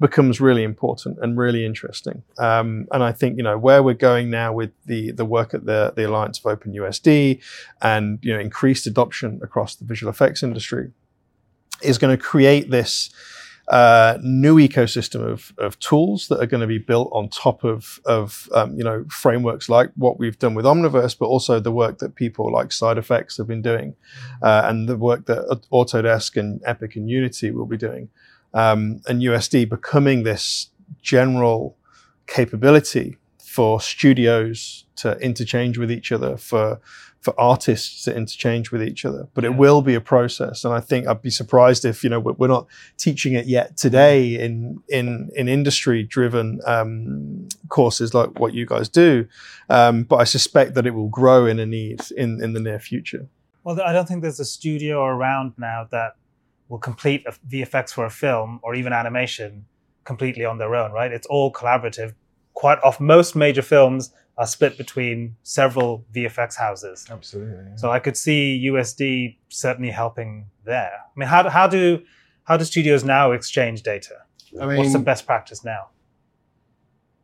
becomes 0.00 0.40
really 0.40 0.62
important 0.62 1.18
and 1.20 1.36
really 1.36 1.66
interesting. 1.66 2.22
Um, 2.38 2.86
and 2.92 3.02
I 3.02 3.12
think 3.12 3.36
you 3.36 3.42
know 3.42 3.58
where 3.58 3.82
we're 3.82 3.94
going 3.94 4.30
now 4.30 4.52
with 4.52 4.70
the 4.86 5.10
the 5.10 5.24
work 5.24 5.54
at 5.54 5.66
the 5.66 5.92
the 5.94 6.08
Alliance 6.08 6.38
of 6.38 6.46
Open 6.46 6.72
USD 6.72 7.42
and 7.82 8.18
you 8.22 8.32
know 8.32 8.40
increased 8.40 8.86
adoption 8.86 9.40
across 9.42 9.74
the 9.74 9.84
visual 9.84 10.10
effects 10.10 10.42
industry 10.42 10.92
is 11.82 11.98
going 11.98 12.16
to 12.16 12.22
create 12.22 12.70
this 12.70 13.10
uh, 13.68 14.16
new 14.22 14.56
ecosystem 14.56 15.20
of, 15.20 15.52
of 15.58 15.78
tools 15.78 16.28
that 16.28 16.40
are 16.40 16.46
going 16.46 16.62
to 16.62 16.66
be 16.66 16.78
built 16.78 17.10
on 17.12 17.28
top 17.28 17.64
of, 17.64 18.00
of 18.06 18.48
um, 18.54 18.76
you 18.78 18.84
know 18.84 19.04
frameworks 19.10 19.68
like 19.68 19.90
what 19.96 20.18
we've 20.18 20.38
done 20.38 20.54
with 20.54 20.64
Omniverse, 20.64 21.18
but 21.18 21.26
also 21.26 21.60
the 21.60 21.72
work 21.72 21.98
that 21.98 22.14
people 22.14 22.50
like 22.50 22.68
SideFX 22.68 23.36
have 23.36 23.46
been 23.46 23.62
doing, 23.62 23.94
uh, 24.42 24.62
and 24.64 24.88
the 24.88 24.96
work 24.96 25.26
that 25.26 25.44
Autodesk 25.70 26.36
and 26.36 26.62
Epic 26.64 26.96
and 26.96 27.10
Unity 27.10 27.50
will 27.50 27.66
be 27.66 27.76
doing, 27.76 28.08
um, 28.54 29.00
and 29.06 29.20
USD 29.20 29.68
becoming 29.68 30.22
this 30.22 30.70
general 31.02 31.76
capability 32.26 33.18
for 33.38 33.80
studios 33.80 34.84
to 34.96 35.18
interchange 35.18 35.76
with 35.76 35.90
each 35.90 36.10
other, 36.10 36.36
for 36.36 36.80
for 37.20 37.38
artists 37.38 38.04
to 38.04 38.14
interchange 38.14 38.70
with 38.70 38.82
each 38.82 39.04
other. 39.04 39.28
But 39.34 39.44
it 39.44 39.56
will 39.56 39.82
be 39.82 39.94
a 39.94 40.00
process, 40.00 40.64
and 40.64 40.72
I 40.72 40.80
think 40.80 41.06
I'd 41.06 41.22
be 41.22 41.30
surprised 41.30 41.84
if 41.84 42.04
you 42.04 42.10
know 42.10 42.20
we're 42.20 42.48
not 42.48 42.66
teaching 42.96 43.34
it 43.34 43.46
yet 43.46 43.76
today 43.76 44.34
in 44.34 44.82
in 44.88 45.30
in 45.34 45.48
industry 45.48 46.02
driven 46.02 46.60
um, 46.64 47.48
courses 47.68 48.14
like 48.14 48.38
what 48.38 48.54
you 48.54 48.66
guys 48.66 48.88
do. 48.88 49.26
Um, 49.68 50.04
but 50.04 50.16
I 50.16 50.24
suspect 50.24 50.74
that 50.74 50.86
it 50.86 50.94
will 50.94 51.08
grow 51.08 51.46
in 51.46 51.58
a 51.58 51.66
need 51.66 52.00
in 52.16 52.42
in 52.42 52.52
the 52.52 52.60
near 52.60 52.78
future. 52.78 53.28
Well, 53.64 53.80
I 53.82 53.92
don't 53.92 54.06
think 54.06 54.22
there's 54.22 54.40
a 54.40 54.44
studio 54.44 55.04
around 55.04 55.52
now 55.58 55.86
that 55.90 56.12
will 56.68 56.78
complete 56.78 57.26
VFX 57.48 57.92
for 57.92 58.04
a 58.04 58.10
film 58.10 58.60
or 58.62 58.74
even 58.74 58.92
animation 58.92 59.64
completely 60.04 60.44
on 60.44 60.58
their 60.58 60.74
own, 60.74 60.92
right? 60.92 61.12
It's 61.12 61.26
all 61.26 61.52
collaborative. 61.52 62.14
Quite 62.54 62.78
off 62.82 62.98
most 63.00 63.36
major 63.36 63.62
films 63.62 64.10
are 64.38 64.46
split 64.46 64.78
between 64.78 65.36
several 65.42 66.06
VFX 66.14 66.56
houses. 66.56 67.06
Absolutely. 67.10 67.64
Yeah. 67.70 67.76
So 67.76 67.90
I 67.90 67.98
could 67.98 68.16
see 68.16 68.70
USD 68.70 69.36
certainly 69.48 69.90
helping 69.90 70.46
there. 70.64 70.92
I 70.94 71.18
mean, 71.18 71.28
how, 71.28 71.48
how 71.50 71.66
do 71.66 72.02
how 72.44 72.56
do 72.56 72.64
studios 72.64 73.04
now 73.04 73.32
exchange 73.32 73.82
data? 73.82 74.14
I 74.58 74.66
mean, 74.66 74.78
What's 74.78 74.92
the 74.92 75.00
best 75.00 75.26
practice 75.26 75.64
now? 75.64 75.88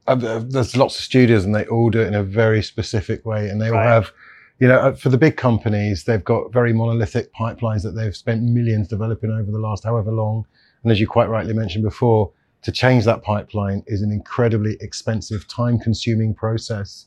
Uh, 0.07 0.16
there's 0.40 0.77
lots 0.77 0.98
of 0.98 1.05
studios, 1.05 1.46
and 1.46 1.55
they 1.55 1.64
all 1.66 1.88
do 1.88 2.00
it 2.00 2.09
in 2.09 2.14
a 2.14 2.22
very 2.22 2.62
specific 2.62 3.24
way, 3.24 3.48
and 3.48 3.62
they 3.62 3.70
all 3.70 3.79
have. 3.79 4.12
You 4.61 4.68
know, 4.68 4.79
uh, 4.79 4.94
for 4.94 5.09
the 5.09 5.18
big 5.18 5.37
companies, 5.37 6.05
they've 6.05 6.22
got 6.22 6.53
very 6.53 6.72
monolithic 6.72 7.33
pipelines 7.35 7.83
that 7.83 7.92
they've 7.92 8.14
spent 8.14 8.42
millions 8.42 8.87
developing 8.87 9.31
over 9.31 9.50
the 9.50 9.59
last 9.59 9.83
however 9.83 10.12
long. 10.12 10.46
And 10.83 10.92
as 10.92 11.00
you 11.00 11.09
quite 11.09 11.29
rightly 11.29 11.55
mentioned 11.55 11.83
before, 11.83 12.31
to 12.64 12.72
change 12.72 13.05
that 13.05 13.22
pipeline 13.22 13.83
is 13.87 14.03
an 14.03 14.11
incredibly 14.11 14.77
expensive, 14.81 15.46
time 15.46 15.79
consuming 15.79 16.35
process, 16.35 17.07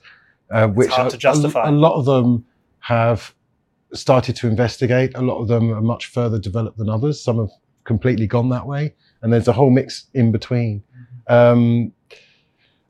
uh, 0.52 0.68
which 0.68 0.92
a, 0.92 1.08
a, 1.08 1.70
a, 1.70 1.72
lot 1.72 1.96
of 1.96 2.06
them 2.06 2.46
have 2.80 3.34
started 3.92 4.36
to 4.38 4.48
investigate. 4.48 5.12
A 5.16 5.22
lot 5.22 5.40
of 5.40 5.48
them 5.48 5.74
are 5.74 5.82
much 5.82 6.06
further 6.06 6.38
developed 6.40 6.78
than 6.78 6.90
others. 6.90 7.22
Some 7.22 7.40
have 7.40 7.50
completely 7.84 8.28
gone 8.28 8.50
that 8.50 8.68
way. 8.68 8.94
And 9.22 9.34
there's 9.34 9.48
a 9.48 9.54
whole 9.54 9.72
mix 9.72 10.06
in 10.14 10.32
between. 10.32 10.84
Mm-hmm. 11.28 11.34
Um, 11.34 11.92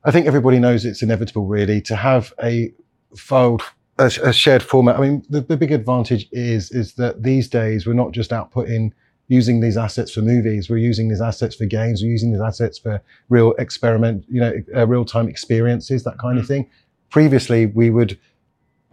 I 0.04 0.12
think 0.12 0.28
everybody 0.28 0.60
knows 0.60 0.86
it's 0.86 1.02
inevitable, 1.02 1.46
really, 1.46 1.82
to 1.84 1.96
have 1.96 2.34
a 2.44 2.74
filed 3.16 3.64
a, 3.98 4.12
a 4.24 4.34
shared 4.34 4.62
format. 4.62 4.98
I 4.98 5.02
mean, 5.02 5.24
the, 5.30 5.42
the 5.42 5.58
big 5.58 5.72
advantage 5.72 6.28
is 6.32 6.70
is 6.72 6.96
that 6.96 7.24
these 7.24 7.48
days 7.48 7.88
we're 7.88 7.94
not 7.94 8.12
just 8.12 8.32
outputting 8.32 8.92
using 9.28 9.60
these 9.60 9.78
assets 9.78 10.12
for 10.12 10.21
movies. 10.21 10.69
We're 10.69 10.78
using 10.78 11.10
these 11.10 11.21
assets 11.21 11.56
for 11.56 11.65
games. 11.65 12.02
We're 12.02 12.12
using 12.12 12.32
these 12.32 12.42
assets 12.42 12.80
for 12.80 13.02
real 13.30 13.54
experiment, 13.54 14.25
you 14.30 14.40
know, 14.40 14.54
uh, 14.75 14.88
real 14.88 15.06
time 15.06 15.28
experiences, 15.28 16.04
that 16.04 16.17
kind 16.17 16.38
of 16.38 16.46
mm. 16.46 16.50
thing. 16.50 16.69
Previously, 17.10 17.65
we 17.65 17.90
would 17.90 18.17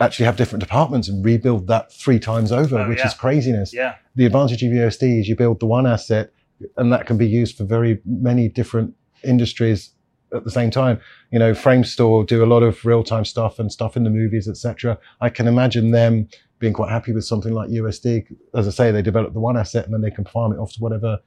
actually 0.01 0.27
have 0.27 0.37
different 0.37 0.61
departments 0.61 1.09
and 1.09 1.25
rebuild 1.25 1.69
that 1.69 1.93
three 1.93 2.19
times 2.19 2.51
over, 2.51 2.79
Oh, 2.79 2.89
which 2.89 2.99
yeah. 2.99 3.07
is 3.07 3.15
craziness. 3.15 3.73
Yeah. 3.73 3.95
The 4.17 4.27
advantage 4.27 4.63
of 4.63 4.71
USD 4.73 5.21
is 5.21 5.29
you 5.29 5.37
build 5.37 5.61
the 5.61 5.67
one 5.67 5.87
asset 5.87 6.33
and 6.77 6.93
that 6.93 7.07
can 7.07 7.17
be 7.17 7.27
used 7.27 7.57
for 7.57 7.65
very 7.65 8.01
many 8.05 8.49
different 8.49 8.95
industries 9.23 9.91
at 10.35 10.45
the 10.45 10.51
same 10.51 10.71
time. 10.71 11.01
You 11.31 11.39
know, 11.39 11.53
Framestore 11.53 12.27
do 12.27 12.43
a 12.45 12.47
lot 12.47 12.63
of 12.63 12.85
real 12.85 13.05
time 13.05 13.25
stuff 13.25 13.59
and 13.59 13.71
stuff 13.71 13.97
in 13.97 14.05
the 14.05 14.11
movies, 14.11 14.49
etc. 14.49 14.99
I 15.21 15.31
can 15.31 15.47
imagine 15.47 15.93
them 15.93 16.29
being 16.59 16.73
quite 16.73 16.91
happy 16.91 17.13
with 17.13 17.25
something 17.25 17.53
like 17.53 17.71
USD. 17.71 18.27
As 18.55 18.67
I 18.67 18.71
say, 18.71 18.91
they 18.91 19.03
develop 19.03 19.33
the 19.33 19.41
one 19.41 19.57
asset 19.57 19.85
and 19.85 19.93
then 19.95 20.01
they 20.01 20.11
can 20.11 20.25
farm 20.25 20.53
it 20.53 20.59
off 20.59 20.73
to 20.75 20.81
whatever 20.81 21.19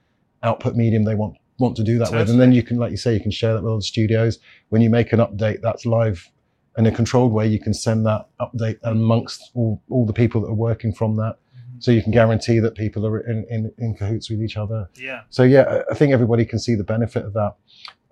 output 0.44 0.76
medium 0.76 1.04
they 1.04 1.16
want 1.16 1.36
want 1.60 1.76
to 1.76 1.84
do 1.84 1.98
that 1.98 2.12
with. 2.12 2.30
And 2.30 2.40
then 2.40 2.52
you 2.52 2.62
can, 2.62 2.78
like 2.78 2.92
you 2.92 2.98
say, 2.98 3.14
you 3.16 3.20
can 3.20 3.32
share 3.32 3.54
that 3.54 3.64
with 3.64 3.72
other 3.74 3.82
studios. 3.82 4.38
When 4.70 4.82
you 4.82 4.90
make 4.92 5.12
an 5.12 5.20
update 5.20 5.62
that's 5.62 5.86
live 5.88 6.30
in 6.78 6.86
a 6.86 6.92
controlled 6.92 7.32
way, 7.34 7.48
you 7.48 7.60
can 7.60 7.74
send 7.74 8.06
that 8.06 8.28
update 8.40 8.78
amongst 8.84 9.50
all, 9.56 9.82
all 9.90 10.06
the 10.06 10.14
people 10.14 10.40
that 10.42 10.48
are 10.50 10.54
working 10.54 10.94
from 10.94 11.16
that. 11.16 11.38
So 11.80 11.92
you 11.92 12.04
can 12.04 12.12
guarantee 12.12 12.60
that 12.60 12.76
people 12.76 13.06
are 13.08 13.20
in, 13.22 13.46
in, 13.50 13.72
in 13.80 13.96
cahoots 13.96 14.30
with 14.30 14.42
each 14.44 14.56
other. 14.58 14.88
Yeah. 14.96 15.22
So 15.30 15.42
yeah, 15.44 15.62
I- 15.90 15.92
I 15.92 15.96
think 15.96 16.14
everybody 16.14 16.46
can 16.46 16.60
see 16.60 16.76
the 16.76 16.84
benefit 16.84 17.26
of 17.26 17.34
that. 17.34 17.56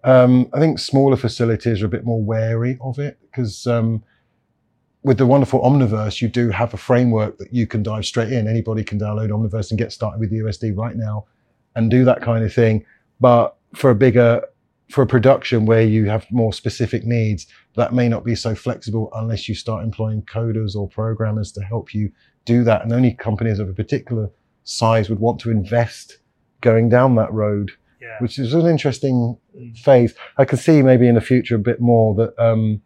Um, 0.04 0.50
I 0.54 0.60
think 0.60 0.78
smaller 0.80 1.16
facilities 1.16 1.82
are 1.82 1.88
a 1.88 1.90
bit 1.90 2.04
more 2.04 2.22
wary 2.22 2.78
of 2.82 3.00
it 3.00 3.20
because 3.22 3.66
um, 3.68 4.04
with 5.06 5.20
the 5.20 5.26
wonderful 5.28 5.62
Omniverse, 5.62 6.20
you 6.22 6.28
do 6.28 6.50
have 6.50 6.74
a 6.74 6.78
framework 6.78 7.38
that 7.38 7.54
you 7.54 7.68
can 7.68 7.84
dive 7.84 8.06
straight 8.06 8.32
in. 8.32 8.48
Anybody 8.48 8.84
can 8.84 9.00
download 9.00 9.30
Omniverse 9.30 9.70
and 9.70 9.78
get 9.78 9.92
started 9.92 10.20
with 10.20 10.32
USD 10.32 10.76
right 10.76 10.96
now 10.96 11.26
and 11.76 11.92
do 11.92 12.04
that 12.06 12.22
kind 12.22 12.44
of 12.44 12.52
thing. 12.52 12.84
But 13.20 13.56
for 13.76 13.92
a 13.92 13.96
bigger, 13.96 14.42
for 14.90 15.04
a 15.04 15.08
production 15.08 15.66
where 15.68 15.84
you 15.84 16.06
have 16.10 16.26
more 16.32 16.52
specific 16.54 17.06
needs, 17.06 17.46
that 17.76 17.94
may 17.94 18.10
not 18.10 18.24
be 18.26 18.34
so 18.34 18.56
flexible 18.56 19.12
unless 19.14 19.48
you 19.48 19.54
start 19.54 19.84
employing 19.84 20.24
coders 20.24 20.76
or 20.76 20.88
programmers 20.90 21.52
to 21.52 21.62
help 21.62 21.94
you 21.94 22.12
do 22.46 22.64
that. 22.64 22.82
And 22.82 22.92
only 22.92 23.14
companies 23.14 23.60
of 23.60 23.70
a 23.70 23.74
particular 23.74 24.32
size 24.64 25.08
would 25.10 25.20
want 25.20 25.40
to 25.42 25.52
invest 25.52 26.18
going 26.62 26.90
down 26.90 27.14
that 27.16 27.32
road 27.32 27.70
Yeah. 28.02 28.18
which 28.20 28.40
is 28.40 28.54
an 28.56 28.66
interesting 28.66 29.38
phase. 29.76 30.16
I 30.38 30.46
can 30.46 30.58
see 30.58 30.82
maybe 30.82 31.08
in 31.08 31.14
the 31.16 31.22
future 31.22 31.56
a 31.56 31.60
bit 31.60 31.80
more 31.80 32.16
that 32.16 32.34
um, 32.40 32.82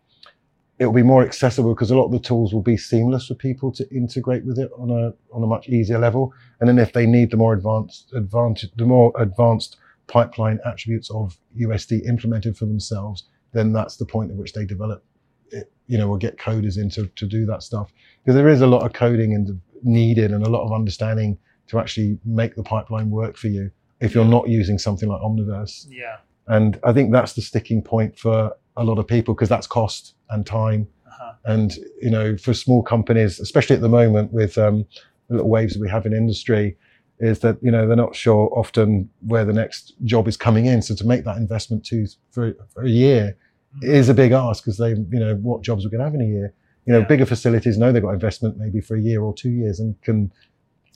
it 0.79 0.85
will 0.85 0.93
be 0.93 1.03
more 1.03 1.23
accessible 1.23 1.75
because 1.75 1.91
a 1.91 1.95
lot 1.95 2.05
of 2.05 2.11
the 2.11 2.19
tools 2.19 2.53
will 2.53 2.61
be 2.61 2.77
seamless 2.77 3.27
for 3.27 3.35
people 3.35 3.69
to 3.73 3.87
integrate 3.93 4.45
with 4.45 4.57
it 4.57 4.71
on 4.77 4.89
a 4.89 5.13
on 5.35 5.43
a 5.43 5.47
much 5.47 5.67
easier 5.67 5.99
level. 5.99 6.33
And 6.59 6.69
then 6.69 6.79
if 6.79 6.93
they 6.93 7.05
need 7.05 7.31
the 7.31 7.37
more 7.37 7.53
advanced 7.53 8.13
advantage, 8.13 8.71
the 8.77 8.85
more 8.85 9.11
advanced 9.19 9.77
pipeline 10.07 10.59
attributes 10.65 11.11
of 11.11 11.37
USD 11.59 12.07
implemented 12.07 12.57
for 12.57 12.65
themselves, 12.65 13.25
then 13.51 13.73
that's 13.73 13.97
the 13.97 14.05
point 14.05 14.31
at 14.31 14.37
which 14.37 14.53
they 14.53 14.65
develop. 14.65 15.03
It, 15.51 15.71
you 15.87 15.97
know, 15.97 16.07
will 16.07 16.17
get 16.17 16.37
coders 16.37 16.77
in 16.77 16.89
to, 16.91 17.07
to 17.07 17.25
do 17.25 17.45
that 17.47 17.63
stuff 17.63 17.91
because 18.23 18.35
there 18.35 18.47
is 18.47 18.61
a 18.61 18.67
lot 18.67 18.85
of 18.85 18.93
coding 18.93 19.33
and 19.33 19.59
needed 19.83 20.31
and 20.31 20.45
a 20.45 20.49
lot 20.49 20.63
of 20.63 20.71
understanding 20.71 21.37
to 21.67 21.79
actually 21.79 22.19
make 22.23 22.55
the 22.55 22.63
pipeline 22.63 23.09
work 23.09 23.35
for 23.35 23.47
you 23.47 23.71
if 23.99 24.13
you're 24.13 24.25
not 24.25 24.47
using 24.47 24.77
something 24.77 25.09
like 25.09 25.21
Omniverse. 25.21 25.87
Yeah. 25.89 26.17
And 26.47 26.79
I 26.83 26.93
think 26.93 27.11
that's 27.11 27.33
the 27.33 27.41
sticking 27.41 27.81
point 27.81 28.17
for 28.17 28.55
a 28.79 28.83
lot 28.83 28.97
of 28.97 29.07
people 29.07 29.33
because 29.33 29.49
that's 29.49 29.67
cost 29.67 30.15
and 30.29 30.45
time. 30.45 30.87
Uh-huh. 31.07 31.33
And, 31.45 31.75
you 32.01 32.09
know, 32.09 32.37
for 32.37 32.53
small 32.53 32.81
companies, 32.81 33.39
especially 33.39 33.75
at 33.75 33.81
the 33.81 33.89
moment 33.89 34.31
with 34.31 34.57
um, 34.57 34.85
the 35.27 35.35
little 35.35 35.49
waves 35.49 35.73
that 35.73 35.81
we 35.81 35.89
have 35.89 36.05
in 36.05 36.13
industry, 36.13 36.77
is 37.19 37.39
that, 37.39 37.57
you 37.61 37.71
know, 37.71 37.85
they're 37.85 37.97
not 37.97 38.15
sure 38.15 38.49
often 38.57 39.09
where 39.27 39.43
the 39.43 39.53
next 39.53 39.93
job 40.05 40.27
is 40.27 40.37
coming 40.37 40.65
in. 40.65 40.81
So 40.81 40.95
to 40.95 41.05
make 41.05 41.25
that 41.25 41.37
investment 41.37 41.85
to 41.87 42.07
for, 42.31 42.53
for 42.73 42.83
a 42.83 42.89
year 42.89 43.35
is 43.81 44.07
a 44.09 44.13
big 44.13 44.31
ask 44.31 44.63
because 44.63 44.77
they, 44.77 44.91
you 44.91 45.19
know, 45.19 45.35
what 45.35 45.61
jobs 45.61 45.83
we're 45.83 45.91
going 45.91 45.99
to 45.99 46.05
have 46.05 46.15
in 46.15 46.21
a 46.21 46.25
year. 46.25 46.53
You 46.85 46.93
know, 46.93 46.99
Yeah. 46.99 47.05
bigger 47.05 47.25
facilities 47.25 47.77
know 47.77 47.91
they've 47.91 48.01
got 48.01 48.13
investment 48.13 48.57
maybe 48.57 48.79
for 48.81 48.95
a 48.95 49.01
year 49.01 49.21
or 49.21 49.33
two 49.33 49.49
years 49.51 49.79
and 49.81 50.01
can, 50.01 50.31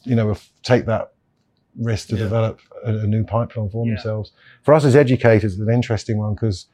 you 0.05 0.15
know, 0.15 0.35
take 0.63 0.85
that 0.85 1.13
risk 1.81 2.07
to 2.09 2.15
Yeah. 2.15 2.23
develop 2.23 2.59
a, 2.85 2.99
a 2.99 3.07
new 3.07 3.23
pipeline 3.25 3.69
for 3.69 3.85
Yeah. 3.85 3.95
themselves. 3.95 4.31
For 4.63 4.73
us 4.73 4.85
as 4.85 4.95
educators, 4.95 5.53
it's 5.53 5.61
an 5.61 5.73
interesting 5.73 6.17
one 6.17 6.33
because, 6.35 6.67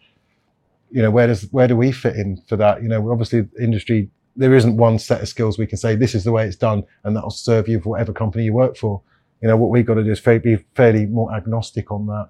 you 0.92 1.02
know, 1.02 1.12
where 1.12 1.28
does 1.28 1.44
where 1.52 1.68
do 1.68 1.76
we 1.76 1.92
fit 1.92 2.16
in 2.16 2.42
for 2.48 2.56
that? 2.58 2.82
You 2.82 2.90
know, 2.90 3.12
obviously 3.12 3.48
industry. 3.60 4.10
There 4.36 4.56
isn't 4.56 4.78
one 4.78 5.00
set 5.00 5.22
of 5.22 5.28
skills 5.28 5.58
we 5.58 5.68
can 5.68 5.78
say 5.78 5.96
this 5.96 6.16
is 6.16 6.24
the 6.24 6.32
way 6.32 6.46
it's 6.46 6.56
done, 6.56 6.84
and 7.04 7.16
that'll 7.16 7.30
serve 7.30 7.68
you 7.68 7.82
for 7.82 7.90
whatever 7.90 8.14
company 8.14 8.46
you 8.46 8.54
work 8.54 8.78
for. 8.78 9.02
You 9.42 9.48
know, 9.48 9.58
what 9.58 9.70
we've 9.70 9.86
got 9.86 9.96
to 9.96 10.04
do 10.04 10.12
is 10.12 10.20
be 10.20 10.58
fairly 10.76 11.06
more 11.06 11.34
agnostic 11.34 11.92
on 11.92 12.06
that, 12.08 12.30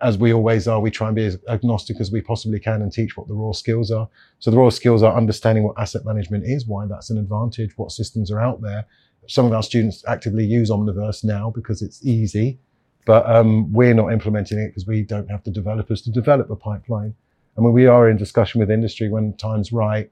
as 0.00 0.18
we 0.18 0.32
always 0.32 0.68
are. 0.68 0.80
We 0.80 0.90
try 0.90 1.08
and 1.08 1.16
be 1.16 1.26
as 1.26 1.38
agnostic 1.48 2.00
as 2.00 2.10
we 2.10 2.20
possibly 2.20 2.60
can 2.60 2.82
and 2.82 2.92
teach 2.92 3.16
what 3.16 3.28
the 3.28 3.34
raw 3.34 3.52
skills 3.52 3.90
are. 3.90 4.08
So 4.38 4.50
the 4.50 4.58
raw 4.58 4.70
skills 4.70 5.02
are 5.02 5.16
understanding 5.16 5.64
what 5.64 5.78
asset 5.78 6.04
management 6.04 6.44
is, 6.44 6.66
why 6.66 6.86
that's 6.86 7.10
an 7.10 7.18
advantage, 7.18 7.76
what 7.76 7.92
systems 7.92 8.30
are 8.30 8.40
out 8.40 8.62
there. 8.62 8.86
Some 9.26 9.46
of 9.46 9.52
our 9.52 9.62
students 9.62 10.04
actively 10.08 10.44
use 10.44 10.70
Omniverse 10.70 11.24
now 11.24 11.50
because 11.50 11.82
it's 11.82 12.04
easy, 12.04 12.58
but 13.06 13.28
um, 13.30 13.72
we're 13.72 13.94
not 13.94 14.12
implementing 14.12 14.58
it 14.58 14.68
because 14.68 14.86
we 14.86 15.02
don't 15.02 15.30
have 15.30 15.44
the 15.44 15.50
developers 15.50 16.02
to 16.02 16.10
develop 16.10 16.50
a 16.50 16.56
pipeline. 16.56 17.14
And 17.60 17.66
when 17.66 17.74
we 17.74 17.84
are 17.84 18.08
in 18.08 18.16
discussion 18.16 18.58
with 18.58 18.70
industry, 18.70 19.10
when 19.10 19.36
time's 19.36 19.70
right, 19.70 20.10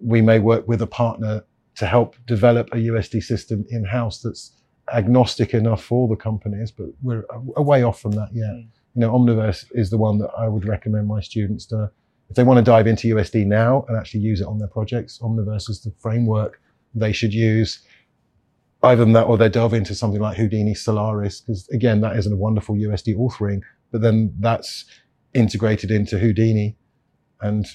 we 0.00 0.22
may 0.22 0.38
work 0.38 0.66
with 0.66 0.80
a 0.80 0.86
partner 0.86 1.44
to 1.74 1.86
help 1.86 2.16
develop 2.24 2.68
a 2.72 2.76
USD 2.76 3.22
system 3.22 3.66
in 3.68 3.84
house 3.84 4.22
that's 4.22 4.52
agnostic 4.90 5.52
enough 5.52 5.84
for 5.84 6.08
the 6.08 6.16
companies, 6.16 6.70
but 6.70 6.86
we're 7.02 7.26
a, 7.28 7.42
a 7.56 7.62
way 7.62 7.82
off 7.82 8.00
from 8.00 8.12
that 8.12 8.30
yet. 8.32 8.48
Mm. 8.48 8.68
You 8.94 9.00
know, 9.02 9.12
Omniverse 9.12 9.66
is 9.72 9.90
the 9.90 9.98
one 9.98 10.16
that 10.20 10.30
I 10.34 10.48
would 10.48 10.64
recommend 10.64 11.08
my 11.08 11.20
students 11.20 11.66
to, 11.66 11.90
if 12.30 12.36
they 12.36 12.42
want 12.42 12.56
to 12.56 12.62
dive 12.62 12.86
into 12.86 13.14
USD 13.14 13.44
now 13.44 13.84
and 13.86 13.98
actually 13.98 14.20
use 14.20 14.40
it 14.40 14.46
on 14.46 14.58
their 14.58 14.68
projects, 14.68 15.18
Omniverse 15.18 15.68
is 15.68 15.82
the 15.82 15.92
framework 15.98 16.58
they 16.94 17.12
should 17.12 17.34
use. 17.34 17.80
Either 18.82 19.04
that 19.04 19.24
or 19.24 19.36
they 19.36 19.50
delve 19.50 19.74
into 19.74 19.94
something 19.94 20.22
like 20.22 20.38
Houdini 20.38 20.72
Solaris, 20.72 21.42
because 21.42 21.68
again, 21.68 22.00
that 22.00 22.16
isn't 22.16 22.32
a 22.32 22.36
wonderful 22.36 22.76
USD 22.76 23.14
authoring, 23.18 23.60
but 23.90 24.00
then 24.00 24.34
that's 24.40 24.86
integrated 25.34 25.90
into 25.90 26.18
Houdini. 26.18 26.76
And 27.40 27.66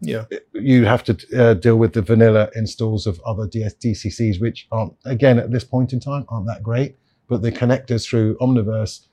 Yeah. 0.00 0.24
you 0.54 0.84
have 0.86 1.04
to 1.04 1.16
uh, 1.38 1.54
deal 1.54 1.76
with 1.76 1.92
the 1.92 2.02
vanilla 2.02 2.50
installs 2.54 3.06
of 3.06 3.20
other 3.26 3.46
DS- 3.46 3.74
DCCs, 3.74 4.40
which 4.40 4.66
aren't, 4.72 4.94
again, 5.04 5.38
at 5.38 5.50
this 5.50 5.64
point 5.64 5.92
in 5.92 6.00
time, 6.00 6.24
aren't 6.28 6.46
that 6.46 6.62
great. 6.62 6.96
But 7.28 7.42
the 7.42 7.52
connectors 7.52 8.06
through 8.08 8.36
Omniverse 8.38 9.06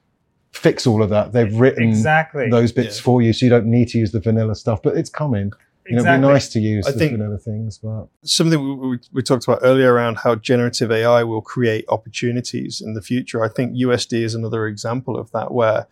fix 0.53 0.87
all 0.87 1.03
of 1.03 1.09
that. 1.09 1.33
They've 1.33 1.53
written 1.53 1.89
Exactly. 1.89 2.49
those 2.49 2.71
bits 2.71 2.97
Yeah. 2.97 3.03
for 3.03 3.21
you, 3.21 3.33
so 3.33 3.45
you 3.45 3.49
don't 3.49 3.65
need 3.67 3.89
to 3.89 3.97
use 3.99 4.11
the 4.11 4.19
vanilla 4.19 4.55
stuff. 4.55 4.81
But 4.81 4.97
it's 4.97 5.09
coming. 5.09 5.51
You 5.89 5.95
know, 5.97 6.01
it'd 6.03 6.21
be 6.21 6.27
nice 6.27 6.49
to 6.49 6.59
use 6.59 6.85
I 6.87 6.91
the 6.91 6.99
think- 6.99 7.11
vanilla 7.13 7.37
things, 7.37 7.77
but 7.77 8.07
something 8.23 8.59
we, 8.61 8.89
we, 8.89 8.97
we 9.13 9.21
talked 9.21 9.45
about 9.47 9.59
earlier 9.61 9.93
around 9.93 10.17
how 10.17 10.35
generative 10.35 10.91
AI 10.91 11.23
will 11.23 11.41
create 11.41 11.85
opportunities 11.87 12.81
in 12.81 12.93
the 12.93 13.01
future. 13.01 13.41
I 13.43 13.47
think 13.49 13.73
USD 13.77 14.21
is 14.23 14.35
another 14.35 14.67
example 14.67 15.17
of 15.17 15.31
that, 15.31 15.53
where 15.53 15.87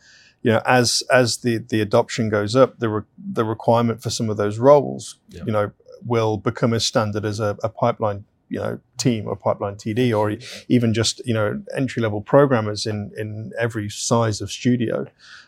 you 0.45 0.51
know, 0.51 0.61
as 0.79 1.01
as 1.21 1.37
the 1.37 1.57
the 1.57 1.81
adoption 1.81 2.29
goes 2.29 2.55
up, 2.55 2.77
the 2.77 2.89
re, 2.89 3.01
the 3.39 3.43
requirement 3.43 4.03
for 4.03 4.11
some 4.11 4.29
of 4.29 4.37
those 4.37 4.59
roles, 4.59 5.03
Yeah. 5.29 5.43
you 5.47 5.51
know, 5.51 5.71
will 6.05 6.37
become 6.37 6.71
as 6.75 6.85
standard 6.85 7.25
as 7.25 7.39
a, 7.39 7.57
a 7.63 7.69
pipeline, 7.69 8.25
you 8.49 8.59
know, 8.59 8.79
team 8.97 9.27
or 9.27 9.35
pipeline 9.35 9.75
TD, 9.75 10.15
or 10.19 10.37
even 10.75 10.93
just 10.93 11.15
you 11.25 11.33
know 11.33 11.47
entry 11.75 12.01
level 12.03 12.21
programmers 12.21 12.85
in 12.85 13.11
in 13.17 13.51
every 13.65 13.89
size 13.89 14.39
of 14.43 14.51
studio. 14.51 15.07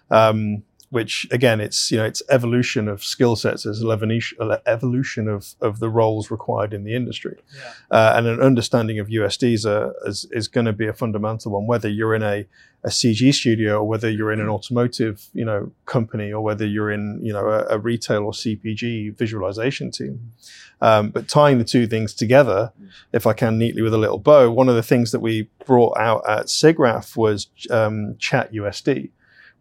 Um, 0.10 0.64
which 0.90 1.28
again, 1.32 1.60
it's 1.60 1.92
you 1.92 1.98
know, 1.98 2.06
it's 2.06 2.24
evolution 2.30 2.88
of 2.88 3.04
skill 3.04 3.36
sets, 3.36 3.66
as 3.66 3.84
evolution 3.84 4.38
evolution 4.66 5.28
of 5.28 5.56
of 5.62 5.80
the 5.80 5.90
roles 5.90 6.32
required 6.32 6.74
in 6.74 6.84
the 6.84 6.96
industry 6.96 7.36
Yeah. 7.56 7.74
uh, 7.92 8.14
and 8.18 8.28
an 8.28 8.40
understanding 8.42 9.00
of 9.00 9.08
USDs 9.08 9.66
are, 9.66 9.94
is, 10.06 10.26
is 10.32 10.48
going 10.48 10.66
to 10.66 10.74
be 10.74 10.88
a 10.88 10.94
fundamental 10.94 11.52
one, 11.52 11.68
whether 11.68 11.90
you're 11.90 12.16
in 12.16 12.24
a, 12.24 12.46
a 12.84 12.90
CG 12.90 13.34
studio 13.34 13.80
or 13.80 13.84
whether 13.88 14.10
you're 14.10 14.32
in 14.32 14.40
an 14.40 14.48
automotive, 14.50 15.28
you 15.34 15.44
know, 15.44 15.72
company 15.86 16.32
or 16.32 16.42
whether 16.42 16.66
you're 16.66 16.92
in, 16.92 17.20
you 17.22 17.34
know, 17.34 17.48
a, 17.50 17.66
a 17.76 17.78
retail 17.80 18.24
or 18.24 18.32
CPG 18.32 19.18
visualization 19.18 19.92
team. 19.92 20.32
Um, 20.80 21.10
but 21.10 21.28
tying 21.28 21.58
the 21.58 21.64
two 21.66 21.88
things 21.88 22.14
together, 22.14 22.72
if 23.12 23.26
I 23.26 23.34
can 23.34 23.58
neatly 23.58 23.82
with 23.82 23.94
a 23.94 23.98
little 23.98 24.20
bow, 24.20 24.52
one 24.52 24.70
of 24.70 24.76
the 24.76 24.84
things 24.84 25.12
that 25.12 25.20
we 25.20 25.50
brought 25.66 25.98
out 25.98 26.22
at 26.30 26.46
SIGGRAPH 26.46 27.18
was 27.18 27.48
um, 27.72 28.16
Chat 28.20 28.54
USD, 28.54 29.10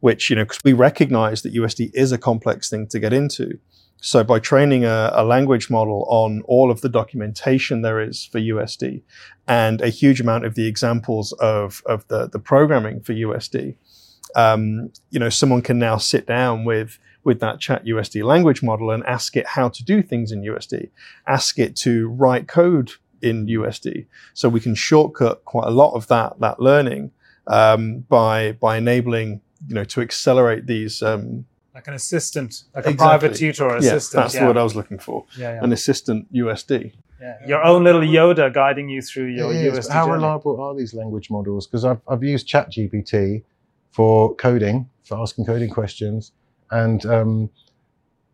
which, 0.06 0.30
you 0.30 0.36
know, 0.36 0.44
because 0.44 0.60
we 0.62 0.72
recognize 0.72 1.42
that 1.42 1.52
USD 1.52 1.90
is 1.92 2.12
a 2.12 2.18
complex 2.18 2.70
thing 2.70 2.86
to 2.86 3.00
get 3.00 3.12
into. 3.12 3.58
So 3.96 4.22
by 4.22 4.38
training 4.38 4.84
a, 4.84 5.10
a 5.12 5.24
language 5.24 5.68
model 5.68 6.06
on 6.08 6.42
all 6.46 6.70
of 6.70 6.80
the 6.80 6.88
documentation 6.88 7.82
there 7.82 8.00
is 8.00 8.24
for 8.24 8.38
USD 8.38 9.02
and 9.48 9.80
a 9.80 9.88
huge 9.88 10.20
amount 10.20 10.44
of 10.44 10.54
the 10.54 10.68
examples 10.68 11.32
of, 11.40 11.82
of 11.86 12.06
the, 12.06 12.28
the 12.28 12.38
programming 12.38 13.00
for 13.00 13.14
USD, 13.14 13.74
um, 14.36 14.92
you 15.10 15.18
know, 15.18 15.28
someone 15.28 15.60
can 15.60 15.80
now 15.80 15.96
sit 15.96 16.24
down 16.24 16.64
with 16.64 17.00
with 17.24 17.40
that 17.40 17.58
chat 17.58 17.84
USD 17.84 18.22
language 18.22 18.62
model 18.62 18.92
and 18.92 19.04
ask 19.06 19.36
it 19.36 19.44
how 19.44 19.68
to 19.68 19.82
do 19.82 20.00
things 20.00 20.30
in 20.30 20.42
USD, 20.42 20.90
ask 21.26 21.58
it 21.58 21.74
to 21.78 22.06
write 22.06 22.46
code 22.46 22.92
in 23.20 23.46
USD. 23.46 24.06
So 24.34 24.48
we 24.48 24.60
can 24.60 24.76
shortcut 24.76 25.44
quite 25.44 25.66
a 25.66 25.72
lot 25.82 25.94
of 25.94 26.06
that 26.06 26.38
that 26.38 26.60
learning 26.60 27.10
um, 27.48 28.04
by 28.08 28.52
by 28.52 28.76
enabling 28.76 29.40
you 29.68 29.74
know 29.74 29.84
to 29.84 30.00
accelerate 30.00 30.66
these 30.66 31.02
um, 31.02 31.46
Like 31.74 31.88
an 31.88 31.94
assistant, 31.94 32.64
like 32.74 32.86
a 32.86 32.92
private 32.94 33.34
tutor 33.34 33.64
or 33.64 33.72
yeah, 33.72 33.78
assistant. 33.78 34.22
that's 34.24 34.34
yeah. 34.34 34.40
the 34.40 34.46
word 34.46 34.56
I 34.56 34.62
was 34.62 34.74
looking 34.76 34.98
for. 34.98 35.24
Yeah, 35.36 35.54
yeah. 35.54 35.64
An 35.64 35.72
assistant 35.72 36.32
USD. 36.32 36.92
Yeah. 37.20 37.34
Your 37.46 37.62
own 37.64 37.82
little 37.84 38.02
Yoda 38.02 38.52
guiding 38.52 38.88
you 38.90 39.00
through 39.00 39.28
your 39.28 39.52
It 39.52 39.56
is, 39.56 39.86
USD 39.86 39.92
How 39.92 40.04
journey. 40.04 40.14
reliable 40.16 40.60
are 40.60 40.74
these 40.74 40.92
language 40.92 41.30
models? 41.30 41.66
Because 41.66 41.84
I've, 41.84 42.00
I've 42.06 42.22
used 42.22 42.46
ChatGPT 42.46 43.42
for 43.92 44.34
coding, 44.34 44.88
for 45.04 45.18
asking 45.18 45.46
coding 45.46 45.70
questions, 45.70 46.32
and 46.70 47.04
um, 47.06 47.50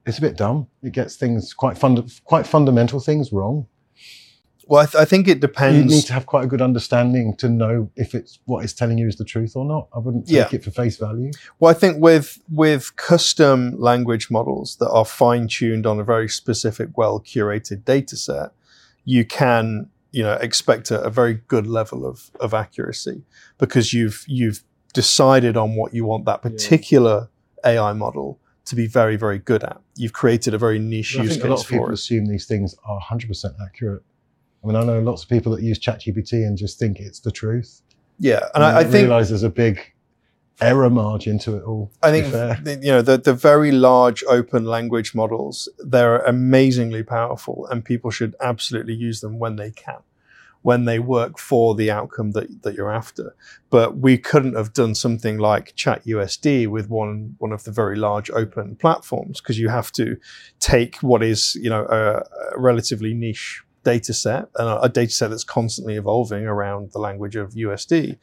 it's 0.05 0.19
a 0.19 0.21
bit 0.21 0.37
dumb. 0.37 0.67
It 0.83 0.93
gets 0.93 1.15
things 1.17 1.55
quite 1.55 1.79
funda- 1.79 2.09
quite 2.25 2.47
fundamental 2.47 2.99
things 2.99 3.33
wrong. 3.33 3.67
Well, 4.67 4.83
I, 4.83 4.87
th- 4.87 4.95
I 5.01 5.05
think 5.05 5.29
it 5.29 5.41
depends. 5.41 5.79
You 5.93 5.97
need 5.99 6.07
to 6.07 6.13
have 6.13 6.27
quite 6.27 6.45
a 6.45 6.47
good 6.47 6.63
understanding 6.63 7.37
to 7.39 7.49
know 7.49 7.91
if 7.97 8.15
it's 8.15 8.39
what 8.45 8.63
it's 8.65 8.73
telling 8.73 8.99
you 8.99 9.09
is 9.09 9.17
the 9.17 9.25
truth 9.25 9.57
or 9.57 9.65
not. 9.65 9.89
I 9.95 9.99
wouldn't 9.99 10.27
take 10.27 10.37
Yeah. 10.37 10.49
it 10.53 10.65
for 10.65 10.71
face 10.71 10.97
value. 10.97 11.31
Well, 11.59 11.71
I 11.71 11.75
think 11.75 12.01
with 12.01 12.39
with 12.51 12.95
custom 12.97 13.79
language 13.79 14.31
models 14.31 14.77
that 14.77 14.89
are 14.91 15.05
fine 15.05 15.49
tuned 15.49 15.87
on 15.87 15.99
a 15.99 16.05
very 16.05 16.29
specific, 16.29 16.97
well 16.97 17.21
curated 17.21 17.85
data 17.85 18.17
set, 18.17 18.51
you 19.05 19.25
can 19.25 19.89
you 20.13 20.23
know 20.23 20.35
expect 20.35 20.91
a, 20.91 21.01
a 21.03 21.11
very 21.11 21.35
good 21.49 21.67
level 21.67 22.07
of 22.07 22.31
of 22.41 22.55
accuracy 22.55 23.23
because 23.59 23.93
you've 23.93 24.25
you've 24.29 24.63
decided 24.95 25.57
on 25.57 25.75
what 25.75 25.93
you 25.95 26.05
want 26.05 26.25
that 26.27 26.41
Yeah. 26.45 26.51
particular 26.51 27.29
AI 27.65 27.93
model 27.95 28.39
to 28.67 28.77
be 28.77 28.87
very 28.87 29.17
very 29.17 29.39
good 29.39 29.65
at. 29.65 29.81
You've 29.97 30.13
created 30.13 30.55
a 30.55 30.59
very 30.59 30.79
niche 30.79 31.19
I 31.19 31.23
use 31.23 31.33
think 31.33 31.45
a 31.45 31.49
lot 31.49 31.57
case 31.57 31.65
of 31.65 31.71
people 31.71 31.91
assume 31.91 32.27
these 32.27 32.47
things 32.47 32.75
are 32.85 33.01
100% 33.01 33.55
accurate. 33.67 34.03
I 34.63 34.67
mean, 34.67 34.77
I 34.77 34.85
know 34.85 35.01
lots 35.01 35.25
of 35.25 35.29
people 35.29 35.53
that 35.57 35.63
use 35.63 35.79
ChatGPT 35.79 36.47
and 36.47 36.57
just 36.57 36.79
think 36.79 37.01
it's 37.01 37.21
the 37.21 37.33
truth. 37.33 37.83
Yeah, 38.19 38.49
and 38.55 38.63
I, 38.63 38.81
I 38.81 38.85
think 38.85 39.09
realize 39.09 39.31
there's 39.31 39.43
a 39.43 39.51
big 39.51 39.93
error 40.61 40.91
margin 40.91 41.39
to 41.41 41.57
it 41.57 41.65
all. 41.65 41.91
I 42.03 42.11
think 42.11 42.85
you 42.85 42.93
know 42.93 43.03
the 43.03 43.19
the 43.19 43.35
very 43.35 43.73
large 43.73 44.23
open 44.29 44.65
language 44.65 45.15
models 45.15 45.69
they're 45.79 46.19
amazingly 46.19 47.03
powerful 47.03 47.67
and 47.67 47.85
people 47.85 48.11
should 48.11 48.37
absolutely 48.41 48.95
use 48.95 49.21
them 49.21 49.39
when 49.39 49.57
they 49.57 49.71
can 49.71 49.99
when 50.63 50.85
they 50.85 51.01
work 51.01 51.41
for 51.41 51.75
the 51.75 51.91
outcome 51.91 52.31
that, 52.31 52.63
that 52.63 52.75
you're 52.75 52.93
after 52.93 53.35
but 53.71 53.97
we 53.97 54.17
couldn't 54.17 54.55
have 54.55 54.73
done 54.73 54.95
something 54.95 55.39
like 55.39 55.75
chat 55.75 56.05
usd 56.05 56.69
with 56.69 56.89
one 56.89 57.35
one 57.39 57.53
of 57.53 57.65
the 57.65 57.73
very 57.73 57.97
large 57.97 58.31
open 58.31 58.77
platforms 58.77 59.41
because 59.41 59.59
you 59.59 59.69
have 59.69 59.91
to 59.91 60.17
take 60.61 60.97
what 60.99 61.23
is 61.23 61.57
you 61.57 61.69
know 61.69 61.85
a, 61.87 62.19
a 62.55 62.59
relatively 62.59 63.13
niche 63.13 63.63
data 63.85 64.15
set 64.15 64.49
and 64.57 64.69
a, 64.69 64.83
a 64.83 64.89
data 64.89 65.13
set 65.13 65.31
that's 65.31 65.45
constantly 65.45 65.97
evolving 65.97 66.47
around 66.47 66.93
the 66.93 66.99
language 66.99 67.37
of 67.37 67.53
usd 67.53 68.19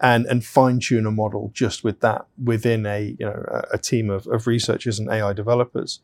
and 0.00 0.26
and 0.26 0.44
fine 0.44 0.80
tune 0.80 1.06
a 1.06 1.10
model 1.10 1.50
just 1.54 1.84
with 1.84 2.00
that 2.00 2.26
within 2.42 2.84
a 2.86 3.16
you 3.18 3.26
know 3.26 3.44
a, 3.48 3.74
a 3.74 3.78
team 3.78 4.10
of, 4.10 4.26
of 4.26 4.46
researchers 4.46 4.98
and 4.98 5.08
AI 5.08 5.32
developers. 5.32 6.00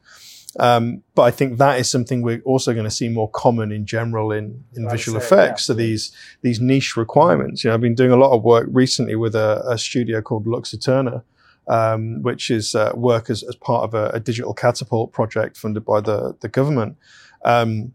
Um, 0.59 1.05
but 1.15 1.23
I 1.23 1.31
think 1.31 1.59
that 1.59 1.79
is 1.79 1.89
something 1.89 2.23
we're 2.23 2.43
also 2.45 2.73
going 2.73 2.85
to 2.85 2.91
see 2.91 3.09
more 3.09 3.31
common 3.31 3.71
in 3.71 3.87
general 3.87 4.33
in, 4.33 4.65
in 4.75 4.89
visual 4.91 5.17
effects. 5.17 5.63
yeah. 5.63 5.67
So 5.67 5.75
these 5.75 6.13
these 6.43 6.61
niche 6.61 6.97
requirements. 6.97 7.63
You 7.63 7.71
know, 7.71 7.75
I've 7.75 7.81
been 7.81 7.95
doing 7.95 8.11
a 8.11 8.17
lot 8.17 8.33
of 8.35 8.43
work 8.43 8.69
recently 8.71 9.15
with 9.15 9.35
a, 9.35 9.63
a 9.69 9.79
studio 9.79 10.21
called 10.21 10.47
Lux 10.47 10.75
Aeterna, 10.75 11.23
um, 11.69 12.23
which 12.23 12.51
is 12.51 12.75
uh, 12.75 12.91
work 12.95 13.31
as, 13.31 13.45
as 13.45 13.55
part 13.57 13.85
of 13.85 13.95
a, 13.95 14.09
a 14.09 14.21
digital 14.21 14.53
catapult 14.53 15.13
project 15.13 15.57
funded 15.57 15.85
by 15.85 16.01
the 16.01 16.37
the 16.41 16.49
government. 16.49 16.97
Um, 17.45 17.93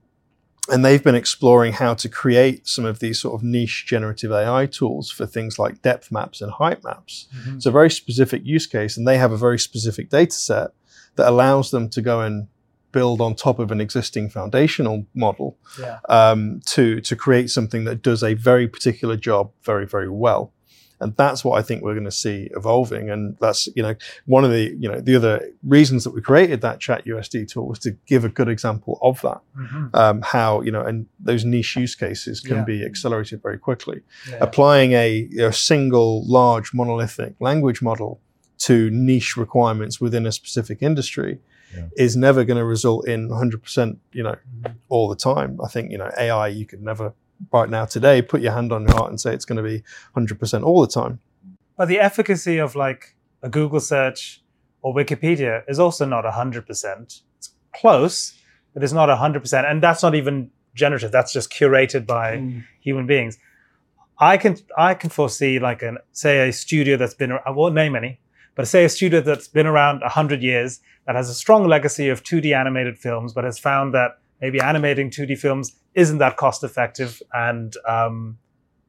and 0.72 0.84
they've 0.84 1.03
been 1.03 1.16
exploring 1.16 1.74
how 1.74 1.93
to 1.93 2.09
create 2.09 2.68
some 2.68 2.86
of 2.86 2.99
these 2.99 3.20
sort 3.20 3.36
of 3.36 3.43
niche 3.43 3.86
generative 3.88 4.32
AI 4.32 4.66
tools 4.66 5.11
for 5.11 5.26
things 5.26 5.59
like 5.59 5.82
depth 5.82 6.11
maps 6.11 6.41
and 6.41 6.51
height 6.51 6.84
maps. 6.84 7.28
Mhm. 7.36 7.55
It's 7.57 7.66
a 7.66 7.72
very 7.72 7.89
specific 7.91 8.43
use 8.45 8.66
case, 8.68 8.97
and 8.97 9.07
they 9.07 9.18
have 9.18 9.32
a 9.32 9.38
very 9.38 9.59
specific 9.59 10.09
data 10.09 10.32
set 10.36 10.72
that 11.16 11.30
allows 11.30 11.72
them 11.72 11.88
to 11.89 12.01
go 12.01 12.22
and 12.22 12.47
build 12.91 13.20
on 13.20 13.36
top 13.36 13.59
of 13.59 13.72
an 13.72 13.82
existing 13.82 14.30
foundational 14.30 15.05
model 15.13 15.57
Yeah. 15.80 15.99
um, 16.07 16.61
to 16.68 17.01
to 17.01 17.16
create 17.16 17.49
something 17.49 17.84
that 17.84 18.01
does 18.01 18.24
a 18.24 18.34
very 18.36 18.68
particular 18.68 19.18
job 19.18 19.51
very 19.63 19.86
very 19.86 20.09
well. 20.09 20.51
And 21.01 21.15
that's 21.17 21.43
what 21.43 21.59
I 21.59 21.61
think 21.61 21.83
we're 21.83 21.93
going 21.93 22.05
to 22.05 22.11
see 22.11 22.49
evolving. 22.55 23.09
And 23.09 23.35
that's 23.41 23.67
you 23.75 23.83
know 23.83 23.95
one 24.25 24.43
of 24.45 24.51
the 24.51 24.75
you 24.79 24.89
know 24.89 24.99
the 25.01 25.15
other 25.15 25.49
reasons 25.63 26.03
that 26.03 26.11
we 26.11 26.21
created 26.21 26.61
that 26.61 26.79
Chat 26.79 27.05
USD 27.05 27.47
tool 27.51 27.67
was 27.67 27.79
to 27.79 27.91
give 28.05 28.23
a 28.25 28.29
good 28.29 28.47
example 28.49 28.97
of 29.01 29.19
that 29.21 29.41
Mhm. 29.57 29.89
um, 29.93 30.21
how 30.21 30.61
you 30.61 30.71
know 30.71 30.81
and 30.81 31.05
those 31.19 31.43
niche 31.45 31.75
use 31.75 31.95
cases 31.95 32.39
can 32.39 32.57
Yeah. 32.57 32.63
be 32.63 32.85
accelerated 32.85 33.41
very 33.41 33.57
quickly 33.57 34.01
Yeah. 34.29 34.37
applying 34.41 34.93
a, 34.93 35.27
know, 35.31 35.51
single 35.51 36.25
large 36.25 36.73
monolithic 36.73 37.33
language 37.39 37.81
model 37.81 38.19
to 38.59 38.89
niche 38.89 39.35
requirements 39.35 39.99
within 39.99 40.25
a 40.25 40.31
specific 40.31 40.77
industry 40.81 41.39
Yeah. 41.75 41.87
is 41.97 42.15
never 42.15 42.45
going 42.45 42.57
to 42.57 42.63
result 42.65 43.05
in 43.07 43.29
100% 43.29 43.99
you 44.13 44.23
know 44.23 44.35
Mhm. 44.61 44.75
all 44.87 45.09
the 45.09 45.15
time 45.31 45.59
i 45.63 45.67
think 45.67 45.91
you 45.91 45.97
know 45.97 46.09
ai 46.17 46.47
you 46.47 46.65
could 46.65 46.81
never 46.81 47.11
right 47.51 47.69
now 47.69 47.86
today 47.86 48.21
put 48.21 48.41
your 48.41 48.53
hand 48.53 48.71
on 48.71 48.83
your 48.83 48.95
heart 48.95 49.09
and 49.09 49.19
say 49.19 49.33
it's 49.33 49.45
going 49.45 49.57
to 49.57 49.63
be 49.63 49.83
100% 50.15 50.63
all 50.63 50.81
the 50.81 50.88
time 50.88 51.19
But 51.77 51.88
the 51.88 51.99
efficacy 51.99 52.57
of 52.57 52.75
like 52.75 53.15
a 53.43 53.49
Google 53.49 53.79
search 53.79 54.41
or 54.81 54.93
Wikipedia 54.93 55.63
is 55.67 55.79
also 55.79 56.05
not 56.05 56.25
100%. 56.25 57.21
It's 57.38 57.49
close, 57.73 58.33
but 58.73 58.83
it's 58.83 58.93
not 58.93 59.09
100%. 59.09 59.69
And 59.69 59.81
that's 59.81 60.03
not 60.03 60.15
even 60.15 60.51
generative. 60.73 61.11
That's 61.11 61.33
just 61.33 61.51
curated 61.51 62.05
by 62.05 62.38
hmm. 62.38 62.59
human 62.81 63.07
beings. 63.07 63.38
I 64.17 64.38
can 64.38 64.55
I 64.77 64.93
can 64.93 65.09
foresee 65.09 65.59
like 65.59 65.81
an 65.81 65.97
say 66.13 66.47
a 66.47 66.53
studio 66.53 66.95
that's 66.95 67.13
been 67.13 67.33
I 67.33 67.49
won't 67.49 67.75
name 67.75 67.95
any, 67.95 68.19
but 68.55 68.65
say 68.65 68.86
a 68.86 68.89
studio 68.89 69.19
that's 69.19 69.49
been 69.49 69.67
around 69.67 69.99
100 69.99 70.41
years 70.41 70.79
that 71.05 71.15
has 71.15 71.29
a 71.29 71.33
strong 71.33 71.67
legacy 71.67 72.07
of 72.07 72.23
2D 72.23 72.55
animated 72.55 72.97
films, 72.97 73.33
but 73.33 73.43
has 73.43 73.59
found 73.59 73.93
that 73.93 74.19
maybe 74.41 74.59
animating 74.59 75.09
2D 75.09 75.38
films 75.38 75.73
isn't 75.93 76.17
that 76.17 76.38
cost 76.38 76.63
effective 76.63 77.21
and 77.33 77.75
um, 77.88 78.38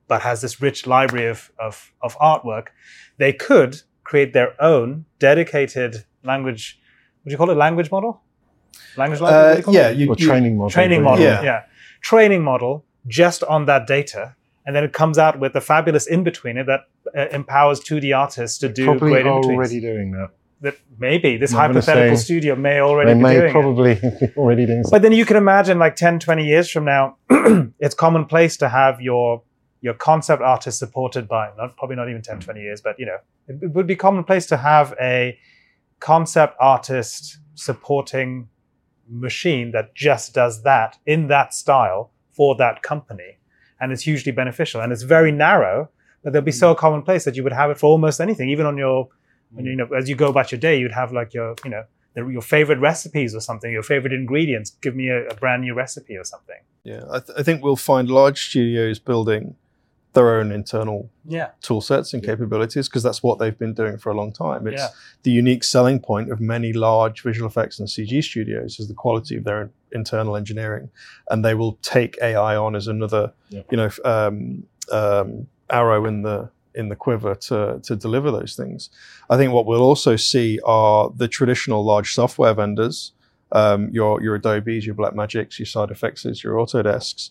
but 0.09 0.23
has 0.23 0.41
this 0.41 0.61
rich 0.61 0.87
library 0.87 1.27
of, 1.27 1.51
of, 1.59 1.93
of 2.03 2.17
artwork, 2.19 2.69
they 3.19 3.33
could 3.33 3.83
create 4.05 4.33
their 4.33 4.61
own 4.63 5.05
dedicated 5.19 6.05
language. 6.23 6.81
Would 7.25 7.33
you 7.33 7.37
call 7.37 7.51
it 7.51 7.57
language 7.57 7.91
model? 7.91 8.23
Language 8.97 9.21
library? 9.21 9.63
Uh, 9.65 9.71
you 9.71 9.79
yeah 9.79 9.91
you, 9.91 10.09
or 10.09 10.17
you- 10.19 10.27
training 10.27 10.57
model. 10.57 10.71
training 10.71 11.03
model. 11.03 11.25
Yeah. 11.25 11.43
Yeah. 11.43 11.63
Training 12.03 12.43
model 12.43 12.85
just 13.07 13.43
on 13.45 13.65
that 13.67 13.87
data. 13.87 14.37
And 14.65 14.75
then 14.75 14.83
it 14.83 14.93
comes 14.93 15.17
out 15.17 15.39
with 15.39 15.55
a 15.55 15.61
fabulous 15.61 16.09
in 16.09 16.25
betweener 16.25 16.67
that 16.67 16.81
uh, 17.17 17.29
empowers 17.35 17.79
2D 17.81 18.17
artists 18.17 18.59
to 18.59 18.69
do 18.69 18.85
Probably 18.85 19.11
great 19.11 19.21
in 19.27 19.29
already 19.29 19.81
doing 19.81 20.11
that. 20.13 20.31
That 20.63 20.79
maybe 20.99 21.37
this 21.37 21.53
I'm 21.53 21.75
hypothetical 21.75 22.17
studio 22.17 22.57
may 22.57 22.81
already 22.81 23.11
They 23.11 23.19
be 23.19 23.23
may 23.23 23.35
doing 23.35 23.49
it. 23.49 23.53
probably 23.53 23.95
be 24.21 24.33
already 24.37 24.67
doing 24.67 24.85
But 24.91 25.03
then 25.03 25.13
you 25.13 25.27
can 25.27 25.37
imagine 25.37 25.79
like 25.79 25.97
10, 25.97 26.19
20 26.19 26.47
years 26.47 26.71
from 26.71 26.87
now, 26.87 27.19
it's 27.79 27.95
commonplace 27.95 28.57
to 28.59 28.69
have 28.69 29.01
your 29.01 29.43
your 29.83 29.95
concept 29.95 30.43
artist 30.43 30.79
supported 30.79 31.29
by 31.29 31.51
not 31.57 31.77
probably 31.77 31.97
not 31.97 32.09
even 32.09 32.23
10, 32.23 32.41
20 32.41 32.61
years, 32.61 32.81
but 32.81 32.99
you 32.99 33.07
know, 33.07 33.19
it, 33.47 33.59
it 33.63 33.73
would 33.73 33.87
be 33.87 33.95
commonplace 33.95 34.47
to 34.47 34.57
have 34.57 34.95
a 35.01 35.39
concept 36.01 36.57
artist 36.59 37.39
supporting 37.55 38.49
machine 39.09 39.73
that 39.73 39.95
just 39.95 40.35
does 40.35 40.63
that 40.63 40.99
in 41.07 41.29
that 41.29 41.55
style 41.55 42.11
for 42.33 42.57
that 42.57 42.83
company. 42.83 43.39
And 43.81 43.93
it's 43.93 44.03
hugely 44.03 44.33
beneficial. 44.33 44.81
And 44.81 44.93
it's 44.93 45.03
very 45.03 45.33
narrow, 45.33 45.91
but 46.23 46.33
they'll 46.33 46.43
be 46.43 46.53
so 46.53 46.73
hmm. 46.73 46.79
commonplace 46.79 47.25
that 47.25 47.37
you 47.37 47.43
would 47.43 47.53
have 47.53 47.71
it 47.71 47.79
for 47.79 47.87
almost 47.87 48.21
anything, 48.21 48.49
even 48.49 48.67
on 48.67 48.77
your 48.77 49.09
when, 49.57 49.67
you 49.67 49.77
know, 49.77 49.89
as 49.99 50.09
you 50.09 50.15
go 50.17 50.29
about 50.29 50.53
your 50.53 50.61
day, 50.61 50.79
you'd 50.79 50.93
have 50.93 51.13
like 51.13 51.35
your, 51.35 51.55
you 51.65 51.71
know, 51.71 51.85
the, 52.15 52.27
your 52.29 52.43
favorite 52.43 52.79
recipes 52.79 53.35
or 53.35 53.41
something, 53.41 53.71
your 53.73 53.83
favorite 53.83 54.13
ingredients. 54.13 54.71
Give 54.81 54.95
me 54.95 55.09
a, 55.09 55.27
a 55.29 55.35
brand 55.35 55.63
new 55.63 55.75
recipe 55.75 56.17
or 56.17 56.25
something. 56.25 56.61
yeah 56.85 57.03
I, 57.11 57.19
th- 57.21 57.37
I 57.41 57.43
think 57.43 57.63
we'll 57.63 57.77
find 57.93 58.09
large 58.09 58.39
studios 58.49 58.99
building 58.99 59.55
their 60.13 60.29
own 60.39 60.51
internal 60.51 61.11
Yeah. 61.27 61.49
tool 61.61 61.83
sets 61.83 62.15
and 62.15 62.23
capabilities 62.25 62.89
because 62.89 63.03
that's 63.03 63.23
what 63.23 63.39
they've 63.39 63.59
been 63.59 63.75
doing 63.75 63.99
for 63.99 64.11
a 64.11 64.17
long 64.17 64.33
time. 64.33 64.67
It's 64.67 64.81
Yeah. 64.83 64.89
the 65.25 65.31
unique 65.43 65.63
selling 65.65 65.99
point 66.01 66.33
of 66.33 66.41
many 66.41 66.73
large 66.73 67.23
visual 67.23 67.47
effects 67.53 67.79
and 67.81 67.87
CG 67.89 68.23
studios 68.25 68.81
is 68.81 68.89
the 68.89 68.95
quality 68.95 69.37
of 69.37 69.45
their 69.45 69.69
internal 69.93 70.35
engineering, 70.37 70.89
and 71.31 71.45
they 71.45 71.55
will 71.55 71.75
take 71.83 72.17
AI 72.23 72.57
on 72.57 72.75
as 72.75 72.87
another, 72.89 73.25
Yeah. 73.51 73.63
you 73.71 73.77
know, 73.77 73.87
f- 73.95 74.01
um, 74.07 74.65
um, 74.91 75.49
arrow 75.69 76.07
in 76.07 76.23
the 76.23 76.49
in 76.77 76.89
the 76.89 76.97
quiver 76.97 77.35
to 77.35 77.81
to 77.83 77.97
deliver 77.97 78.31
those 78.31 78.55
things. 78.55 78.91
I 79.31 79.37
think 79.37 79.53
what 79.53 79.67
we'll 79.67 79.83
also 79.83 80.17
see 80.17 80.61
are 80.65 81.11
the 81.15 81.29
traditional 81.29 81.85
large 81.85 82.15
software 82.15 82.55
vendors, 82.55 83.13
um, 83.53 83.89
your 83.91 84.23
your 84.23 84.37
Adobe's, 84.37 84.87
your 84.87 84.95
Blackmagics, 84.95 85.59
your 85.59 85.67
SideFX, 85.67 86.43
your 86.43 86.55
Autodesks, 86.55 87.31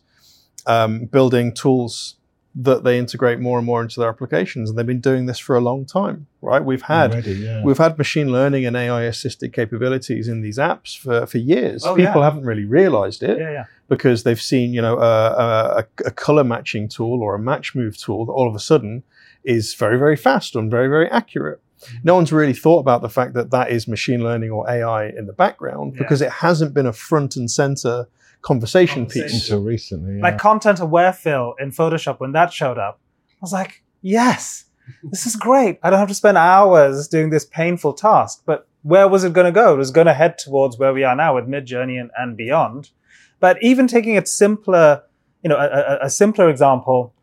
um, 0.66 1.06
building 1.06 1.54
tools 1.54 2.16
that 2.58 2.86
they 2.86 2.98
integrate 2.98 3.40
more 3.40 3.58
and 3.58 3.66
more 3.66 3.82
into 3.82 4.00
their 4.00 4.08
applications, 4.08 4.70
and 4.70 4.80
they've 4.80 4.86
been 4.86 5.02
doing 5.02 5.26
this 5.26 5.38
for 5.38 5.58
a 5.58 5.60
long 5.60 5.86
time, 5.86 6.26
right? 6.42 6.64
We've 6.64 6.84
had 6.84 7.12
already, 7.12 7.34
yeah. 7.34 7.62
we've 7.62 7.78
had 7.78 7.98
machine 7.98 8.32
learning 8.32 8.66
and 8.66 8.78
AI 8.78 9.04
assisted 9.04 9.52
capabilities 9.52 10.30
in 10.30 10.42
these 10.42 10.58
apps 10.58 10.98
for, 10.98 11.26
for 11.26 11.38
years. 11.38 11.86
Oh, 11.86 11.96
People 11.96 12.22
yeah. 12.22 12.24
haven't 12.24 12.46
really 12.46 12.64
realized 12.64 13.24
it 13.24 13.40
yeah. 13.40 13.66
because 13.90 14.24
they've 14.24 14.42
seen, 14.42 14.74
you 14.74 14.82
know, 14.82 14.98
a, 14.98 15.80
a, 15.80 15.86
a 16.06 16.12
color 16.12 16.46
matching 16.46 16.88
tool 16.88 17.22
or 17.22 17.36
a 17.36 17.40
match 17.40 17.76
move 17.76 17.98
tool 17.98 18.26
that 18.26 18.32
all 18.32 18.48
of 18.48 18.56
a 18.56 18.60
sudden 18.60 19.04
is 19.46 19.74
very, 19.76 19.98
very 19.98 20.16
fast 20.16 20.56
and 20.56 20.70
very, 20.72 20.88
very 20.88 21.10
accurate. 21.10 21.62
No 22.04 22.16
one's 22.16 22.32
really 22.34 22.54
thought 22.54 22.80
about 22.80 23.02
the 23.02 23.10
fact 23.10 23.34
that 23.34 23.52
that 23.52 23.70
is 23.70 23.88
machine 23.88 24.24
learning 24.24 24.50
or 24.52 24.68
AI 24.70 25.08
in 25.10 25.28
the 25.28 25.34
background 25.34 25.94
Yeah. 25.94 26.00
because 26.00 26.22
it 26.22 26.32
hasn't 26.32 26.74
been 26.74 26.86
a 26.88 26.94
front 26.94 27.36
and 27.36 27.50
center 27.50 28.08
conversation 28.42 29.04
Conversation. 29.04 29.28
piece. 29.30 29.44
Until 29.50 29.64
recently, 29.64 30.16
yeah. 30.18 30.22
Like 30.24 30.38
content 30.38 30.80
aware 30.80 31.14
fill 31.14 31.56
in 31.60 31.72
Photoshop 31.72 32.20
when 32.20 32.32
that 32.32 32.52
showed 32.54 32.78
up, 32.78 33.00
I 33.34 33.38
was 33.42 33.54
like, 33.54 33.84
yes, 34.02 34.66
this 35.04 35.26
is 35.26 35.36
great. 35.36 35.80
I 35.84 35.90
don't 35.90 36.00
have 36.00 36.08
to 36.10 36.14
spend 36.16 36.38
hours 36.38 37.08
doing 37.08 37.30
this 37.30 37.46
painful 37.46 37.94
task. 37.94 38.44
But 38.46 38.68
where 38.84 39.08
was 39.08 39.24
it 39.24 39.34
going 39.34 39.46
to 39.46 39.52
go? 39.52 39.74
It 39.74 39.78
was 39.78 39.92
going 39.92 40.08
to 40.08 40.14
head 40.14 40.38
towards 40.38 40.78
where 40.78 40.94
we 40.94 41.04
are 41.04 41.16
now 41.16 41.36
with 41.36 41.46
Midjourney 41.48 42.00
and, 42.00 42.12
and 42.18 42.38
beyond. 42.38 42.92
But 43.40 43.62
even 43.62 43.88
taking 43.88 44.16
it 44.16 44.28
simpler, 44.28 45.04
you 45.44 45.50
know, 45.50 45.58
a, 45.58 45.66
a, 45.68 46.06
a 46.06 46.10
simpler 46.10 46.50
example, 46.50 47.14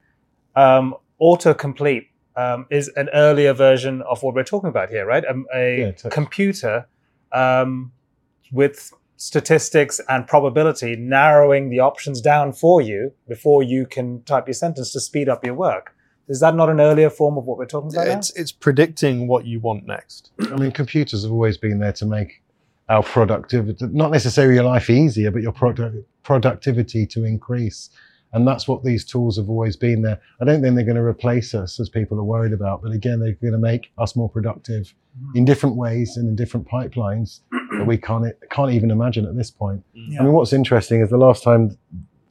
um, 0.56 0.94
autocomplete 1.20 2.06
um, 2.36 2.66
is 2.70 2.88
an 2.96 3.08
earlier 3.14 3.52
version 3.52 4.02
of 4.02 4.22
what 4.22 4.34
we're 4.34 4.44
talking 4.44 4.68
about 4.68 4.88
here, 4.90 5.04
right? 5.06 5.24
Um, 5.28 5.46
a 5.54 5.78
Yeah, 5.80 5.90
text. 5.92 6.10
computer 6.10 6.86
um, 7.32 7.92
with 8.50 8.92
statistics 9.16 10.00
and 10.08 10.26
probability 10.26 10.96
narrowing 10.96 11.70
the 11.70 11.78
options 11.78 12.20
down 12.20 12.52
for 12.52 12.80
you 12.80 13.12
before 13.28 13.62
you 13.62 13.86
can 13.86 14.22
type 14.24 14.46
your 14.48 14.54
sentence 14.54 14.92
to 14.92 15.00
speed 15.00 15.28
up 15.28 15.44
your 15.44 15.54
work. 15.54 15.94
Is 16.28 16.40
that 16.40 16.54
not 16.54 16.68
an 16.68 16.80
earlier 16.80 17.10
form 17.10 17.36
of 17.38 17.44
what 17.44 17.58
we're 17.58 17.66
talking 17.66 17.90
about? 17.94 18.06
now? 18.06 18.18
It's 18.18 18.30
it's 18.36 18.52
predicting 18.52 19.28
what 19.28 19.44
you 19.44 19.60
want 19.60 19.86
next. 19.86 20.30
I 20.40 20.56
mean, 20.56 20.72
computers 20.72 21.22
have 21.24 21.32
always 21.32 21.58
been 21.58 21.78
there 21.78 21.92
to 21.94 22.06
make 22.06 22.42
our 22.88 23.02
productivity, 23.02 23.86
not 23.90 24.10
necessarily 24.10 24.54
your 24.54 24.64
life 24.64 24.88
easier, 24.90 25.30
but 25.30 25.42
your 25.42 25.52
produ- 25.52 26.04
productivity 26.22 27.06
to 27.06 27.24
increase. 27.24 27.90
And 28.32 28.48
that's 28.48 28.66
what 28.66 28.82
these 28.82 29.04
tools 29.04 29.36
have 29.36 29.50
always 29.50 29.76
been 29.76 30.02
there. 30.02 30.20
I 30.40 30.44
don't 30.44 30.62
think 30.62 30.74
they're 30.74 30.84
going 30.84 30.96
to 30.96 31.02
replace 31.02 31.54
us 31.54 31.78
as 31.78 31.88
people 31.88 32.18
are 32.18 32.24
worried 32.24 32.52
about, 32.52 32.82
but 32.82 32.92
again, 32.92 33.20
they're 33.20 33.32
going 33.34 33.52
to 33.52 33.58
make 33.58 33.92
us 33.98 34.16
more 34.16 34.28
productive 34.28 34.94
mm. 35.20 35.36
in 35.36 35.44
different 35.44 35.76
ways 35.76 36.16
and 36.16 36.28
in 36.28 36.34
different 36.34 36.66
pipelines 36.66 37.40
that 37.50 37.86
we 37.86 37.98
can't 37.98 38.24
can't 38.50 38.72
even 38.72 38.90
imagine 38.90 39.26
at 39.26 39.36
this 39.36 39.50
point. 39.50 39.84
Yeah. 39.92 40.20
I 40.20 40.24
mean, 40.24 40.32
what's 40.32 40.52
interesting 40.52 41.00
is 41.00 41.10
the 41.10 41.18
last 41.18 41.42
time, 41.42 41.76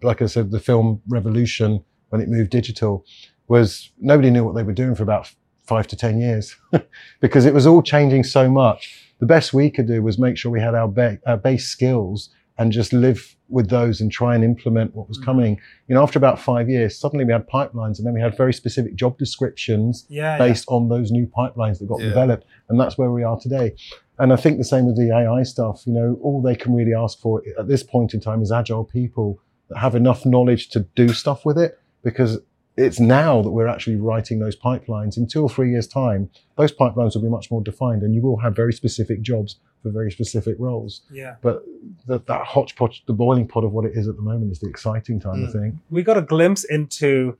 like 0.01 0.21
I 0.21 0.25
said, 0.25 0.51
the 0.51 0.59
film 0.59 1.01
revolution 1.07 1.83
when 2.09 2.21
it 2.21 2.29
moved 2.29 2.49
digital 2.49 3.05
was 3.47 3.91
nobody 3.99 4.31
knew 4.31 4.43
what 4.43 4.55
they 4.55 4.63
were 4.63 4.73
doing 4.73 4.95
for 4.95 5.03
about 5.03 5.31
five 5.65 5.87
to 5.87 5.95
ten 5.95 6.19
years 6.19 6.55
because 7.21 7.45
it 7.45 7.53
was 7.53 7.67
all 7.67 7.81
changing 7.81 8.23
so 8.23 8.49
much. 8.49 8.97
The 9.19 9.27
best 9.27 9.53
we 9.53 9.69
could 9.69 9.87
do 9.87 10.01
was 10.01 10.17
make 10.17 10.35
sure 10.35 10.51
we 10.51 10.59
had 10.59 10.73
our, 10.73 10.87
ba- 10.87 11.19
our 11.27 11.37
base 11.37 11.67
skills 11.67 12.29
and 12.61 12.71
just 12.71 12.93
live 12.93 13.35
with 13.49 13.69
those 13.69 13.99
and 14.01 14.11
try 14.11 14.35
and 14.35 14.43
implement 14.43 14.95
what 14.95 15.07
was 15.09 15.17
Mhm. 15.19 15.25
coming. 15.25 15.59
You 15.87 15.95
know, 15.95 16.03
after 16.03 16.17
about 16.19 16.39
five 16.39 16.69
years, 16.69 16.97
suddenly 16.97 17.25
we 17.25 17.33
had 17.33 17.47
pipelines 17.49 17.97
and 17.97 18.05
then 18.05 18.13
we 18.13 18.21
had 18.21 18.37
very 18.37 18.53
specific 18.53 18.95
job 18.95 19.17
descriptions 19.17 20.05
yeah, 20.09 20.33
yeah. 20.33 20.37
based 20.37 20.65
on 20.69 20.87
those 20.89 21.11
new 21.11 21.25
pipelines 21.27 21.79
that 21.79 21.87
got 21.87 21.99
Yeah. 21.99 22.09
developed. 22.09 22.45
And 22.69 22.79
that's 22.79 22.97
where 22.97 23.11
we 23.11 23.23
are 23.23 23.37
today. 23.39 23.73
And 24.19 24.31
I 24.31 24.35
think 24.35 24.57
the 24.57 24.63
same 24.63 24.85
with 24.85 24.95
the 24.95 25.09
AI 25.11 25.43
stuff. 25.43 25.83
You 25.87 25.93
know, 25.93 26.19
all 26.21 26.41
they 26.41 26.55
can 26.55 26.73
really 26.75 26.93
ask 26.93 27.19
for 27.19 27.41
at 27.57 27.67
this 27.67 27.83
point 27.83 28.13
in 28.13 28.19
time 28.19 28.41
is 28.41 28.51
agile 28.51 28.85
people 28.85 29.39
that 29.69 29.79
have 29.79 29.95
enough 29.95 30.25
knowledge 30.25 30.69
to 30.69 30.81
do 30.95 31.07
stuff 31.09 31.43
with 31.45 31.57
it 31.57 31.77
because 32.03 32.39
it's 32.85 32.99
now 32.99 33.41
that 33.41 33.51
we're 33.51 33.67
actually 33.67 33.95
writing 33.97 34.39
those 34.39 34.55
pipelines. 34.55 35.17
In 35.17 35.27
two 35.27 35.41
or 35.43 35.49
three 35.49 35.69
years' 35.71 35.87
time, 35.87 36.29
those 36.57 36.71
pipelines 36.71 37.15
will 37.15 37.21
be 37.21 37.29
much 37.29 37.49
more 37.51 37.61
defined 37.61 38.01
and 38.03 38.13
you 38.15 38.21
will 38.21 38.37
have 38.37 38.55
very 38.55 38.73
specific 38.73 39.21
jobs 39.21 39.57
for 39.81 39.89
very 39.91 40.11
specific 40.11 40.55
roles. 40.59 41.01
yeah. 41.11 41.35
But 41.41 41.63
that, 42.07 42.27
that 42.27 42.45
hodgepodge, 42.45 43.03
the 43.07 43.13
boiling 43.13 43.47
pot 43.47 43.63
of 43.63 43.71
what 43.71 43.85
it 43.85 43.93
is 43.95 44.07
at 44.07 44.15
the 44.15 44.21
moment 44.21 44.51
is 44.51 44.59
the 44.59 44.69
exciting 44.69 45.19
time, 45.19 45.43
I 45.45 45.47
Mm. 45.47 45.51
think. 45.51 45.75
we 45.89 46.03
got 46.03 46.17
a 46.17 46.21
glimpse 46.21 46.63
into 46.63 47.37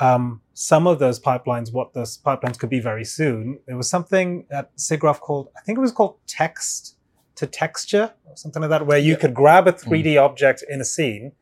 um, 0.00 0.40
some 0.54 0.86
of 0.88 0.98
those 0.98 1.20
pipelines, 1.20 1.72
what 1.72 1.92
those 1.94 2.18
pipelines 2.18 2.58
could 2.58 2.70
be 2.70 2.80
very 2.80 3.04
soon. 3.04 3.60
There 3.66 3.76
was 3.76 3.88
something 3.88 4.44
at 4.50 4.74
SIGGRAPH 4.76 5.20
called, 5.20 5.48
I 5.56 5.60
think 5.60 5.78
it 5.78 5.80
was 5.80 5.92
called 5.92 6.16
text 6.26 6.96
to 7.36 7.46
texture 7.46 8.12
or 8.28 8.36
something 8.36 8.60
like 8.62 8.70
that, 8.70 8.86
where 8.86 8.98
you 8.98 9.16
could 9.16 9.34
grab 9.34 9.68
a 9.68 9.72
3D 9.72 10.16
object 10.20 10.64
in 10.68 10.80
a 10.80 10.84
scene, 10.84 11.32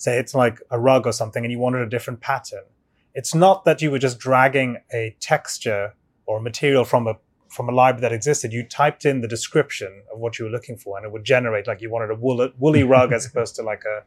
say 0.00 0.18
it's 0.18 0.34
like 0.34 0.60
a 0.70 0.80
rug 0.80 1.06
or 1.06 1.12
something, 1.12 1.44
and 1.44 1.52
you 1.52 1.58
wanted 1.58 1.82
a 1.82 1.88
different 1.88 2.20
pattern. 2.20 2.64
It's 3.14 3.34
not 3.34 3.64
that 3.66 3.82
you 3.82 3.90
were 3.90 3.98
just 3.98 4.18
dragging 4.18 4.78
a 4.92 5.14
texture 5.20 5.94
or 6.26 6.38
a 6.38 6.42
material 6.42 6.84
from 6.84 7.06
a 7.06 7.14
from 7.48 7.68
a 7.68 7.72
library 7.72 8.00
that 8.02 8.12
existed. 8.12 8.52
You 8.52 8.64
typed 8.64 9.04
in 9.04 9.20
the 9.20 9.28
description 9.28 10.02
of 10.12 10.18
what 10.18 10.38
you 10.38 10.46
were 10.46 10.50
looking 10.50 10.76
for, 10.76 10.96
and 10.96 11.04
it 11.04 11.12
would 11.12 11.24
generate 11.24 11.66
like 11.66 11.82
you 11.82 11.90
wanted 11.90 12.10
a 12.10 12.14
woolly, 12.14 12.52
woolly 12.58 12.82
rug 12.82 13.12
as 13.12 13.26
opposed 13.26 13.56
to 13.56 13.62
like 13.62 13.84
a 13.84 14.02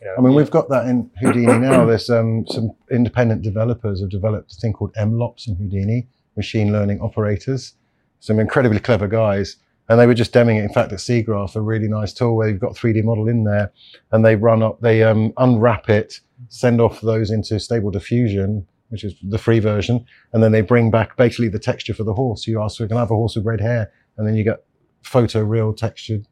you 0.00 0.06
know, 0.06 0.14
I 0.16 0.20
mean, 0.20 0.34
we've 0.34 0.50
got 0.50 0.68
that 0.68 0.86
in 0.86 1.10
Houdini 1.20 1.58
now. 1.58 1.84
There's 1.84 2.08
um, 2.08 2.46
some 2.46 2.70
independent 2.88 3.42
developers 3.42 4.00
have 4.00 4.10
developed 4.10 4.52
a 4.52 4.54
thing 4.54 4.72
called 4.72 4.94
MLOps 4.94 5.48
in 5.48 5.56
Houdini, 5.56 6.06
machine 6.36 6.72
learning 6.72 7.00
operators. 7.00 7.74
Some 8.20 8.38
incredibly 8.38 8.78
clever 8.78 9.08
guys. 9.08 9.56
And 9.88 9.98
they 9.98 10.06
were 10.06 10.14
just 10.14 10.32
demoing 10.34 10.58
it, 10.58 10.64
in 10.64 10.72
fact, 10.72 10.92
at 10.92 10.98
SIGGRAPH, 10.98 11.56
a 11.56 11.60
really 11.60 11.88
nice 11.88 12.12
tool 12.12 12.36
where 12.36 12.48
you've 12.48 12.60
got 12.60 12.74
3D 12.74 13.02
model 13.04 13.26
in 13.28 13.44
there 13.44 13.72
and 14.12 14.24
they 14.24 14.36
run 14.36 14.62
up, 14.62 14.80
they 14.82 15.02
um, 15.02 15.32
unwrap 15.38 15.88
it, 15.88 16.20
send 16.48 16.80
off 16.80 17.00
those 17.00 17.30
into 17.30 17.58
Stable 17.58 17.90
Diffusion, 17.90 18.66
which 18.90 19.02
is 19.02 19.14
the 19.22 19.38
free 19.38 19.60
version. 19.60 20.04
And 20.32 20.42
then 20.42 20.52
they 20.52 20.60
bring 20.60 20.90
back 20.90 21.16
basically 21.16 21.48
the 21.48 21.58
texture 21.58 21.94
for 21.94 22.04
the 22.04 22.12
horse. 22.12 22.46
You 22.46 22.62
ask, 22.62 22.80
we 22.80 22.86
can 22.88 22.98
have 22.98 23.10
a 23.10 23.14
horse 23.14 23.34
with 23.36 23.46
red 23.46 23.60
hair. 23.60 23.90
And 24.18 24.26
then 24.26 24.34
you 24.34 24.44
get 24.44 24.62
photo 25.02 25.40
real 25.42 25.72
textured 25.72 26.26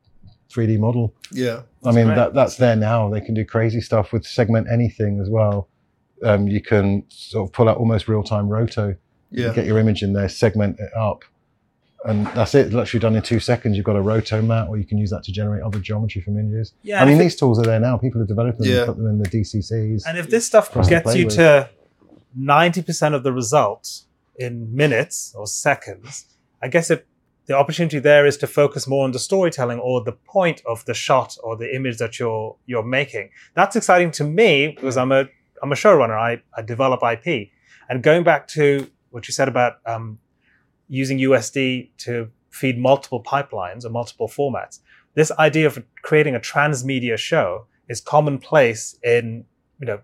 3D 0.51 0.79
model. 0.79 1.15
Yeah. 1.33 1.63
I 1.85 1.93
mean, 1.93 2.07
great. 2.07 2.17
that, 2.17 2.35
that's 2.35 2.57
there 2.57 2.77
now. 2.77 3.09
They 3.09 3.21
can 3.21 3.35
do 3.35 3.45
crazy 3.45 3.81
stuff 3.81 4.13
with 4.13 4.27
segment 4.27 4.69
anything 4.71 5.19
as 5.21 5.31
well. 5.31 5.69
Um, 6.25 6.47
you 6.49 6.61
can 6.63 7.05
sort 7.09 7.49
of 7.49 7.53
pull 7.53 7.69
out 7.69 7.79
almost 7.79 8.07
real 8.09 8.23
time 8.23 8.49
roto, 8.49 8.97
Yeah. 9.31 9.53
get 9.55 9.67
your 9.67 9.79
image 9.79 10.03
in 10.03 10.13
there, 10.13 10.29
segment 10.29 10.79
it 10.79 10.91
up. 10.97 11.25
And 12.05 12.27
that's 12.29 12.55
it. 12.55 12.73
Literally 12.73 13.01
done 13.01 13.17
in 13.17 13.23
two 13.23 13.41
seconds. 13.41 13.77
You've 13.77 13.87
got 13.87 13.97
a 13.97 14.01
roto 14.01 14.41
mat, 14.43 14.69
or 14.69 14.77
you 14.79 14.85
can 14.85 14.97
use 14.99 15.11
that 15.11 15.25
to 15.25 15.33
generate 15.33 15.63
other 15.63 15.81
geometry 15.81 16.21
from 16.23 16.39
images. 16.39 16.73
yeah. 16.83 17.03
I 17.03 17.05
mean, 17.05 17.15
if 17.15 17.21
it- 17.21 17.23
these 17.25 17.37
tools 17.37 17.59
are 17.59 17.65
there 17.65 17.81
now. 17.81 17.97
People 17.97 18.21
are 18.23 18.27
developing 18.27 18.63
them, 18.63 18.71
Yeah. 18.73 18.79
and 18.83 18.87
put 18.87 18.97
them 18.99 19.07
in 19.09 19.19
the 19.19 19.29
DCCs. 19.29 20.05
And 20.07 20.17
if 20.19 20.31
this 20.31 20.47
stuff 20.47 20.73
for 20.73 20.81
us 20.81 20.87
to 20.87 20.91
gets 20.91 21.15
you 21.17 21.25
with. 21.27 21.35
to 21.37 21.69
90% 22.39 23.15
of 23.15 23.23
the 23.23 23.33
results 23.33 24.07
in 24.39 24.75
minutes 24.75 25.33
or 25.37 25.47
seconds, 25.47 26.27
I 26.63 26.69
guess 26.69 26.91
it, 26.91 27.07
the 27.47 27.55
opportunity 27.57 27.99
there 27.99 28.27
is 28.27 28.37
to 28.39 28.47
focus 28.47 28.87
more 28.87 29.05
on 29.05 29.13
the 29.13 29.19
storytelling 29.19 29.79
or 29.79 30.03
the 30.03 30.13
point 30.13 30.63
of 30.67 30.85
the 30.85 30.95
shot 30.95 31.37
or 31.43 31.57
the 31.57 31.75
image 31.75 31.99
that 31.99 32.19
you're 32.19 32.57
you're 32.67 32.83
making. 32.83 33.31
That's 33.55 33.77
exciting 33.77 34.11
to 34.13 34.25
me 34.25 34.69
because 34.75 34.97
I'm 34.97 35.13
a 35.13 35.27
I'm 35.63 35.73
a 35.73 35.77
showrunner. 35.77 36.19
I, 36.19 36.43
I 36.57 36.63
develop 36.63 37.01
IP. 37.03 37.51
And 37.89 38.03
going 38.03 38.25
back 38.25 38.47
to 38.49 38.91
what 39.11 39.27
you 39.29 39.33
said 39.33 39.49
about 39.49 39.79
um, 39.87 40.19
using 40.89 41.19
USD 41.19 41.91
to 41.99 42.31
feed 42.51 42.79
multiple 42.79 43.23
pipelines 43.23 43.85
or 43.85 43.91
multiple 43.91 44.29
formats, 44.29 44.81
this 45.15 45.31
idea 45.33 45.67
of 45.67 45.83
creating 46.03 46.35
a 46.35 46.41
transmedia 46.41 47.17
show 47.19 47.67
is 47.89 48.01
commonplace 48.01 48.99
in 49.03 49.45
you 49.81 49.87
know 49.87 50.01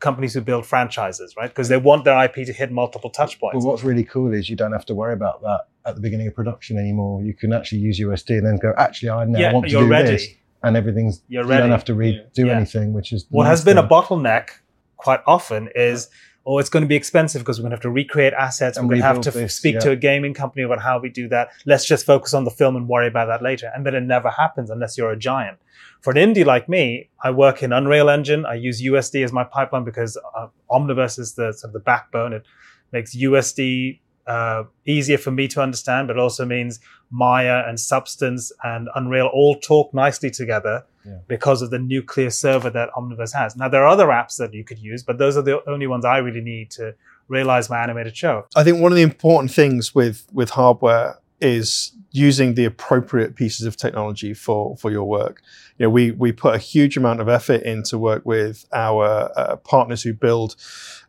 companies 0.00 0.34
who 0.34 0.40
build 0.40 0.66
franchises, 0.66 1.34
right? 1.36 1.48
Because 1.48 1.68
they 1.68 1.76
want 1.76 2.04
their 2.04 2.24
IP 2.24 2.34
to 2.46 2.52
hit 2.52 2.72
multiple 2.72 3.08
touch 3.08 3.38
Well, 3.40 3.52
what's 3.60 3.84
really 3.84 4.02
cool 4.02 4.32
is 4.32 4.50
you 4.50 4.56
don't 4.56 4.72
have 4.72 4.84
to 4.86 4.94
worry 4.96 5.12
about 5.14 5.42
that 5.42 5.60
at 5.86 5.94
the 5.94 6.00
beginning 6.00 6.26
of 6.26 6.34
production 6.34 6.76
anymore. 6.76 7.22
You 7.22 7.34
can 7.34 7.52
actually 7.52 7.78
use 7.82 8.00
USD 8.00 8.38
and 8.38 8.46
then 8.46 8.56
go, 8.56 8.74
actually, 8.76 9.10
I 9.10 9.24
now 9.26 9.38
yeah, 9.38 9.52
want 9.52 9.66
to 9.66 9.70
you're 9.70 9.82
do 9.84 9.88
ready. 9.88 10.08
this. 10.10 10.26
And 10.64 10.76
everything's, 10.76 11.22
You're 11.28 11.44
you 11.44 11.50
ready. 11.50 11.62
don't 11.62 11.70
have 11.70 11.84
to 11.84 11.94
re- 11.94 12.24
do 12.34 12.46
Yeah. 12.46 12.56
anything, 12.56 12.92
which 12.92 13.12
is 13.12 13.26
What 13.30 13.44
nice 13.44 13.50
has 13.50 13.64
been 13.64 13.78
a 13.78 13.86
bottleneck 13.86 14.48
quite 14.96 15.20
often 15.26 15.68
is, 15.74 16.08
oh, 16.44 16.58
it's 16.58 16.68
going 16.68 16.82
to 16.82 16.88
be 16.88 16.96
expensive 16.96 17.42
because 17.42 17.58
we're 17.58 17.62
going 17.62 17.70
to 17.70 17.76
have 17.76 17.82
to 17.82 17.90
recreate 17.90 18.32
assets. 18.32 18.76
And 18.76 18.88
we're 18.88 18.96
going 18.96 19.02
to 19.02 19.06
have 19.06 19.20
to 19.22 19.30
this, 19.30 19.54
speak 19.54 19.74
yeah. 19.74 19.80
to 19.80 19.90
a 19.92 19.96
gaming 19.96 20.34
company 20.34 20.62
about 20.62 20.80
how 20.80 20.98
we 20.98 21.08
do 21.08 21.28
that. 21.28 21.50
Let's 21.66 21.86
just 21.86 22.04
focus 22.04 22.34
on 22.34 22.44
the 22.44 22.50
film 22.50 22.76
and 22.76 22.88
worry 22.88 23.08
about 23.08 23.26
that 23.26 23.42
later. 23.42 23.70
And 23.74 23.86
then 23.86 23.94
it 23.94 24.02
never 24.02 24.30
happens 24.30 24.70
unless 24.70 24.98
you're 24.98 25.12
a 25.12 25.18
giant. 25.18 25.58
For 26.00 26.10
an 26.10 26.16
indie 26.16 26.44
like 26.44 26.68
me, 26.68 27.08
I 27.22 27.30
work 27.30 27.62
in 27.62 27.72
Unreal 27.72 28.10
Engine. 28.10 28.44
I 28.44 28.54
use 28.54 28.82
USD 28.82 29.24
as 29.24 29.32
my 29.32 29.44
pipeline 29.44 29.84
because 29.84 30.18
uh, 30.36 30.48
Omniverse 30.70 31.18
is 31.18 31.34
the 31.34 31.52
sort 31.52 31.70
of 31.70 31.72
the 31.74 31.80
backbone. 31.80 32.32
It 32.32 32.44
makes 32.90 33.16
USD 33.16 34.00
uh, 34.26 34.64
easier 34.86 35.18
for 35.18 35.30
me 35.30 35.48
to 35.48 35.60
understand, 35.60 36.08
but 36.08 36.18
also 36.18 36.44
means 36.44 36.80
Maya 37.10 37.64
and 37.66 37.78
Substance 37.78 38.52
and 38.62 38.88
Unreal 38.94 39.26
all 39.32 39.56
talk 39.56 39.92
nicely 39.92 40.30
together 40.30 40.84
Yeah. 41.04 41.18
because 41.28 41.60
of 41.62 41.70
the 41.70 41.78
Nucleus 41.78 42.38
server 42.38 42.70
that 42.70 42.90
Omniverse 42.96 43.34
has. 43.34 43.56
Now, 43.56 43.68
there 43.68 43.82
are 43.82 43.88
other 43.88 44.06
apps 44.06 44.36
that 44.38 44.54
you 44.54 44.64
could 44.64 44.78
use, 44.78 45.02
but 45.02 45.18
those 45.18 45.36
are 45.36 45.42
the 45.42 45.60
only 45.68 45.86
ones 45.88 46.04
I 46.04 46.18
really 46.18 46.40
need 46.40 46.70
to 46.72 46.94
realize 47.28 47.68
my 47.68 47.82
animated 47.82 48.16
show. 48.16 48.46
I 48.54 48.62
think 48.64 48.80
one 48.80 48.92
of 48.92 48.96
the 48.96 49.02
important 49.02 49.50
things 49.52 49.94
with 49.94 50.26
with 50.32 50.50
hardware 50.50 51.18
is 51.42 51.92
using 52.12 52.54
the 52.54 52.64
appropriate 52.64 53.34
pieces 53.34 53.66
of 53.66 53.76
technology 53.76 54.32
for 54.34 54.76
for 54.76 54.90
your 54.90 55.04
work. 55.04 55.42
You 55.78 55.86
know, 55.86 55.90
we 55.90 56.12
we 56.12 56.30
put 56.32 56.54
a 56.54 56.58
huge 56.58 56.96
amount 56.96 57.20
of 57.20 57.28
effort 57.28 57.62
in 57.62 57.82
to 57.84 57.98
work 57.98 58.24
with 58.24 58.66
our 58.72 59.30
uh, 59.36 59.56
partners 59.56 60.02
who 60.02 60.12
build 60.12 60.54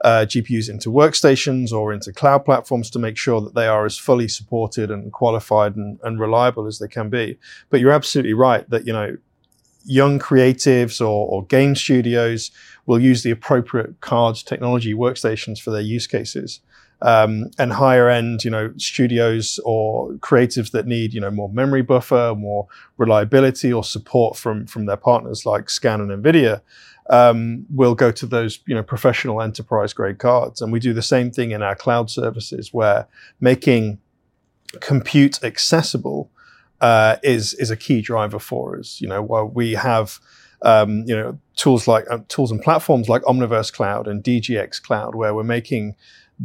uh, 0.04 0.26
GPUs 0.28 0.70
into 0.70 0.90
workstations 0.90 1.72
or 1.72 1.94
into 1.94 2.12
cloud 2.12 2.46
platforms 2.46 2.90
to 2.92 3.00
make 3.00 3.18
sure 3.18 3.42
that 3.42 3.54
they 3.54 3.68
are 3.68 3.86
as 3.86 3.98
fully 3.98 4.28
supported 4.28 4.90
and 4.90 5.12
qualified 5.12 5.76
and, 5.76 6.00
and 6.04 6.20
reliable 6.20 6.66
as 6.66 6.80
they 6.80 6.88
can 6.88 7.10
be. 7.10 7.38
But 7.70 7.80
you're 7.80 7.92
absolutely 7.92 8.34
right 8.34 8.68
that 8.70 8.88
you 8.88 8.94
know 8.94 9.18
young 9.86 10.18
creatives 10.18 11.02
or, 11.02 11.28
or 11.28 11.46
game 11.46 11.76
studios 11.76 12.52
will 12.86 13.00
use 13.00 13.24
the 13.24 13.32
appropriate 13.32 14.00
cards 14.02 14.42
technology 14.42 14.94
workstations 14.94 15.60
for 15.62 15.72
their 15.72 15.82
use 15.82 16.08
cases. 16.08 16.62
Um, 17.04 17.51
and 17.60 17.74
higher 17.74 18.10
end, 18.10 18.45
you 18.45 18.49
know, 18.49 18.74
studios 18.78 19.60
or 19.66 20.14
creatives 20.14 20.72
that 20.72 20.88
need, 20.88 21.14
you 21.14 21.20
know, 21.20 21.30
more 21.30 21.49
memory 21.49 21.82
buffer, 21.82 22.34
more 22.36 22.66
reliability 22.97 23.72
or 23.72 23.84
support 23.84 24.38
from 24.38 24.66
from 24.66 24.86
their 24.86 24.97
partners 24.97 25.45
like 25.45 25.70
Scan 25.70 25.99
and 25.99 26.24
Nvidia, 26.24 26.62
um, 27.10 27.66
will 27.70 27.93
go 27.93 28.10
to 28.10 28.26
those, 28.26 28.60
you 28.66 28.74
know, 28.74 28.82
professional 28.82 29.41
enterprise 29.41 29.91
grade 29.91 30.18
cards. 30.18 30.62
And 30.62 30.72
we 30.72 30.80
do 30.80 30.93
the 30.93 31.01
same 31.01 31.30
thing 31.30 31.51
in 31.51 31.62
our 31.62 31.76
cloud 31.76 32.10
services, 32.10 32.74
where 32.74 33.06
making 33.41 33.99
compute 34.80 35.43
accessible 35.43 36.32
uh, 36.80 37.18
is 37.22 37.54
is 37.56 37.70
a 37.70 37.78
key 37.78 38.01
driver 38.01 38.39
for 38.39 38.80
us. 38.80 39.01
You 39.01 39.10
know, 39.10 39.22
while 39.22 39.45
we 39.45 39.74
have 39.74 40.20
um, 40.62 41.04
you 41.06 41.18
know 41.18 41.38
tools 41.58 41.86
like 41.86 42.06
uh, 42.10 42.20
tools 42.30 42.49
and 42.49 42.62
platforms 42.62 43.10
like 43.10 43.24
Omniverse 43.24 43.74
Cloud 43.74 44.08
and 44.08 44.24
DGX 44.24 44.82
Cloud, 44.82 45.16
where 45.16 45.36
we're 45.36 45.43
making 45.43 45.95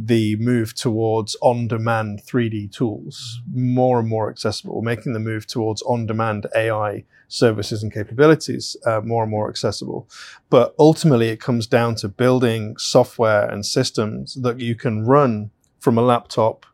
the 0.01 0.37
move 0.37 0.73
towards 0.73 1.35
on-demand 1.41 2.21
3D 2.25 2.71
tools 2.71 3.41
more 3.53 3.99
and 3.99 4.07
more 4.07 4.29
accessible. 4.29 4.81
Making 4.81 5.13
the 5.13 5.19
move 5.19 5.45
towards 5.45 5.81
on-demand 5.81 6.47
AI 6.55 7.03
services 7.27 7.83
and 7.83 7.93
capabilities 7.93 8.77
uh, 8.85 9.01
more 9.01 9.23
and 9.23 9.31
more 9.31 9.49
accessible. 9.49 10.09
But 10.49 10.73
ultimately, 10.79 11.29
it 11.29 11.41
comes 11.41 11.67
down 11.67 11.95
to 11.95 12.07
building 12.07 12.77
software 12.77 13.49
and 13.49 13.65
systems 13.65 14.35
that 14.35 14.59
you 14.59 14.73
can 14.73 15.05
run 15.05 15.51
from 15.79 15.97
a 15.97 16.01
laptop 16.01 16.65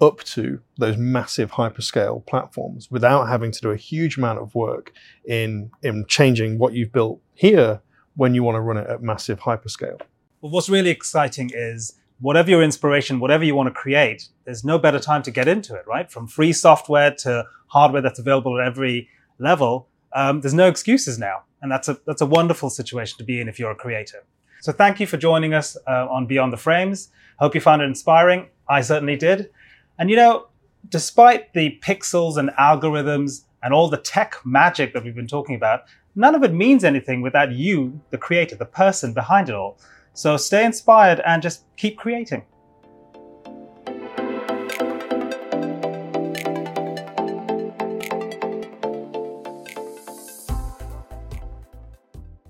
up 0.00 0.22
to 0.22 0.60
those 0.78 0.96
massive 0.96 1.52
hyperscale 1.52 2.24
platforms 2.26 2.90
without 2.90 3.28
having 3.28 3.50
to 3.50 3.60
do 3.60 3.70
a 3.70 3.76
huge 3.76 4.16
amount 4.16 4.38
of 4.38 4.54
work 4.54 4.92
in 5.24 5.70
in 5.82 6.04
changing 6.06 6.58
what 6.58 6.72
you've 6.72 6.92
built 6.92 7.20
here 7.34 7.80
when 8.14 8.34
you 8.34 8.42
want 8.42 8.54
to 8.56 8.60
run 8.60 8.76
it 8.76 8.88
at 8.88 9.02
massive 9.02 9.40
hyperscale. 9.40 10.00
Well, 10.40 10.52
what's 10.52 10.68
really 10.68 10.90
exciting 10.90 11.50
is 11.52 11.94
whatever 12.20 12.50
your 12.50 12.62
inspiration, 12.62 13.20
whatever 13.20 13.44
you 13.44 13.54
want 13.54 13.68
to 13.68 13.80
create, 13.80 14.28
there's 14.44 14.64
no 14.64 14.78
better 14.78 14.98
time 14.98 15.22
to 15.22 15.30
get 15.30 15.48
into 15.48 15.74
it, 15.74 15.86
right? 15.86 16.10
From 16.10 16.26
free 16.26 16.52
software 16.52 17.14
to 17.20 17.44
hardware 17.68 18.02
that's 18.02 18.18
available 18.18 18.60
at 18.60 18.66
every 18.66 19.08
level, 19.38 19.88
um, 20.12 20.40
there's 20.40 20.54
no 20.54 20.68
excuses 20.68 21.18
now, 21.18 21.42
and 21.62 21.70
that's 21.70 21.88
a 21.88 21.98
that's 22.06 22.22
a 22.22 22.26
wonderful 22.26 22.70
situation 22.70 23.18
to 23.18 23.24
be 23.24 23.40
in 23.40 23.48
if 23.48 23.58
you're 23.58 23.70
a 23.70 23.76
creator. 23.76 24.24
So 24.60 24.72
thank 24.72 24.98
you 24.98 25.06
for 25.06 25.16
joining 25.16 25.54
us 25.54 25.76
uh, 25.86 26.08
on 26.10 26.26
Beyond 26.26 26.52
the 26.52 26.56
Frames. 26.56 27.10
Hope 27.38 27.54
you 27.54 27.60
found 27.60 27.82
it 27.82 27.84
inspiring. 27.84 28.48
I 28.68 28.80
certainly 28.80 29.16
did. 29.16 29.50
And 29.98 30.10
you 30.10 30.16
know, 30.16 30.48
despite 30.88 31.52
the 31.52 31.78
pixels 31.82 32.36
and 32.36 32.50
algorithms 32.58 33.44
and 33.62 33.72
all 33.72 33.88
the 33.88 33.98
tech 33.98 34.36
magic 34.44 34.92
that 34.94 35.04
we've 35.04 35.14
been 35.14 35.28
talking 35.28 35.54
about, 35.54 35.82
none 36.16 36.34
of 36.34 36.42
it 36.42 36.52
means 36.52 36.84
anything 36.84 37.20
without 37.22 37.52
you, 37.52 38.00
the 38.10 38.18
creator, 38.18 38.56
the 38.56 38.64
person 38.64 39.12
behind 39.12 39.48
it 39.48 39.54
all. 39.54 39.78
So 40.18 40.36
stay 40.36 40.64
inspired 40.64 41.20
and 41.24 41.40
just 41.40 41.62
keep 41.76 41.96
creating. 41.96 42.42